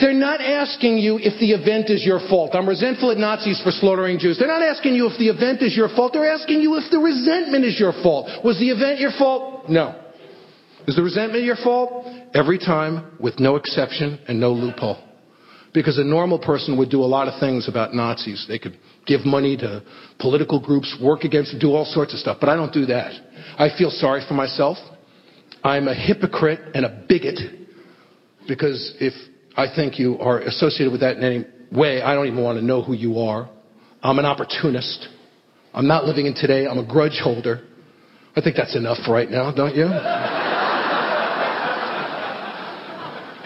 They're 0.00 0.14
not 0.14 0.40
asking 0.40 0.98
you 0.98 1.18
if 1.18 1.38
the 1.40 1.52
event 1.52 1.90
is 1.90 2.04
your 2.04 2.20
fault. 2.28 2.54
I'm 2.54 2.66
resentful 2.66 3.10
at 3.10 3.18
Nazis 3.18 3.60
for 3.62 3.70
slaughtering 3.70 4.18
Jews. 4.18 4.38
They're 4.38 4.48
not 4.48 4.62
asking 4.62 4.94
you 4.94 5.06
if 5.06 5.18
the 5.18 5.28
event 5.28 5.60
is 5.60 5.76
your 5.76 5.88
fault. 5.88 6.14
They're 6.14 6.30
asking 6.30 6.62
you 6.62 6.76
if 6.76 6.90
the 6.90 6.98
resentment 6.98 7.64
is 7.64 7.78
your 7.78 7.92
fault. 8.02 8.42
Was 8.42 8.58
the 8.58 8.70
event 8.70 8.98
your 8.98 9.12
fault? 9.18 9.68
No. 9.68 10.00
Is 10.88 10.96
the 10.96 11.02
resentment 11.02 11.44
your 11.44 11.56
fault? 11.56 12.06
Every 12.32 12.58
time, 12.58 13.12
with 13.20 13.38
no 13.38 13.56
exception 13.56 14.18
and 14.26 14.40
no 14.40 14.52
loophole. 14.52 15.06
Because 15.74 15.98
a 15.98 16.04
normal 16.04 16.38
person 16.38 16.78
would 16.78 16.90
do 16.90 17.02
a 17.02 17.06
lot 17.06 17.28
of 17.28 17.38
things 17.38 17.68
about 17.68 17.94
Nazis. 17.94 18.46
They 18.48 18.58
could 18.58 18.78
give 19.06 19.26
money 19.26 19.56
to 19.58 19.82
political 20.18 20.60
groups, 20.60 20.96
work 21.00 21.24
against 21.24 21.52
them, 21.52 21.60
do 21.60 21.72
all 21.72 21.84
sorts 21.84 22.14
of 22.14 22.20
stuff. 22.20 22.38
But 22.40 22.48
I 22.48 22.56
don't 22.56 22.72
do 22.72 22.86
that. 22.86 23.12
I 23.58 23.68
feel 23.76 23.90
sorry 23.90 24.22
for 24.26 24.34
myself. 24.34 24.78
I'm 25.62 25.88
a 25.88 25.94
hypocrite 25.94 26.60
and 26.74 26.86
a 26.86 27.04
bigot 27.06 27.38
because 28.48 28.96
if 28.98 29.12
I 29.56 29.66
think 29.74 29.98
you 29.98 30.18
are 30.18 30.38
associated 30.40 30.92
with 30.92 31.00
that 31.00 31.16
in 31.16 31.24
any 31.24 31.44
way, 31.72 32.02
I 32.02 32.14
don't 32.14 32.26
even 32.26 32.42
want 32.42 32.58
to 32.58 32.64
know 32.64 32.82
who 32.82 32.92
you 32.94 33.18
are. 33.18 33.48
I'm 34.02 34.18
an 34.18 34.24
opportunist. 34.24 35.08
I'm 35.72 35.86
not 35.86 36.04
living 36.04 36.26
in 36.26 36.34
today. 36.34 36.66
I'm 36.66 36.78
a 36.78 36.86
grudge 36.86 37.20
holder. 37.22 37.66
I 38.36 38.40
think 38.40 38.56
that's 38.56 38.76
enough 38.76 38.98
right 39.08 39.30
now, 39.30 39.52
don't 39.52 39.74
you? 39.74 39.84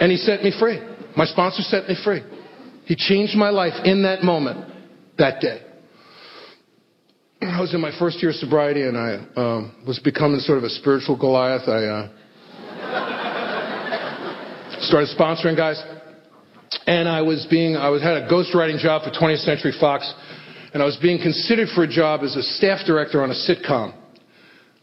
and 0.00 0.10
he 0.10 0.18
set 0.18 0.42
me 0.42 0.52
free. 0.58 0.80
My 1.16 1.24
sponsor 1.24 1.62
set 1.62 1.88
me 1.88 1.96
free. 2.04 2.22
He 2.84 2.96
changed 2.96 3.34
my 3.36 3.50
life 3.50 3.72
in 3.84 4.02
that 4.02 4.22
moment, 4.22 4.72
that 5.18 5.40
day. 5.40 5.62
I 7.40 7.60
was 7.60 7.74
in 7.74 7.80
my 7.80 7.92
first 7.98 8.22
year 8.22 8.30
of 8.30 8.36
sobriety 8.36 8.82
and 8.82 8.96
I 8.96 9.26
um, 9.36 9.74
was 9.86 9.98
becoming 9.98 10.40
sort 10.40 10.58
of 10.58 10.64
a 10.64 10.70
spiritual 10.70 11.16
Goliath. 11.18 11.68
I 11.68 11.84
uh, 11.84 12.08
started 14.86 15.08
sponsoring 15.16 15.56
guys, 15.56 15.82
and 16.86 17.08
I 17.08 17.22
was 17.22 17.46
being 17.50 17.76
I 17.76 17.88
was 17.88 18.02
had 18.02 18.16
a 18.16 18.28
ghostwriting 18.28 18.78
job 18.78 19.02
for 19.02 19.10
20th 19.10 19.44
Century 19.44 19.72
Fox, 19.80 20.12
and 20.72 20.82
I 20.82 20.86
was 20.86 20.96
being 20.96 21.18
considered 21.18 21.68
for 21.74 21.84
a 21.84 21.88
job 21.88 22.20
as 22.22 22.36
a 22.36 22.42
staff 22.42 22.86
director 22.86 23.22
on 23.22 23.30
a 23.30 23.34
sitcom. 23.34 23.94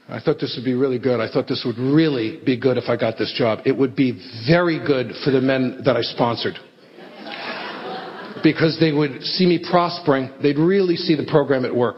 I 0.10 0.20
thought 0.20 0.40
this 0.40 0.56
would 0.58 0.66
be 0.66 0.74
really 0.74 1.00
good. 1.00 1.22
I 1.22 1.32
thought 1.32 1.48
this 1.48 1.64
would 1.66 1.78
really 1.78 2.42
be 2.46 2.58
good 2.58 2.78
if 2.78 2.90
I 2.90 2.98
got 2.98 3.18
this 3.18 3.34
job. 3.38 3.60
It 3.66 3.78
would 3.78 3.96
be 3.96 4.20
very 4.46 4.78
good 4.78 5.14
for 5.24 5.32
the 5.32 5.40
men 5.40 5.82
that 5.86 5.96
I 5.96 6.02
sponsored. 6.02 6.56
Because 8.44 8.78
they 8.80 8.92
would 8.92 9.24
see 9.24 9.46
me 9.46 9.64
prospering, 9.70 10.32
they'd 10.42 10.58
really 10.58 10.98
see 10.98 11.16
the 11.16 11.26
program 11.30 11.64
at 11.64 11.74
work. 11.74 11.98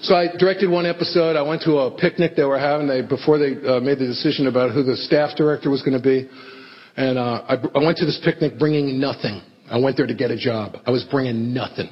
So 0.00 0.14
I 0.14 0.28
directed 0.38 0.70
one 0.70 0.86
episode. 0.86 1.34
I 1.34 1.42
went 1.42 1.62
to 1.62 1.78
a 1.78 1.90
picnic 1.90 2.36
they 2.36 2.44
were 2.44 2.58
having 2.58 2.86
they, 2.86 3.02
before 3.02 3.36
they 3.38 3.56
uh, 3.66 3.80
made 3.80 3.98
the 3.98 4.06
decision 4.06 4.46
about 4.46 4.70
who 4.70 4.84
the 4.84 4.96
staff 4.96 5.36
director 5.36 5.70
was 5.70 5.82
going 5.82 6.00
to 6.00 6.02
be. 6.02 6.28
And 6.96 7.18
uh, 7.18 7.42
I, 7.48 7.54
I 7.74 7.84
went 7.84 7.98
to 7.98 8.06
this 8.06 8.20
picnic 8.24 8.60
bringing 8.60 9.00
nothing. 9.00 9.42
I 9.68 9.78
went 9.78 9.96
there 9.96 10.06
to 10.06 10.14
get 10.14 10.30
a 10.30 10.36
job. 10.36 10.76
I 10.86 10.92
was 10.92 11.04
bringing 11.10 11.52
nothing. 11.52 11.88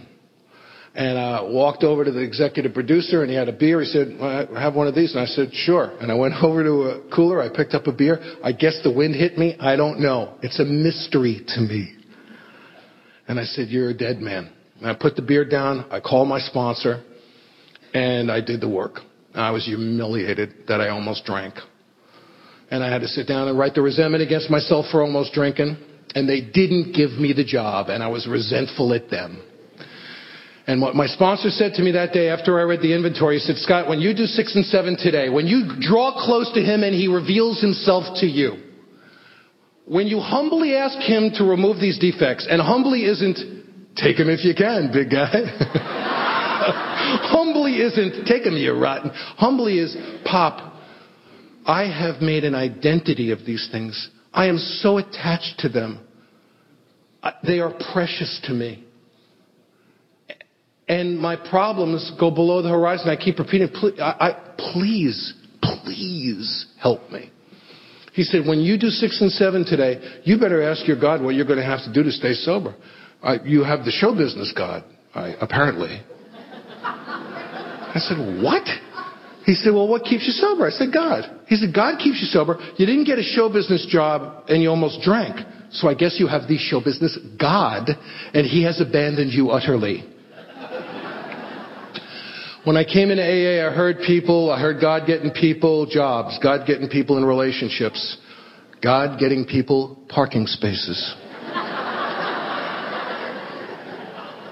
And 0.94 1.18
I 1.18 1.42
walked 1.42 1.82
over 1.82 2.04
to 2.04 2.12
the 2.12 2.20
executive 2.20 2.72
producer, 2.72 3.22
and 3.22 3.30
he 3.30 3.36
had 3.36 3.48
a 3.48 3.52
beer. 3.52 3.80
He 3.80 3.86
said, 3.86 4.16
well, 4.18 4.46
"Have 4.54 4.74
one 4.74 4.86
of 4.86 4.94
these." 4.94 5.12
And 5.12 5.20
I 5.20 5.26
said, 5.26 5.52
"Sure." 5.52 5.92
And 6.00 6.10
I 6.10 6.14
went 6.14 6.34
over 6.42 6.62
to 6.62 6.70
a 6.70 7.14
cooler. 7.14 7.42
I 7.42 7.54
picked 7.54 7.74
up 7.74 7.86
a 7.86 7.92
beer. 7.92 8.18
I 8.42 8.52
guess 8.52 8.80
the 8.82 8.92
wind 8.92 9.14
hit 9.14 9.36
me. 9.36 9.56
I 9.60 9.76
don't 9.76 10.00
know. 10.00 10.38
It's 10.42 10.58
a 10.58 10.64
mystery 10.64 11.42
to 11.48 11.60
me. 11.60 11.92
And 13.28 13.38
I 13.38 13.44
said, 13.44 13.68
"You're 13.68 13.90
a 13.90 13.94
dead 13.94 14.20
man." 14.20 14.50
And 14.80 14.88
I 14.88 14.94
put 14.94 15.16
the 15.16 15.22
beer 15.22 15.44
down. 15.44 15.86
I 15.90 16.00
called 16.00 16.28
my 16.28 16.38
sponsor 16.38 17.02
and 17.96 18.30
I 18.30 18.42
did 18.42 18.60
the 18.60 18.68
work. 18.68 19.00
I 19.34 19.50
was 19.52 19.64
humiliated 19.64 20.68
that 20.68 20.82
I 20.82 20.88
almost 20.90 21.24
drank. 21.24 21.54
And 22.70 22.84
I 22.84 22.92
had 22.92 23.00
to 23.00 23.08
sit 23.08 23.26
down 23.26 23.48
and 23.48 23.58
write 23.58 23.74
the 23.74 23.80
resentment 23.80 24.22
against 24.22 24.50
myself 24.50 24.86
for 24.90 25.00
almost 25.00 25.32
drinking. 25.32 25.78
And 26.14 26.28
they 26.28 26.42
didn't 26.42 26.92
give 26.92 27.12
me 27.12 27.32
the 27.32 27.44
job, 27.44 27.88
and 27.88 28.02
I 28.02 28.08
was 28.08 28.26
resentful 28.26 28.92
at 28.92 29.08
them. 29.08 29.42
And 30.66 30.82
what 30.82 30.94
my 30.94 31.06
sponsor 31.06 31.48
said 31.48 31.72
to 31.74 31.82
me 31.82 31.92
that 31.92 32.12
day 32.12 32.28
after 32.28 32.58
I 32.58 32.64
read 32.64 32.80
the 32.80 32.92
inventory, 32.92 33.38
he 33.38 33.40
said, 33.40 33.56
Scott, 33.56 33.88
when 33.88 34.00
you 34.00 34.14
do 34.14 34.26
six 34.26 34.54
and 34.54 34.64
seven 34.66 34.96
today, 34.98 35.30
when 35.30 35.46
you 35.46 35.76
draw 35.80 36.22
close 36.24 36.52
to 36.52 36.60
him 36.60 36.82
and 36.82 36.94
he 36.94 37.08
reveals 37.08 37.62
himself 37.62 38.04
to 38.20 38.26
you, 38.26 38.56
when 39.86 40.06
you 40.06 40.18
humbly 40.18 40.74
ask 40.74 40.98
him 40.98 41.30
to 41.36 41.44
remove 41.44 41.80
these 41.80 41.98
defects, 41.98 42.46
and 42.50 42.60
humbly 42.60 43.04
isn't, 43.04 43.38
take 43.96 44.18
him 44.18 44.28
if 44.28 44.44
you 44.44 44.54
can, 44.54 44.90
big 44.92 45.10
guy. 45.10 46.02
Humbly 47.06 47.76
isn't, 47.76 48.26
take 48.26 48.44
them, 48.44 48.56
you 48.56 48.72
rotten. 48.72 49.10
Humbly 49.36 49.78
is, 49.78 49.96
Pop, 50.24 50.74
I 51.64 51.84
have 51.84 52.22
made 52.22 52.44
an 52.44 52.54
identity 52.54 53.30
of 53.30 53.44
these 53.44 53.68
things. 53.70 54.10
I 54.32 54.46
am 54.46 54.58
so 54.58 54.98
attached 54.98 55.60
to 55.60 55.68
them. 55.68 56.06
They 57.44 57.60
are 57.60 57.72
precious 57.92 58.40
to 58.44 58.52
me. 58.52 58.84
And 60.88 61.18
my 61.18 61.34
problems 61.34 62.12
go 62.20 62.30
below 62.30 62.62
the 62.62 62.68
horizon. 62.68 63.08
I 63.08 63.16
keep 63.16 63.38
repeating, 63.38 63.68
please, 63.68 63.98
I, 63.98 64.14
I, 64.20 64.54
please, 64.56 65.34
please 65.60 66.66
help 66.80 67.10
me. 67.10 67.32
He 68.12 68.22
said, 68.22 68.46
when 68.46 68.60
you 68.60 68.78
do 68.78 68.88
six 68.88 69.20
and 69.20 69.32
seven 69.32 69.64
today, 69.64 70.20
you 70.24 70.38
better 70.38 70.62
ask 70.62 70.86
your 70.86 70.98
God 71.00 71.20
what 71.20 71.34
you're 71.34 71.44
going 71.44 71.58
to 71.58 71.64
have 71.64 71.80
to 71.84 71.92
do 71.92 72.02
to 72.04 72.12
stay 72.12 72.34
sober. 72.34 72.76
Uh, 73.22 73.38
you 73.44 73.64
have 73.64 73.84
the 73.84 73.90
show 73.90 74.14
business 74.14 74.52
God, 74.56 74.84
apparently. 75.14 76.00
I 77.96 78.00
said, 78.00 78.42
What? 78.42 78.68
He 79.44 79.54
said, 79.54 79.72
Well, 79.72 79.88
what 79.88 80.02
keeps 80.04 80.26
you 80.26 80.32
sober? 80.32 80.66
I 80.66 80.70
said, 80.70 80.88
God. 80.92 81.24
He 81.46 81.56
said, 81.56 81.74
God 81.74 81.98
keeps 81.98 82.20
you 82.20 82.26
sober. 82.26 82.58
You 82.76 82.84
didn't 82.84 83.04
get 83.04 83.18
a 83.18 83.22
show 83.22 83.48
business 83.48 83.86
job 83.88 84.44
and 84.48 84.62
you 84.62 84.68
almost 84.68 85.00
drank. 85.02 85.36
So 85.70 85.88
I 85.88 85.94
guess 85.94 86.16
you 86.18 86.26
have 86.26 86.48
the 86.48 86.58
show 86.58 86.80
business 86.80 87.18
God, 87.38 87.90
and 88.34 88.46
He 88.46 88.62
has 88.64 88.80
abandoned 88.80 89.32
you 89.32 89.50
utterly. 89.50 90.04
When 92.64 92.76
I 92.76 92.84
came 92.84 93.10
into 93.10 93.22
AA, 93.22 93.64
I 93.64 93.72
heard 93.72 93.98
people, 94.04 94.50
I 94.50 94.60
heard 94.60 94.80
God 94.80 95.06
getting 95.06 95.30
people 95.30 95.86
jobs, 95.86 96.36
God 96.42 96.66
getting 96.66 96.88
people 96.88 97.16
in 97.16 97.24
relationships, 97.24 98.18
God 98.82 99.20
getting 99.20 99.44
people 99.44 99.96
parking 100.08 100.46
spaces. 100.48 101.14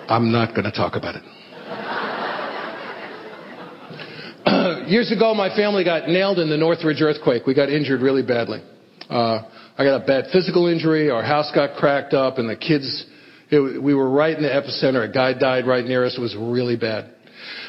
I'm 0.08 0.30
not 0.30 0.50
going 0.50 0.64
to 0.64 0.70
talk 0.70 0.94
about 0.94 1.16
it. 1.16 1.33
Years 4.88 5.12
ago, 5.12 5.34
my 5.34 5.54
family 5.54 5.84
got 5.84 6.08
nailed 6.08 6.38
in 6.38 6.48
the 6.48 6.56
Northridge 6.56 7.00
earthquake. 7.00 7.46
We 7.46 7.54
got 7.54 7.68
injured 7.68 8.00
really 8.00 8.22
badly. 8.22 8.62
Uh, 9.08 9.42
I 9.76 9.84
got 9.84 10.02
a 10.02 10.06
bad 10.06 10.26
physical 10.32 10.66
injury. 10.66 11.10
Our 11.10 11.22
house 11.22 11.50
got 11.54 11.76
cracked 11.76 12.14
up, 12.14 12.38
and 12.38 12.48
the 12.48 12.56
kids, 12.56 13.06
it, 13.50 13.82
we 13.82 13.94
were 13.94 14.08
right 14.08 14.36
in 14.36 14.42
the 14.42 14.48
epicenter. 14.48 15.08
A 15.08 15.12
guy 15.12 15.32
died 15.32 15.66
right 15.66 15.84
near 15.84 16.04
us. 16.04 16.16
It 16.16 16.20
was 16.20 16.36
really 16.36 16.76
bad. 16.76 17.12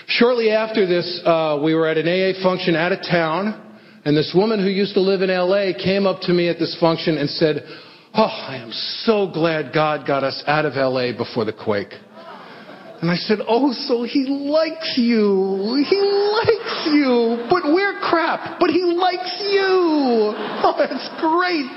Shortly 0.08 0.52
after 0.52 0.86
this, 0.86 1.22
uh, 1.26 1.60
we 1.64 1.74
were 1.74 1.88
at 1.88 1.98
an 1.98 2.08
AA 2.08 2.42
function 2.44 2.76
out 2.76 2.92
of 2.92 3.00
town, 3.00 3.80
and 4.06 4.16
this 4.16 4.32
woman 4.36 4.60
who 4.60 4.70
used 4.70 4.94
to 4.94 5.02
live 5.02 5.22
in 5.22 5.30
LA 5.30 5.72
came 5.84 6.06
up 6.06 6.22
to 6.22 6.34
me 6.34 6.48
at 6.48 6.60
this 6.60 6.78
function 6.80 7.18
and 7.18 7.30
said, 7.30 7.64
Oh, 8.14 8.24
I 8.24 8.58
am 8.58 8.72
so 8.72 9.30
glad 9.30 9.74
God 9.74 10.08
got 10.08 10.24
us 10.24 10.42
out 10.48 10.66
of 10.66 10.76
LA 10.76 11.12
before 11.12 11.44
the 11.44 11.52
quake. 11.52 11.92
And 13.02 13.12
I 13.12 13.16
said, 13.16 13.40
Oh, 13.48 13.74
so 13.74 14.04
he 14.04 14.26
likes 14.26 14.98
you. 14.98 15.84
He 15.88 16.00
likes 16.00 16.88
you. 16.92 17.46
But 17.50 17.64
we're 17.66 18.00
crap. 18.00 18.60
But 18.60 18.70
he 18.70 18.84
likes 18.84 19.42
you. 19.52 20.34
Oh, 20.68 20.74
that's 20.78 21.10
great. 21.22 21.70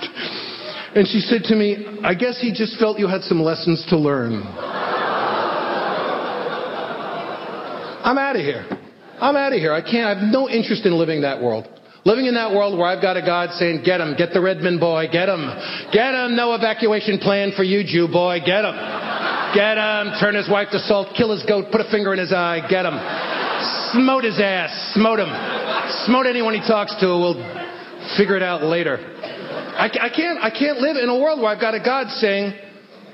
And 0.96 1.06
she 1.06 1.20
said 1.20 1.42
to 1.44 1.54
me, 1.54 2.00
I 2.02 2.14
guess 2.14 2.40
he 2.40 2.52
just 2.52 2.78
felt 2.78 2.98
you 2.98 3.06
had 3.06 3.22
some 3.22 3.42
lessons 3.42 3.84
to 3.90 3.98
learn. 3.98 4.42
I'm 8.02 8.16
out 8.16 8.36
of 8.36 8.42
here. 8.42 8.66
I'm 9.20 9.36
out 9.36 9.52
of 9.52 9.58
here. 9.58 9.72
I 9.72 9.82
can't, 9.82 10.06
I 10.06 10.14
have 10.14 10.32
no 10.32 10.48
interest 10.48 10.86
in 10.86 10.96
living 10.96 11.20
that 11.22 11.42
world. 11.42 11.68
Living 12.04 12.26
in 12.26 12.34
that 12.34 12.52
world 12.52 12.78
where 12.78 12.86
I've 12.86 13.02
got 13.02 13.16
a 13.16 13.22
God 13.22 13.50
saying, 13.58 13.82
get 13.84 14.00
him, 14.00 14.14
get 14.16 14.32
the 14.32 14.40
Redmond 14.40 14.80
boy, 14.80 15.06
get 15.10 15.28
him, 15.28 15.44
get 15.92 16.14
him, 16.14 16.36
no 16.36 16.54
evacuation 16.54 17.18
plan 17.18 17.52
for 17.56 17.64
you, 17.64 17.82
Jew 17.84 18.08
boy, 18.08 18.38
get 18.44 18.64
him. 18.64 18.74
Get 19.54 19.78
him. 19.78 20.12
Turn 20.20 20.34
his 20.34 20.48
wife 20.48 20.68
to 20.72 20.78
salt. 20.80 21.16
Kill 21.16 21.32
his 21.32 21.42
goat. 21.48 21.72
Put 21.72 21.80
a 21.80 21.90
finger 21.90 22.12
in 22.12 22.18
his 22.18 22.32
eye. 22.32 22.60
Get 22.68 22.84
him. 22.84 22.96
Smote 23.92 24.24
his 24.24 24.38
ass. 24.38 24.92
Smote 24.94 25.20
him. 25.20 25.30
Smote 26.04 26.26
anyone 26.26 26.52
he 26.52 26.60
talks 26.60 26.94
to. 27.00 27.06
We'll 27.06 27.40
figure 28.16 28.36
it 28.36 28.42
out 28.42 28.62
later. 28.62 28.98
I, 29.00 29.88
I, 29.88 30.08
can't, 30.14 30.38
I 30.42 30.50
can't 30.50 30.78
live 30.78 30.96
in 30.96 31.08
a 31.08 31.18
world 31.18 31.40
where 31.40 31.48
I've 31.48 31.60
got 31.60 31.74
a 31.74 31.80
God 31.80 32.08
saying, 32.18 32.52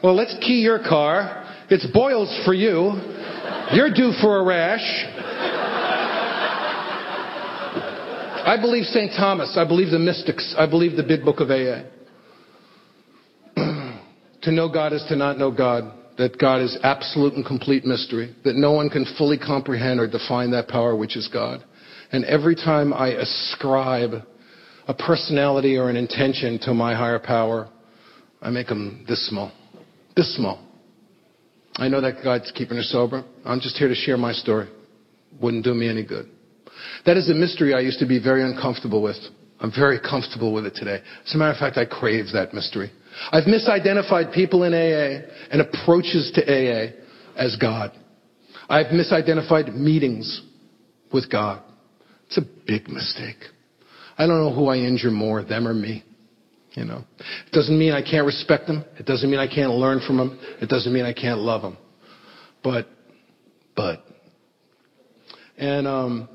well, 0.03 0.15
let's 0.15 0.37
key 0.41 0.61
your 0.61 0.81
car. 0.81 1.47
It's 1.71 1.87
boils 1.93 2.29
for 2.45 2.53
you. 2.53 2.99
You're 3.73 3.95
due 3.95 4.13
for 4.21 4.41
a 4.41 4.45
rash. 4.45 4.85
I 8.45 8.61
believe 8.61 8.85
St. 8.85 9.11
Thomas. 9.17 9.57
I 9.57 9.67
believe 9.67 9.91
the 9.91 9.99
mystics. 9.99 10.55
I 10.59 10.67
believe 10.67 10.97
the 10.97 11.03
big 11.03 11.25
book 11.25 11.41
of 11.41 11.51
AA. 11.51 11.85
to 14.43 14.53
know 14.53 14.69
God 14.69 14.93
is 14.93 15.03
to 15.09 15.17
not 15.17 15.39
know 15.39 15.51
God 15.51 15.91
that 16.19 16.39
God 16.39 16.61
is 16.61 16.79
absolute 16.83 17.33
and 17.35 17.45
complete 17.45 17.87
mystery, 17.87 18.37
that 18.45 18.55
no 18.55 18.73
one 18.73 18.91
can 18.91 19.07
fully 19.17 19.39
comprehend 19.39 19.99
or 19.99 20.07
define 20.07 20.51
that 20.51 20.69
power 20.69 20.95
which 20.95 21.17
is 21.17 21.27
God. 21.33 21.65
And 22.13 22.25
every 22.27 22.55
time 22.55 22.93
I 22.93 23.09
ascribe 23.09 24.13
a 24.87 24.95
personality 24.95 25.79
or 25.79 25.89
an 25.89 25.97
intention 25.97 26.59
to 26.65 26.75
my 26.75 26.95
higher 26.95 27.19
power, 27.19 27.71
I 28.43 28.51
make 28.51 28.69
them 28.69 29.07
this 29.09 29.27
small. 29.27 29.53
This 30.15 30.37
small. 30.37 30.63
I 31.77 31.89
know 31.89 32.03
that 32.03 32.23
God's 32.23 32.53
keeping 32.55 32.77
her 32.77 32.83
sober. 32.83 33.25
I'm 33.45 33.61
just 33.61 33.79
here 33.79 33.89
to 33.89 33.95
share 33.95 34.19
my 34.19 34.33
story. 34.33 34.69
Wouldn't 35.41 35.65
do 35.65 35.73
me 35.73 35.89
any 35.89 36.05
good. 36.05 36.31
That 37.07 37.17
is 37.17 37.31
a 37.31 37.35
mystery 37.35 37.75
I 37.75 37.81
used 37.81 37.99
to 38.01 38.07
be 38.07 38.19
very 38.23 38.43
uncomfortable 38.43 39.03
with. 39.03 39.17
I'm 39.61 39.71
very 39.71 39.99
comfortable 39.99 40.53
with 40.53 40.67
it 40.67 40.75
today. 40.75 41.01
As 41.27 41.35
a 41.35 41.39
matter 41.39 41.53
of 41.53 41.59
fact, 41.59 41.79
I 41.79 41.85
crave 41.85 42.27
that 42.33 42.53
mystery. 42.53 42.91
I've 43.31 43.45
misidentified 43.45 44.35
people 44.35 44.65
in 44.65 44.75
AA 44.75 45.27
and 45.51 45.63
approaches 45.63 46.33
to 46.35 46.43
AA 46.43 46.93
as 47.37 47.57
God. 47.57 47.93
I've 48.69 48.87
misidentified 48.87 49.75
meetings 49.75 50.43
with 51.13 51.31
God. 51.31 51.63
It's 52.27 52.39
a 52.39 52.43
big 52.67 52.89
mistake. 52.89 53.37
I 54.19 54.27
don't 54.27 54.39
know 54.39 54.53
who 54.53 54.67
I 54.67 54.77
injure 54.77 55.11
more, 55.11 55.43
them 55.43 55.69
or 55.69 55.75
me. 55.75 56.05
You 56.73 56.85
know, 56.85 57.05
it 57.47 57.53
doesn't 57.53 57.79
mean 57.79 57.93
I 57.93 58.03
can't 58.03 58.27
respect 58.27 58.67
them. 58.67 58.85
It 58.99 59.07
doesn't 59.07 59.31
mean 59.31 59.39
I 59.39 59.47
can't 59.47 59.71
learn 59.71 60.01
from 60.05 60.17
them. 60.17 60.39
It 60.61 60.69
doesn't 60.69 60.93
mean 60.93 61.05
I 61.05 61.13
can't 61.13 61.39
love 61.39 61.63
them. 61.63 61.79
But, 62.65 62.89
but, 63.77 64.05
and 65.57 65.87
um, 65.87 66.29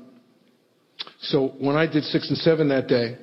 so 1.22 1.48
when 1.58 1.76
I 1.76 1.86
did 1.86 2.04
six 2.04 2.28
and 2.28 2.38
seven 2.38 2.68
that 2.68 2.88
day, 2.88 3.18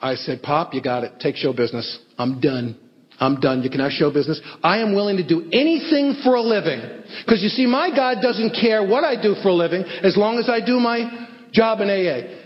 I 0.00 0.14
said, 0.14 0.42
Pop, 0.42 0.74
you 0.74 0.82
got 0.82 1.04
it. 1.04 1.12
Take 1.20 1.36
show 1.36 1.52
business. 1.52 1.98
I'm 2.18 2.40
done. 2.40 2.76
I'm 3.18 3.40
done. 3.40 3.62
You 3.62 3.70
can 3.70 3.80
have 3.80 3.92
show 3.92 4.12
business. 4.12 4.40
I 4.62 4.78
am 4.78 4.94
willing 4.94 5.16
to 5.16 5.26
do 5.26 5.48
anything 5.52 6.20
for 6.22 6.34
a 6.34 6.42
living. 6.42 6.80
Because 7.24 7.42
you 7.42 7.48
see, 7.48 7.64
my 7.64 7.94
God 7.94 8.18
doesn't 8.20 8.50
care 8.60 8.86
what 8.86 9.04
I 9.04 9.20
do 9.20 9.34
for 9.42 9.48
a 9.48 9.54
living 9.54 9.82
as 9.82 10.16
long 10.16 10.38
as 10.38 10.50
I 10.50 10.64
do 10.64 10.78
my 10.78 11.28
job 11.52 11.80
in 11.80 11.88
AA. 11.88 12.42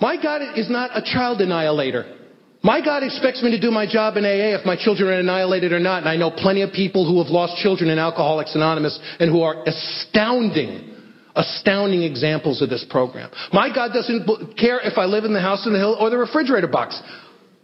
My 0.00 0.20
God 0.20 0.58
is 0.58 0.68
not 0.68 0.90
a 0.92 1.00
child 1.00 1.40
annihilator. 1.40 2.18
My 2.62 2.84
God 2.84 3.02
expects 3.02 3.42
me 3.42 3.50
to 3.52 3.60
do 3.60 3.70
my 3.70 3.86
job 3.86 4.16
in 4.16 4.24
AA 4.24 4.58
if 4.58 4.66
my 4.66 4.76
children 4.76 5.08
are 5.08 5.20
annihilated 5.20 5.72
or 5.72 5.80
not. 5.80 5.98
And 5.98 6.08
I 6.08 6.16
know 6.16 6.30
plenty 6.30 6.62
of 6.62 6.72
people 6.72 7.06
who 7.06 7.22
have 7.22 7.30
lost 7.30 7.62
children 7.62 7.90
in 7.90 7.98
Alcoholics 7.98 8.54
Anonymous 8.54 8.98
and 9.20 9.30
who 9.30 9.42
are 9.42 9.62
astounding 9.66 10.93
astounding 11.36 12.02
examples 12.02 12.62
of 12.62 12.70
this 12.70 12.84
program. 12.88 13.30
My 13.52 13.72
God 13.74 13.92
doesn't 13.92 14.56
care 14.56 14.80
if 14.80 14.98
I 14.98 15.04
live 15.04 15.24
in 15.24 15.32
the 15.32 15.40
house 15.40 15.66
in 15.66 15.72
the 15.72 15.78
hill 15.78 15.96
or 15.98 16.10
the 16.10 16.18
refrigerator 16.18 16.68
box. 16.68 17.00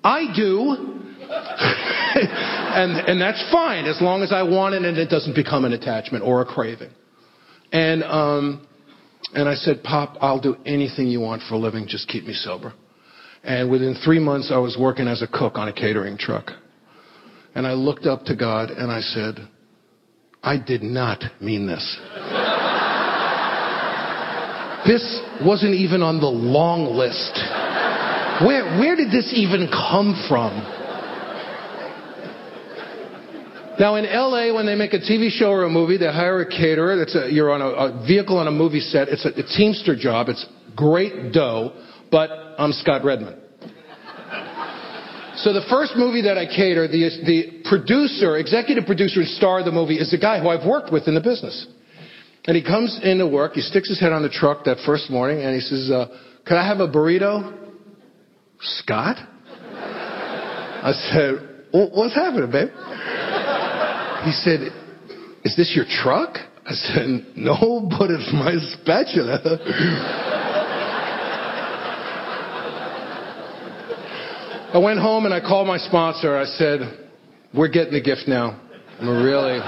I 0.02 0.32
do. 0.34 0.96
and, 1.30 3.08
and 3.08 3.20
that's 3.20 3.44
fine 3.52 3.84
as 3.84 4.00
long 4.00 4.22
as 4.22 4.32
I 4.32 4.42
want 4.42 4.74
it 4.74 4.84
and 4.84 4.98
it 4.98 5.08
doesn't 5.08 5.34
become 5.34 5.64
an 5.64 5.72
attachment 5.72 6.24
or 6.24 6.42
a 6.42 6.44
craving. 6.44 6.90
And, 7.72 8.02
um, 8.02 8.66
and 9.32 9.48
I 9.48 9.54
said, 9.54 9.84
Pop, 9.84 10.16
I'll 10.20 10.40
do 10.40 10.56
anything 10.66 11.06
you 11.06 11.20
want 11.20 11.42
for 11.48 11.54
a 11.54 11.58
living, 11.58 11.86
just 11.86 12.08
keep 12.08 12.24
me 12.24 12.32
sober. 12.32 12.72
And 13.44 13.70
within 13.70 13.94
three 14.04 14.18
months, 14.18 14.50
I 14.52 14.58
was 14.58 14.76
working 14.78 15.06
as 15.06 15.22
a 15.22 15.26
cook 15.26 15.56
on 15.56 15.68
a 15.68 15.72
catering 15.72 16.18
truck. 16.18 16.50
And 17.54 17.66
I 17.66 17.72
looked 17.72 18.06
up 18.06 18.24
to 18.24 18.36
God 18.36 18.70
and 18.70 18.90
I 18.90 19.00
said, 19.00 19.48
I 20.42 20.56
did 20.56 20.82
not 20.82 21.22
mean 21.40 21.66
this. 21.66 21.98
This 24.86 25.20
wasn't 25.44 25.74
even 25.74 26.02
on 26.02 26.20
the 26.20 26.26
long 26.26 26.86
list. 26.96 27.36
Where, 28.44 28.78
where 28.78 28.96
did 28.96 29.10
this 29.10 29.32
even 29.34 29.68
come 29.68 30.16
from? 30.28 30.56
Now 33.78 33.96
in 33.96 34.04
LA, 34.04 34.54
when 34.54 34.66
they 34.66 34.74
make 34.74 34.92
a 34.92 34.98
TV 34.98 35.30
show 35.30 35.50
or 35.50 35.64
a 35.64 35.70
movie, 35.70 35.96
they 35.96 36.06
hire 36.06 36.40
a 36.40 36.46
caterer. 36.46 37.02
A, 37.02 37.32
you're 37.32 37.50
on 37.50 37.62
a, 37.62 37.68
a 37.68 38.06
vehicle 38.06 38.36
on 38.36 38.46
a 38.46 38.50
movie 38.50 38.80
set. 38.80 39.08
It's 39.08 39.24
a, 39.24 39.30
a 39.30 39.42
Teamster 39.56 39.96
job. 39.96 40.28
It's 40.28 40.44
great 40.76 41.32
dough, 41.32 41.72
but 42.10 42.30
I'm 42.58 42.72
Scott 42.72 43.04
Redmond. 43.04 43.40
So 45.36 45.54
the 45.54 45.64
first 45.70 45.92
movie 45.96 46.22
that 46.22 46.36
I 46.36 46.44
cater, 46.44 46.86
the, 46.88 47.08
the 47.24 47.62
producer, 47.68 48.36
executive 48.36 48.84
producer 48.84 49.20
and 49.20 49.28
star 49.30 49.60
of 49.60 49.64
the 49.64 49.72
movie 49.72 49.98
is 49.98 50.10
the 50.10 50.18
guy 50.18 50.40
who 50.40 50.48
I've 50.48 50.66
worked 50.66 50.92
with 50.92 51.08
in 51.08 51.14
the 51.14 51.22
business. 51.22 51.66
And 52.46 52.56
he 52.56 52.62
comes 52.62 52.98
into 53.02 53.26
work, 53.26 53.52
he 53.52 53.60
sticks 53.60 53.88
his 53.88 54.00
head 54.00 54.12
on 54.12 54.22
the 54.22 54.30
truck 54.30 54.64
that 54.64 54.78
first 54.86 55.10
morning, 55.10 55.42
and 55.42 55.54
he 55.54 55.60
says, 55.60 55.90
uh, 55.90 56.06
Could 56.46 56.56
I 56.56 56.66
have 56.66 56.80
a 56.80 56.88
burrito? 56.88 57.56
Scott? 58.60 59.16
I 60.82 60.92
said, 61.12 61.66
What's 61.72 62.14
happening, 62.14 62.50
babe? 62.50 62.68
He 64.24 64.32
said, 64.32 64.72
Is 65.44 65.54
this 65.56 65.72
your 65.76 65.84
truck? 65.84 66.36
I 66.66 66.72
said, 66.72 67.06
No, 67.36 67.88
but 67.90 68.10
it's 68.10 68.32
my 68.32 68.56
spatula. 68.72 69.58
I 74.72 74.78
went 74.78 75.00
home 75.00 75.24
and 75.24 75.34
I 75.34 75.40
called 75.40 75.66
my 75.66 75.78
sponsor. 75.78 76.36
I 76.36 76.44
said, 76.44 77.10
We're 77.52 77.68
getting 77.68 77.92
the 77.92 78.00
gift 78.00 78.22
now. 78.26 78.60
We're 79.02 79.24
really, 79.24 79.58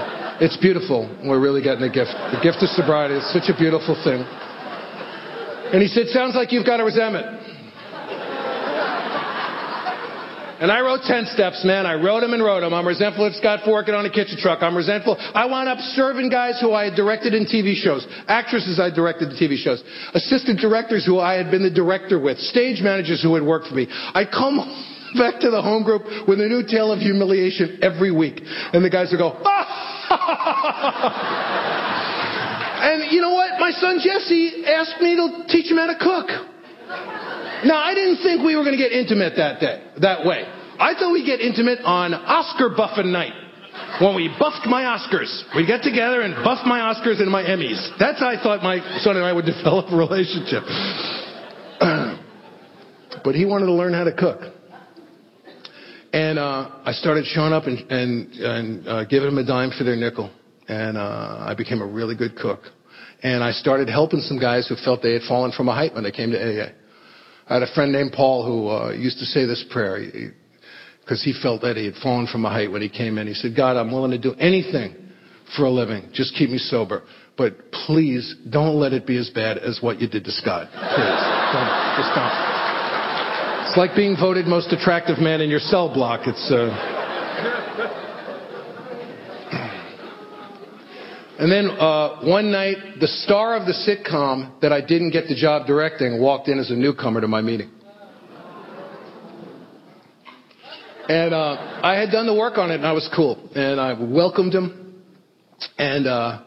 it's 0.40 0.56
beautiful. 0.56 1.10
We're 1.24 1.40
really 1.40 1.62
getting 1.62 1.82
a 1.82 1.92
gift. 1.92 2.12
The 2.32 2.40
gift 2.42 2.62
of 2.62 2.70
sobriety 2.70 3.14
is 3.20 3.26
such 3.32 3.50
a 3.52 3.56
beautiful 3.56 3.98
thing. 4.04 4.22
And 5.72 5.80
he 5.80 5.88
said, 5.88 6.08
Sounds 6.08 6.34
like 6.34 6.52
you've 6.52 6.66
got 6.66 6.80
a 6.80 6.84
resentment. 6.84 7.42
And 10.62 10.70
I 10.70 10.78
wrote 10.80 11.02
10 11.02 11.26
steps, 11.34 11.64
man. 11.64 11.86
I 11.86 11.94
wrote 11.94 12.20
them 12.20 12.34
and 12.34 12.42
wrote 12.42 12.60
them. 12.60 12.72
I'm 12.72 12.86
resentful 12.86 13.26
of 13.26 13.34
Scott 13.34 13.64
for 13.64 13.72
working 13.72 13.94
on 13.94 14.06
a 14.06 14.10
kitchen 14.10 14.38
truck. 14.38 14.62
I'm 14.62 14.76
resentful. 14.76 15.16
I 15.18 15.46
wound 15.46 15.68
up 15.68 15.78
serving 15.98 16.30
guys 16.30 16.60
who 16.60 16.70
I 16.70 16.84
had 16.84 16.94
directed 16.94 17.34
in 17.34 17.46
TV 17.46 17.74
shows, 17.74 18.06
actresses 18.28 18.78
I 18.78 18.94
directed 18.94 19.30
in 19.30 19.34
TV 19.34 19.56
shows, 19.56 19.82
assistant 20.14 20.60
directors 20.60 21.04
who 21.04 21.18
I 21.18 21.34
had 21.34 21.50
been 21.50 21.64
the 21.64 21.74
director 21.74 22.20
with, 22.20 22.38
stage 22.38 22.80
managers 22.80 23.20
who 23.20 23.34
had 23.34 23.42
worked 23.42 23.66
for 23.66 23.74
me. 23.74 23.88
I 23.90 24.24
come 24.24 24.60
back 25.18 25.40
to 25.40 25.50
the 25.50 25.62
home 25.62 25.84
group 25.84 26.02
with 26.28 26.40
a 26.40 26.48
new 26.48 26.62
tale 26.66 26.92
of 26.92 26.98
humiliation 26.98 27.78
every 27.82 28.10
week. 28.10 28.40
And 28.72 28.84
the 28.84 28.90
guys 28.90 29.10
would 29.10 29.18
go, 29.18 29.40
ah! 29.44 29.92
and 32.92 33.12
you 33.12 33.20
know 33.20 33.34
what? 33.34 33.58
My 33.58 33.72
son 33.72 33.98
Jesse 34.02 34.64
asked 34.66 35.00
me 35.00 35.16
to 35.16 35.44
teach 35.48 35.70
him 35.70 35.78
how 35.78 35.86
to 35.86 35.98
cook. 35.98 36.28
Now, 37.64 37.78
I 37.78 37.94
didn't 37.94 38.22
think 38.22 38.42
we 38.42 38.56
were 38.56 38.64
going 38.64 38.76
to 38.76 38.82
get 38.82 38.92
intimate 38.92 39.34
that 39.36 39.60
day, 39.60 39.84
that 40.00 40.26
way. 40.26 40.44
I 40.78 40.94
thought 40.94 41.12
we'd 41.12 41.26
get 41.26 41.40
intimate 41.40 41.78
on 41.84 42.12
Oscar 42.12 42.70
buffing 42.70 43.12
night. 43.12 43.32
When 44.00 44.16
we 44.16 44.28
buffed 44.38 44.66
my 44.66 44.82
Oscars. 44.82 45.44
We'd 45.54 45.66
get 45.66 45.82
together 45.82 46.22
and 46.22 46.34
buff 46.44 46.66
my 46.66 46.80
Oscars 46.80 47.20
and 47.20 47.30
my 47.30 47.42
Emmys. 47.42 47.90
That's 47.98 48.20
how 48.20 48.28
I 48.28 48.42
thought 48.42 48.62
my 48.62 48.80
son 49.00 49.16
and 49.16 49.24
I 49.24 49.32
would 49.32 49.46
develop 49.46 49.92
a 49.92 49.96
relationship. 49.96 50.64
but 53.24 53.34
he 53.34 53.44
wanted 53.44 53.66
to 53.66 53.72
learn 53.72 53.92
how 53.92 54.04
to 54.04 54.12
cook. 54.12 54.40
And 56.12 56.38
uh, 56.38 56.68
I 56.84 56.92
started 56.92 57.24
showing 57.24 57.52
up 57.52 57.64
and, 57.64 57.78
and, 57.90 58.32
and 58.32 58.88
uh, 58.88 59.04
giving 59.04 59.28
them 59.30 59.38
a 59.38 59.46
dime 59.46 59.70
for 59.76 59.84
their 59.84 59.96
nickel. 59.96 60.30
And 60.68 60.98
uh, 60.98 61.38
I 61.40 61.54
became 61.56 61.80
a 61.80 61.86
really 61.86 62.14
good 62.14 62.36
cook. 62.36 62.60
And 63.22 63.42
I 63.42 63.52
started 63.52 63.88
helping 63.88 64.20
some 64.20 64.38
guys 64.38 64.68
who 64.68 64.76
felt 64.76 65.02
they 65.02 65.14
had 65.14 65.22
fallen 65.22 65.52
from 65.52 65.68
a 65.68 65.74
height 65.74 65.94
when 65.94 66.04
they 66.04 66.10
came 66.10 66.30
to 66.32 66.38
AA. 66.38 66.72
I 67.48 67.54
had 67.54 67.62
a 67.62 67.74
friend 67.74 67.92
named 67.92 68.12
Paul 68.12 68.44
who 68.44 68.68
uh, 68.68 68.92
used 68.92 69.18
to 69.18 69.24
say 69.24 69.46
this 69.46 69.64
prayer 69.70 69.98
because 71.00 71.22
he, 71.22 71.32
he 71.32 71.42
felt 71.42 71.62
that 71.62 71.76
he 71.76 71.86
had 71.86 71.94
fallen 72.02 72.26
from 72.26 72.44
a 72.44 72.50
height 72.50 72.70
when 72.70 72.82
he 72.82 72.88
came 72.88 73.18
in. 73.18 73.26
He 73.26 73.34
said, 73.34 73.56
God, 73.56 73.76
I'm 73.76 73.92
willing 73.92 74.10
to 74.10 74.18
do 74.18 74.34
anything 74.34 74.94
for 75.56 75.64
a 75.64 75.70
living. 75.70 76.10
Just 76.12 76.34
keep 76.34 76.50
me 76.50 76.58
sober. 76.58 77.02
But 77.36 77.72
please 77.86 78.36
don't 78.50 78.76
let 78.76 78.92
it 78.92 79.06
be 79.06 79.16
as 79.16 79.30
bad 79.30 79.58
as 79.58 79.80
what 79.80 80.00
you 80.00 80.08
did 80.08 80.24
to 80.24 80.32
Scott. 80.32 80.68
Please. 80.70 81.22
don't. 81.52 81.96
Just 81.96 82.14
don't. 82.14 82.51
It's 83.72 83.78
like 83.78 83.96
being 83.96 84.16
voted 84.20 84.44
most 84.44 84.70
attractive 84.70 85.18
man 85.18 85.40
in 85.40 85.48
your 85.48 85.58
cell 85.58 85.88
block. 85.88 86.26
It's. 86.26 86.50
Uh... 86.52 86.68
And 91.38 91.50
then 91.50 91.70
uh, 91.70 92.20
one 92.22 92.52
night, 92.52 92.76
the 93.00 93.06
star 93.06 93.56
of 93.56 93.64
the 93.66 93.72
sitcom 93.72 94.60
that 94.60 94.74
I 94.74 94.82
didn't 94.82 95.12
get 95.12 95.26
the 95.26 95.34
job 95.34 95.66
directing 95.66 96.20
walked 96.20 96.48
in 96.48 96.58
as 96.58 96.70
a 96.70 96.74
newcomer 96.74 97.22
to 97.22 97.28
my 97.28 97.40
meeting. 97.40 97.70
And 101.08 101.32
uh, 101.32 101.80
I 101.82 101.94
had 101.98 102.10
done 102.10 102.26
the 102.26 102.34
work 102.34 102.58
on 102.58 102.70
it, 102.70 102.74
and 102.74 102.86
I 102.86 102.92
was 102.92 103.08
cool. 103.16 103.48
And 103.54 103.80
I 103.80 103.94
welcomed 103.98 104.54
him, 104.54 105.02
and 105.78 106.06
uh, 106.06 106.42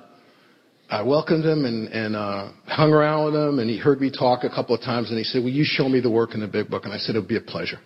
I 0.90 1.02
welcomed 1.02 1.44
him 1.44 1.66
and, 1.66 1.88
and 1.90 2.16
uh, 2.16 2.50
hung 2.68 2.92
around 2.92 3.26
with 3.26 3.36
him, 3.36 3.60
and 3.60 3.70
he 3.70 3.78
heard 3.78 4.00
me 4.00 4.12
talk 4.12 4.44
a 4.44 4.50
couple 4.50 4.76
of 4.76 4.82
times, 4.82 5.10
and 5.10 5.18
he 5.18 5.24
said, 5.24 5.44
"Will 5.44 5.52
you 5.52 5.66
show 5.66 5.90
me 5.90 6.00
the 6.00 6.12
work 6.12 6.34
in 6.34 6.42
the 6.42 6.48
big 6.48 6.70
book?" 6.70 6.86
And 6.86 6.94
I 6.94 6.98
said, 6.98 7.16
"It 7.16 7.20
would 7.20 7.28
be 7.28 7.38
a 7.38 7.42
pleasure." 7.42 7.80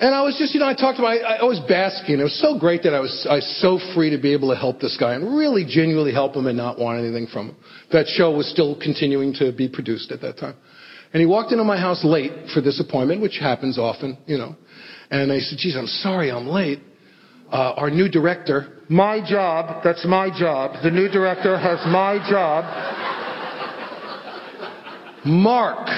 And 0.00 0.14
I 0.14 0.22
was 0.22 0.36
just, 0.38 0.54
you 0.54 0.60
know, 0.60 0.66
I 0.68 0.74
talked 0.74 1.00
about, 1.00 1.18
I, 1.18 1.42
I 1.42 1.44
was 1.44 1.58
basking. 1.68 2.20
It 2.20 2.22
was 2.22 2.40
so 2.40 2.56
great 2.56 2.84
that 2.84 2.94
I 2.94 3.00
was, 3.00 3.26
I 3.28 3.36
was 3.36 3.60
so 3.60 3.80
free 3.94 4.10
to 4.10 4.18
be 4.18 4.32
able 4.32 4.48
to 4.50 4.56
help 4.56 4.78
this 4.78 4.96
guy 4.96 5.14
and 5.14 5.36
really 5.36 5.64
genuinely 5.64 6.12
help 6.12 6.36
him 6.36 6.46
and 6.46 6.56
not 6.56 6.78
want 6.78 7.00
anything 7.00 7.26
from 7.26 7.48
him. 7.48 7.56
That 7.90 8.06
show 8.06 8.30
was 8.30 8.48
still 8.48 8.78
continuing 8.80 9.34
to 9.34 9.50
be 9.50 9.68
produced 9.68 10.12
at 10.12 10.20
that 10.20 10.38
time. 10.38 10.54
And 11.12 11.20
he 11.20 11.26
walked 11.26 11.50
into 11.50 11.64
my 11.64 11.76
house 11.76 12.04
late 12.04 12.30
for 12.54 12.60
this 12.60 12.78
appointment, 12.78 13.22
which 13.22 13.38
happens 13.40 13.76
often, 13.76 14.18
you 14.26 14.38
know. 14.38 14.54
And 15.10 15.32
I 15.32 15.40
said, 15.40 15.58
geez, 15.58 15.74
I'm 15.76 15.86
sorry 15.86 16.30
I'm 16.30 16.46
late. 16.46 16.78
Uh, 17.50 17.72
our 17.78 17.90
new 17.90 18.10
director, 18.10 18.82
my 18.90 19.20
job, 19.26 19.82
that's 19.82 20.04
my 20.04 20.28
job. 20.28 20.82
The 20.82 20.90
new 20.90 21.08
director 21.08 21.58
has 21.58 21.78
my 21.86 22.18
job. 22.28 22.64
Mark 25.24 25.88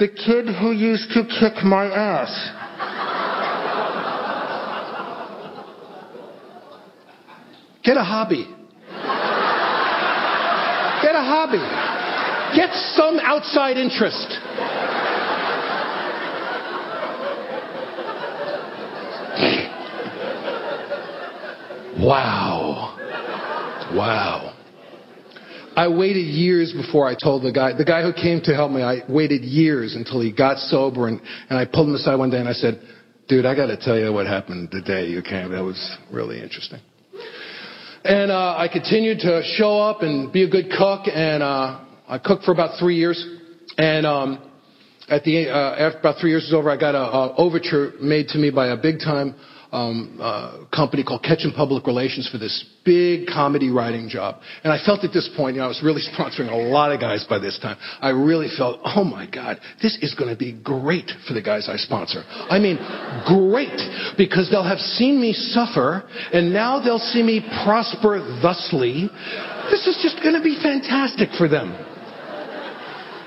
The 0.00 0.08
kid 0.08 0.46
who 0.60 0.72
used 0.72 1.10
to 1.12 1.22
kick 1.22 1.62
my 1.64 1.86
ass. 1.86 2.32
Get 7.84 7.96
a 7.96 8.04
hobby. 8.04 8.46
Get 11.02 11.14
a 11.14 11.22
hobby. 11.22 11.62
Get 12.56 12.74
some 12.94 13.18
outside 13.22 13.76
interest. 13.76 14.38
Wow. 22.02 22.98
Wow. 23.94 24.58
I 25.76 25.86
waited 25.86 26.26
years 26.26 26.72
before 26.72 27.06
I 27.06 27.14
told 27.14 27.44
the 27.44 27.52
guy, 27.52 27.76
the 27.76 27.84
guy 27.84 28.02
who 28.02 28.12
came 28.12 28.40
to 28.42 28.54
help 28.54 28.72
me, 28.72 28.82
I 28.82 29.02
waited 29.08 29.42
years 29.42 29.94
until 29.94 30.20
he 30.20 30.32
got 30.32 30.58
sober 30.58 31.06
and, 31.06 31.20
and 31.48 31.58
I 31.58 31.64
pulled 31.64 31.88
him 31.88 31.94
aside 31.94 32.16
one 32.16 32.30
day 32.30 32.38
and 32.38 32.48
I 32.48 32.54
said, 32.54 32.82
dude, 33.28 33.46
I 33.46 33.54
gotta 33.54 33.76
tell 33.76 33.96
you 33.96 34.12
what 34.12 34.26
happened 34.26 34.70
the 34.72 34.82
day 34.82 35.06
you 35.06 35.22
came. 35.22 35.52
That 35.52 35.62
was 35.62 35.96
really 36.10 36.42
interesting. 36.42 36.80
And 38.04 38.32
uh, 38.32 38.56
I 38.58 38.66
continued 38.70 39.20
to 39.20 39.42
show 39.56 39.78
up 39.78 40.02
and 40.02 40.32
be 40.32 40.42
a 40.42 40.48
good 40.48 40.70
cook, 40.76 41.02
and 41.06 41.40
uh, 41.40 41.84
I 42.08 42.18
cooked 42.18 42.42
for 42.42 42.50
about 42.50 42.80
three 42.80 42.96
years. 42.96 43.24
And 43.78 44.04
um, 44.04 44.50
at 45.08 45.22
the 45.22 45.48
uh, 45.48 45.76
after 45.76 46.00
about 46.00 46.16
three 46.20 46.30
years 46.30 46.48
was 46.50 46.52
over, 46.52 46.68
I 46.68 46.76
got 46.76 46.96
a, 46.96 46.98
a 46.98 47.36
overture 47.36 47.92
made 48.00 48.26
to 48.28 48.38
me 48.38 48.50
by 48.50 48.68
a 48.68 48.76
big 48.76 48.98
time 48.98 49.36
um, 49.72 50.18
uh, 50.20 50.64
company 50.74 51.02
called 51.02 51.22
Ketchum 51.22 51.52
Public 51.56 51.86
Relations 51.86 52.28
for 52.30 52.36
this 52.36 52.64
big 52.84 53.26
comedy 53.26 53.70
writing 53.70 54.08
job. 54.08 54.36
And 54.62 54.72
I 54.72 54.84
felt 54.84 55.02
at 55.02 55.12
this 55.12 55.30
point, 55.36 55.56
you 55.56 55.60
know, 55.60 55.64
I 55.64 55.68
was 55.68 55.82
really 55.82 56.02
sponsoring 56.14 56.52
a 56.52 56.56
lot 56.56 56.92
of 56.92 57.00
guys 57.00 57.24
by 57.28 57.38
this 57.38 57.58
time. 57.58 57.78
I 58.00 58.10
really 58.10 58.48
felt, 58.56 58.80
oh 58.84 59.04
my 59.04 59.26
God, 59.26 59.58
this 59.82 59.96
is 60.02 60.14
going 60.14 60.30
to 60.30 60.36
be 60.36 60.52
great 60.52 61.10
for 61.26 61.32
the 61.32 61.42
guys 61.42 61.68
I 61.68 61.76
sponsor. 61.76 62.22
I 62.28 62.58
mean, 62.58 62.76
great, 63.26 63.80
because 64.18 64.50
they'll 64.50 64.62
have 64.62 64.78
seen 64.78 65.20
me 65.20 65.32
suffer, 65.32 66.04
and 66.32 66.52
now 66.52 66.82
they'll 66.82 66.98
see 66.98 67.22
me 67.22 67.40
prosper 67.64 68.20
thusly. 68.42 69.08
This 69.70 69.86
is 69.86 69.98
just 70.02 70.22
going 70.22 70.34
to 70.34 70.42
be 70.42 70.60
fantastic 70.62 71.30
for 71.38 71.48
them. 71.48 71.72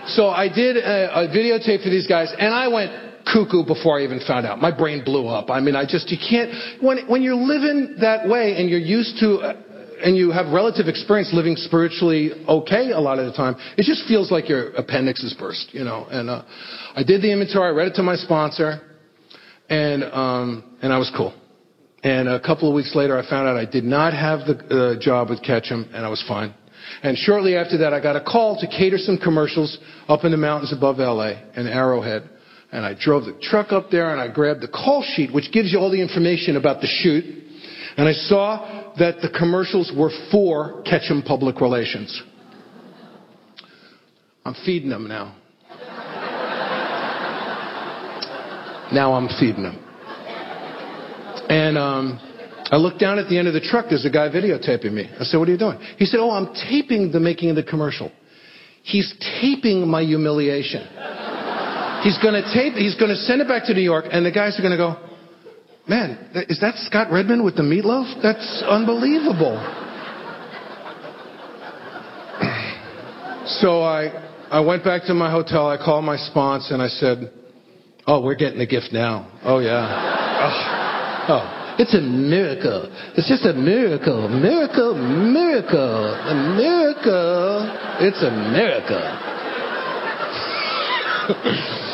So 0.08 0.30
I 0.30 0.48
did 0.48 0.78
a, 0.78 1.26
a 1.26 1.28
videotape 1.28 1.82
for 1.84 1.90
these 1.90 2.06
guys, 2.06 2.32
and 2.38 2.54
I 2.54 2.68
went 2.68 3.05
cuckoo 3.26 3.66
before 3.66 4.00
I 4.00 4.04
even 4.04 4.20
found 4.28 4.46
out. 4.46 4.60
My 4.60 4.76
brain 4.76 5.04
blew 5.04 5.28
up. 5.28 5.50
I 5.50 5.60
mean, 5.60 5.76
I 5.76 5.86
just, 5.86 6.10
you 6.12 6.18
can't, 6.18 6.84
when, 6.84 7.08
when 7.08 7.22
you're 7.22 7.36
living 7.36 7.98
that 8.02 8.28
way 8.28 8.56
and 8.58 8.70
you're 8.70 8.80
used 8.80 9.20
to, 9.20 9.38
uh, 9.38 9.62
and 10.04 10.16
you 10.16 10.32
have 10.32 10.52
relative 10.52 10.88
experience 10.88 11.32
living 11.34 11.56
spiritually 11.56 12.32
okay 12.48 12.92
a 12.92 13.00
lot 13.00 13.18
of 13.18 13.26
the 13.26 13.34
time, 13.34 13.56
it 13.78 13.84
just 13.84 14.08
feels 14.08 14.32
like 14.32 14.50
your 14.50 14.72
appendix 14.76 15.24
is 15.24 15.34
burst, 15.34 15.70
you 15.74 15.84
know. 15.84 16.06
And 16.10 16.30
uh, 16.30 16.44
I 16.96 17.04
did 17.04 17.22
the 17.22 17.32
inventory, 17.32 17.70
I 17.70 17.72
read 17.72 17.88
it 17.88 17.96
to 17.96 18.04
my 18.04 18.16
sponsor, 18.16 18.82
and, 19.70 20.04
um, 20.04 20.78
and 20.82 20.94
I 20.94 20.98
was 20.98 21.12
cool. 21.16 21.34
And 22.04 22.28
a 22.28 22.40
couple 22.40 22.70
of 22.70 22.76
weeks 22.76 22.94
later, 22.94 23.18
I 23.18 23.28
found 23.28 23.48
out 23.48 23.58
I 23.58 23.66
did 23.66 23.84
not 23.84 24.14
have 24.14 24.46
the 24.46 24.54
uh, 24.98 25.00
job 25.00 25.30
with 25.30 25.42
Ketchum, 25.42 25.90
and 25.92 26.06
I 26.06 26.10
was 26.10 26.24
fine. 26.28 26.54
And 27.02 27.18
shortly 27.18 27.56
after 27.56 27.80
that, 27.80 27.94
I 27.94 28.00
got 28.00 28.16
a 28.16 28.24
call 28.24 28.60
to 28.60 28.68
cater 28.68 29.00
some 29.00 29.18
commercials 29.18 29.78
up 30.08 30.24
in 30.24 30.32
the 30.32 30.38
mountains 30.38 30.72
above 30.72 30.98
LA 30.98 31.34
in 31.56 31.68
Arrowhead. 31.68 32.30
And 32.72 32.86
I 32.86 32.94
drove 33.00 33.26
the 33.26 33.38
truck 33.42 33.72
up 33.72 33.90
there 33.90 34.12
and 34.12 34.20
I 34.20 34.34
grabbed 34.34 34.62
the 34.62 34.68
call 34.68 35.04
sheet, 35.16 35.34
which 35.34 35.52
gives 35.52 35.72
you 35.72 35.80
all 35.80 35.92
the 35.92 36.02
information 36.02 36.58
about 36.58 36.82
the 36.82 36.88
shoot. 36.88 37.24
And 37.98 38.08
I 38.08 38.14
saw 38.14 38.94
that 38.98 39.22
the 39.22 39.30
commercials 39.30 39.92
were 39.96 40.12
for 40.32 40.82
Ketchum 40.84 41.22
Public 41.22 41.62
Relations. 41.62 42.22
I'm 44.44 44.56
feeding 44.66 44.90
them 44.90 45.08
now. 45.08 45.36
now 48.94 49.14
I'm 49.14 49.28
feeding 49.40 49.64
them. 49.64 49.82
And 51.50 51.78
um, 51.78 52.20
I 52.72 52.78
looked 52.78 53.00
down 53.00 53.20
at 53.20 53.30
the 53.30 53.38
end 53.38 53.48
of 53.48 53.54
the 53.54 53.62
truck. 53.62 53.86
There's 53.90 54.06
a 54.06 54.10
guy 54.10 54.30
videotaping 54.30 54.92
me. 54.92 55.10
I 55.20 55.24
said, 55.24 55.38
What 55.38 55.48
are 55.48 55.52
you 55.52 55.58
doing? 55.58 55.80
He 55.98 56.06
said, 56.06 56.20
Oh, 56.20 56.32
I'm 56.32 56.54
taping 56.70 57.12
the 57.12 57.20
making 57.20 57.50
of 57.52 57.56
the 57.56 57.64
commercial. 57.64 58.12
He's 58.84 59.14
taping 59.42 59.88
my 59.88 60.04
humiliation. 60.04 60.88
He's 62.06 62.20
going 62.22 62.38
to 62.38 62.46
tape, 62.54 62.74
he's 62.74 62.94
going 62.94 63.10
to 63.10 63.18
send 63.18 63.42
it 63.42 63.48
back 63.48 63.66
to 63.66 63.74
New 63.74 63.82
York, 63.82 64.06
and 64.12 64.24
the 64.24 64.32
guys 64.32 64.60
are 64.60 64.62
going 64.62 64.78
to 64.78 64.78
go, 64.78 64.96
Man, 65.88 66.30
is 66.50 66.60
that 66.62 66.78
Scott 66.86 67.12
Redmond 67.12 67.44
with 67.44 67.56
the 67.56 67.64
meatloaf? 67.64 68.22
That's 68.22 68.64
unbelievable. 68.68 69.58
so 73.60 73.82
I, 73.82 74.12
I 74.52 74.60
went 74.60 74.84
back 74.84 75.06
to 75.06 75.16
my 75.16 75.32
hotel. 75.32 75.68
I 75.68 75.78
called 75.78 76.06
my 76.06 76.18
sponsor 76.18 76.76
and 76.76 76.84
I 76.84 76.90
said, 76.90 77.32
Oh, 78.06 78.22
we're 78.22 78.36
getting 78.36 78.62
a 78.62 78.68
gift 78.68 78.90
now. 78.92 79.32
Oh, 79.44 79.58
yeah. 79.58 81.26
Oh. 81.28 81.34
oh. 81.34 81.76
It's 81.80 81.94
a 81.96 82.02
miracle. 82.02 82.90
It's 83.18 83.28
just 83.28 83.46
a 83.46 83.54
miracle. 83.54 84.30
Miracle, 84.30 84.94
miracle. 84.94 86.14
A 86.14 86.36
miracle. 86.56 87.68
It's 88.00 88.22
a 88.24 88.32
miracle. 88.32 89.22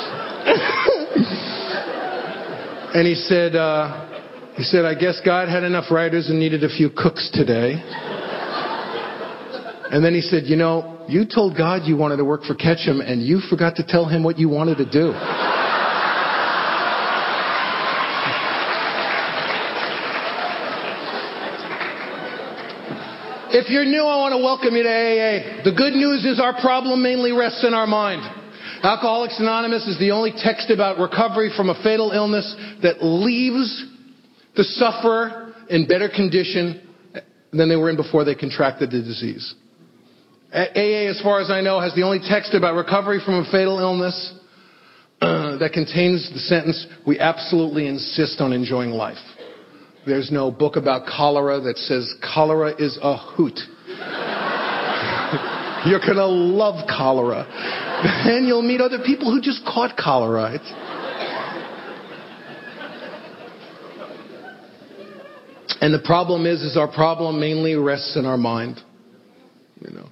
and 2.95 3.07
he 3.07 3.15
said, 3.15 3.55
uh, 3.55 4.53
he 4.55 4.63
said, 4.63 4.85
I 4.85 4.95
guess 4.95 5.21
God 5.23 5.49
had 5.49 5.63
enough 5.63 5.91
writers 5.91 6.29
and 6.29 6.39
needed 6.39 6.63
a 6.63 6.69
few 6.69 6.89
cooks 6.89 7.29
today. 7.33 7.73
And 9.91 10.03
then 10.03 10.13
he 10.13 10.21
said, 10.21 10.43
you 10.45 10.55
know, 10.55 11.05
you 11.07 11.25
told 11.25 11.57
God 11.57 11.81
you 11.85 11.97
wanted 11.97 12.17
to 12.17 12.25
work 12.25 12.43
for 12.43 12.55
Ketchum 12.55 13.01
and 13.01 13.21
you 13.21 13.41
forgot 13.49 13.75
to 13.75 13.83
tell 13.85 14.07
him 14.07 14.23
what 14.23 14.39
you 14.39 14.49
wanted 14.49 14.77
to 14.77 14.89
do. 14.89 15.13
If 23.53 23.69
you're 23.69 23.83
new, 23.83 24.03
I 24.03 24.15
want 24.15 24.31
to 24.31 24.37
welcome 24.37 24.75
you 24.75 24.83
to 24.83 24.89
AA. 24.89 25.63
The 25.65 25.73
good 25.75 25.91
news 25.91 26.23
is 26.23 26.39
our 26.39 26.53
problem 26.61 27.03
mainly 27.03 27.33
rests 27.33 27.65
in 27.67 27.73
our 27.73 27.85
mind. 27.85 28.40
Alcoholics 28.83 29.39
Anonymous 29.39 29.87
is 29.87 29.99
the 29.99 30.09
only 30.09 30.31
text 30.35 30.71
about 30.71 30.97
recovery 30.97 31.51
from 31.55 31.69
a 31.69 31.83
fatal 31.83 32.11
illness 32.11 32.55
that 32.81 33.03
leaves 33.03 33.85
the 34.55 34.63
sufferer 34.63 35.53
in 35.69 35.87
better 35.87 36.09
condition 36.09 36.89
than 37.53 37.69
they 37.69 37.75
were 37.75 37.91
in 37.91 37.95
before 37.95 38.25
they 38.25 38.33
contracted 38.33 38.89
the 38.89 39.01
disease. 39.01 39.53
AA, 40.51 41.07
as 41.09 41.21
far 41.21 41.41
as 41.41 41.51
I 41.51 41.61
know, 41.61 41.79
has 41.79 41.93
the 41.93 42.01
only 42.01 42.19
text 42.27 42.55
about 42.55 42.75
recovery 42.75 43.19
from 43.23 43.35
a 43.35 43.51
fatal 43.51 43.77
illness 43.79 44.33
that 45.21 45.69
contains 45.73 46.31
the 46.33 46.39
sentence, 46.39 46.87
we 47.05 47.19
absolutely 47.19 47.87
insist 47.87 48.41
on 48.41 48.51
enjoying 48.51 48.89
life. 48.89 49.17
There's 50.07 50.31
no 50.31 50.49
book 50.49 50.75
about 50.75 51.05
cholera 51.05 51.59
that 51.61 51.77
says 51.77 52.15
cholera 52.33 52.73
is 52.81 52.97
a 53.01 53.15
hoot. 53.15 53.59
You're 55.85 55.99
going 55.99 56.15
to 56.15 56.25
love 56.27 56.87
cholera. 56.87 57.45
Then 58.25 58.45
you'll 58.45 58.63
meet 58.63 58.81
other 58.81 58.97
people 59.05 59.31
who 59.31 59.41
just 59.41 59.63
caught 59.63 59.95
cholera. 59.95 60.53
It's... 60.55 60.73
And 65.81 65.93
the 65.93 66.01
problem 66.03 66.45
is, 66.45 66.61
is 66.61 66.77
our 66.77 66.87
problem 66.87 67.39
mainly 67.39 67.75
rests 67.75 68.15
in 68.15 68.25
our 68.25 68.37
mind. 68.37 68.79
You 69.81 69.91
know. 69.91 70.09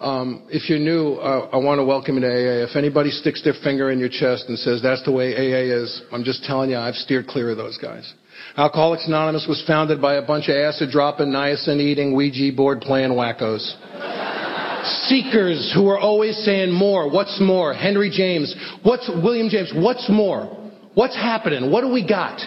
Um, 0.00 0.42
if 0.48 0.68
you're 0.68 0.80
new, 0.80 1.14
uh, 1.14 1.48
I 1.52 1.58
want 1.58 1.78
to 1.78 1.84
welcome 1.84 2.16
you 2.16 2.22
to 2.22 2.26
AA. 2.26 2.64
If 2.68 2.74
anybody 2.74 3.10
sticks 3.10 3.42
their 3.44 3.54
finger 3.62 3.92
in 3.92 4.00
your 4.00 4.08
chest 4.08 4.46
and 4.48 4.58
says 4.58 4.82
that's 4.82 5.02
the 5.04 5.12
way 5.12 5.32
AA 5.32 5.82
is, 5.82 6.02
I'm 6.10 6.24
just 6.24 6.42
telling 6.42 6.70
you, 6.70 6.76
I've 6.76 6.96
steered 6.96 7.28
clear 7.28 7.50
of 7.50 7.56
those 7.56 7.78
guys. 7.78 8.12
Alcoholics 8.56 9.06
Anonymous 9.06 9.46
was 9.48 9.62
founded 9.64 10.02
by 10.02 10.14
a 10.14 10.26
bunch 10.26 10.48
of 10.48 10.56
acid 10.56 10.90
dropping, 10.90 11.28
niacin 11.28 11.78
eating, 11.78 12.16
Ouija 12.16 12.54
board 12.54 12.80
playing 12.80 13.10
wackos. 13.10 13.62
Seekers 15.06 15.72
who 15.74 15.88
are 15.88 15.98
always 15.98 16.36
saying 16.44 16.72
more. 16.72 17.10
What's 17.10 17.40
more? 17.40 17.74
Henry 17.74 18.10
James. 18.10 18.54
What's 18.82 19.08
William 19.08 19.48
James? 19.48 19.72
What's 19.74 20.08
more? 20.08 20.70
What's 20.94 21.16
happening? 21.16 21.70
What 21.70 21.80
do 21.80 21.92
we 21.92 22.06
got? 22.06 22.40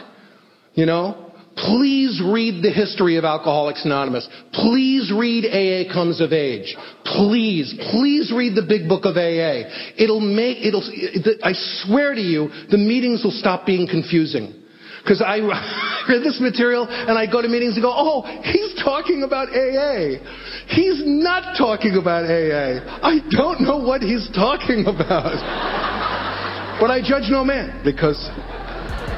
You 0.73 0.85
know? 0.85 1.31
Please 1.57 2.21
read 2.21 2.61
the 2.61 2.71
history 2.71 3.15
of 3.15 3.23
Alcoholics 3.23 3.85
Anonymous. 3.85 4.27
Please 4.51 5.11
read 5.15 5.45
AA 5.45 5.91
Comes 5.91 6.19
of 6.19 6.33
Age. 6.33 6.75
Please, 7.05 7.73
please 7.91 8.31
read 8.35 8.55
the 8.55 8.65
big 8.67 8.89
book 8.89 9.05
of 9.05 9.15
AA. 9.15 9.63
It'll 9.97 10.19
make, 10.19 10.57
it'll, 10.57 10.83
I 11.41 11.53
swear 11.53 12.13
to 12.13 12.21
you, 12.21 12.49
the 12.69 12.77
meetings 12.77 13.23
will 13.23 13.31
stop 13.31 13.65
being 13.65 13.87
confusing. 13.87 14.64
Because 15.05 15.21
I 15.21 15.37
read 16.09 16.23
this 16.23 16.41
material 16.41 16.87
and 16.89 17.15
I 17.15 17.29
go 17.29 17.39
to 17.39 17.47
meetings 17.47 17.75
and 17.75 17.83
go, 17.83 17.93
oh, 17.95 18.23
he's 18.41 18.73
talking 18.83 19.21
about 19.21 19.49
AA. 19.49 20.17
He's 20.65 21.05
not 21.05 21.55
talking 21.55 21.95
about 22.01 22.25
AA. 22.25 22.81
I 23.05 23.19
don't 23.29 23.61
know 23.61 23.77
what 23.77 24.01
he's 24.01 24.27
talking 24.33 24.85
about. 24.87 25.37
But 26.75 26.91
I 26.91 26.99
judge 26.99 27.31
no 27.31 27.45
man 27.45 27.79
because 27.85 28.19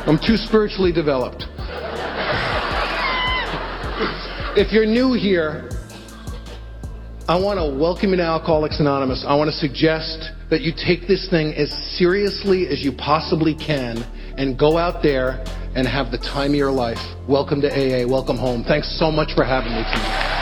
I'm 0.05 0.19
too 0.19 0.37
spiritually 0.37 0.91
developed. 0.91 1.45
If 4.55 4.71
you're 4.71 4.85
new 4.85 5.13
here, 5.13 5.67
I 7.27 7.39
want 7.39 7.57
to 7.57 7.65
welcome 7.65 8.11
you 8.11 8.17
to 8.17 8.23
Alcoholics 8.23 8.79
Anonymous. 8.79 9.25
I 9.27 9.33
want 9.33 9.49
to 9.49 9.57
suggest 9.57 10.29
that 10.51 10.61
you 10.61 10.71
take 10.71 11.07
this 11.07 11.27
thing 11.31 11.55
as 11.55 11.73
seriously 11.97 12.67
as 12.67 12.83
you 12.83 12.91
possibly 12.91 13.55
can 13.55 14.05
and 14.37 14.57
go 14.57 14.77
out 14.77 15.01
there 15.01 15.43
and 15.75 15.87
have 15.87 16.11
the 16.11 16.17
time 16.17 16.51
of 16.51 16.55
your 16.55 16.71
life. 16.71 17.01
Welcome 17.27 17.61
to 17.61 17.69
AA. 17.69 18.07
Welcome 18.07 18.37
home. 18.37 18.63
Thanks 18.63 18.97
so 18.97 19.11
much 19.11 19.33
for 19.33 19.43
having 19.43 19.73
me 19.73 19.83
tonight. 19.83 20.33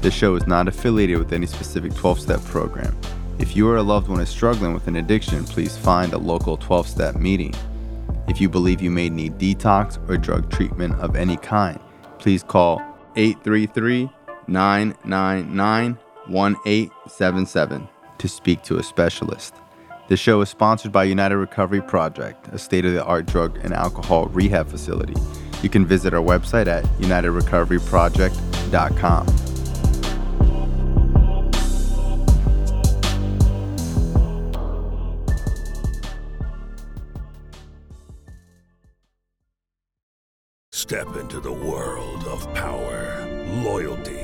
This 0.00 0.12
show 0.12 0.34
is 0.36 0.46
not 0.46 0.68
affiliated 0.68 1.18
with 1.18 1.32
any 1.32 1.46
specific 1.46 1.94
12 1.94 2.20
step 2.20 2.44
program. 2.44 2.94
If 3.38 3.56
you 3.56 3.68
or 3.68 3.76
a 3.76 3.82
loved 3.82 4.08
one 4.08 4.20
is 4.20 4.28
struggling 4.28 4.74
with 4.74 4.86
an 4.86 4.96
addiction, 4.96 5.44
please 5.44 5.76
find 5.76 6.12
a 6.12 6.18
local 6.18 6.56
12 6.56 6.86
step 6.86 7.16
meeting. 7.16 7.54
If 8.28 8.40
you 8.40 8.48
believe 8.48 8.82
you 8.82 8.90
may 8.90 9.08
need 9.08 9.38
detox 9.38 9.98
or 10.08 10.16
drug 10.16 10.50
treatment 10.50 10.94
of 10.96 11.16
any 11.16 11.36
kind, 11.36 11.80
please 12.18 12.42
call 12.42 12.82
833 13.16 14.10
999 14.46 15.98
1877 16.26 17.88
to 18.18 18.28
speak 18.28 18.62
to 18.62 18.78
a 18.78 18.82
specialist. 18.82 19.54
This 20.06 20.20
show 20.20 20.42
is 20.42 20.50
sponsored 20.50 20.92
by 20.92 21.04
United 21.04 21.38
Recovery 21.38 21.80
Project, 21.80 22.48
a 22.48 22.58
state 22.58 22.84
of 22.84 22.92
the 22.92 23.02
art 23.02 23.24
drug 23.24 23.58
and 23.64 23.72
alcohol 23.72 24.26
rehab 24.26 24.68
facility. 24.68 25.14
You 25.62 25.70
can 25.70 25.86
visit 25.86 26.12
our 26.12 26.20
website 26.20 26.66
at 26.66 26.84
unitedrecoveryproject.com. 27.00 29.26
Step 40.70 41.16
into 41.16 41.40
the 41.40 41.50
world 41.50 42.24
of 42.24 42.52
power, 42.52 43.26
loyalty, 43.64 44.23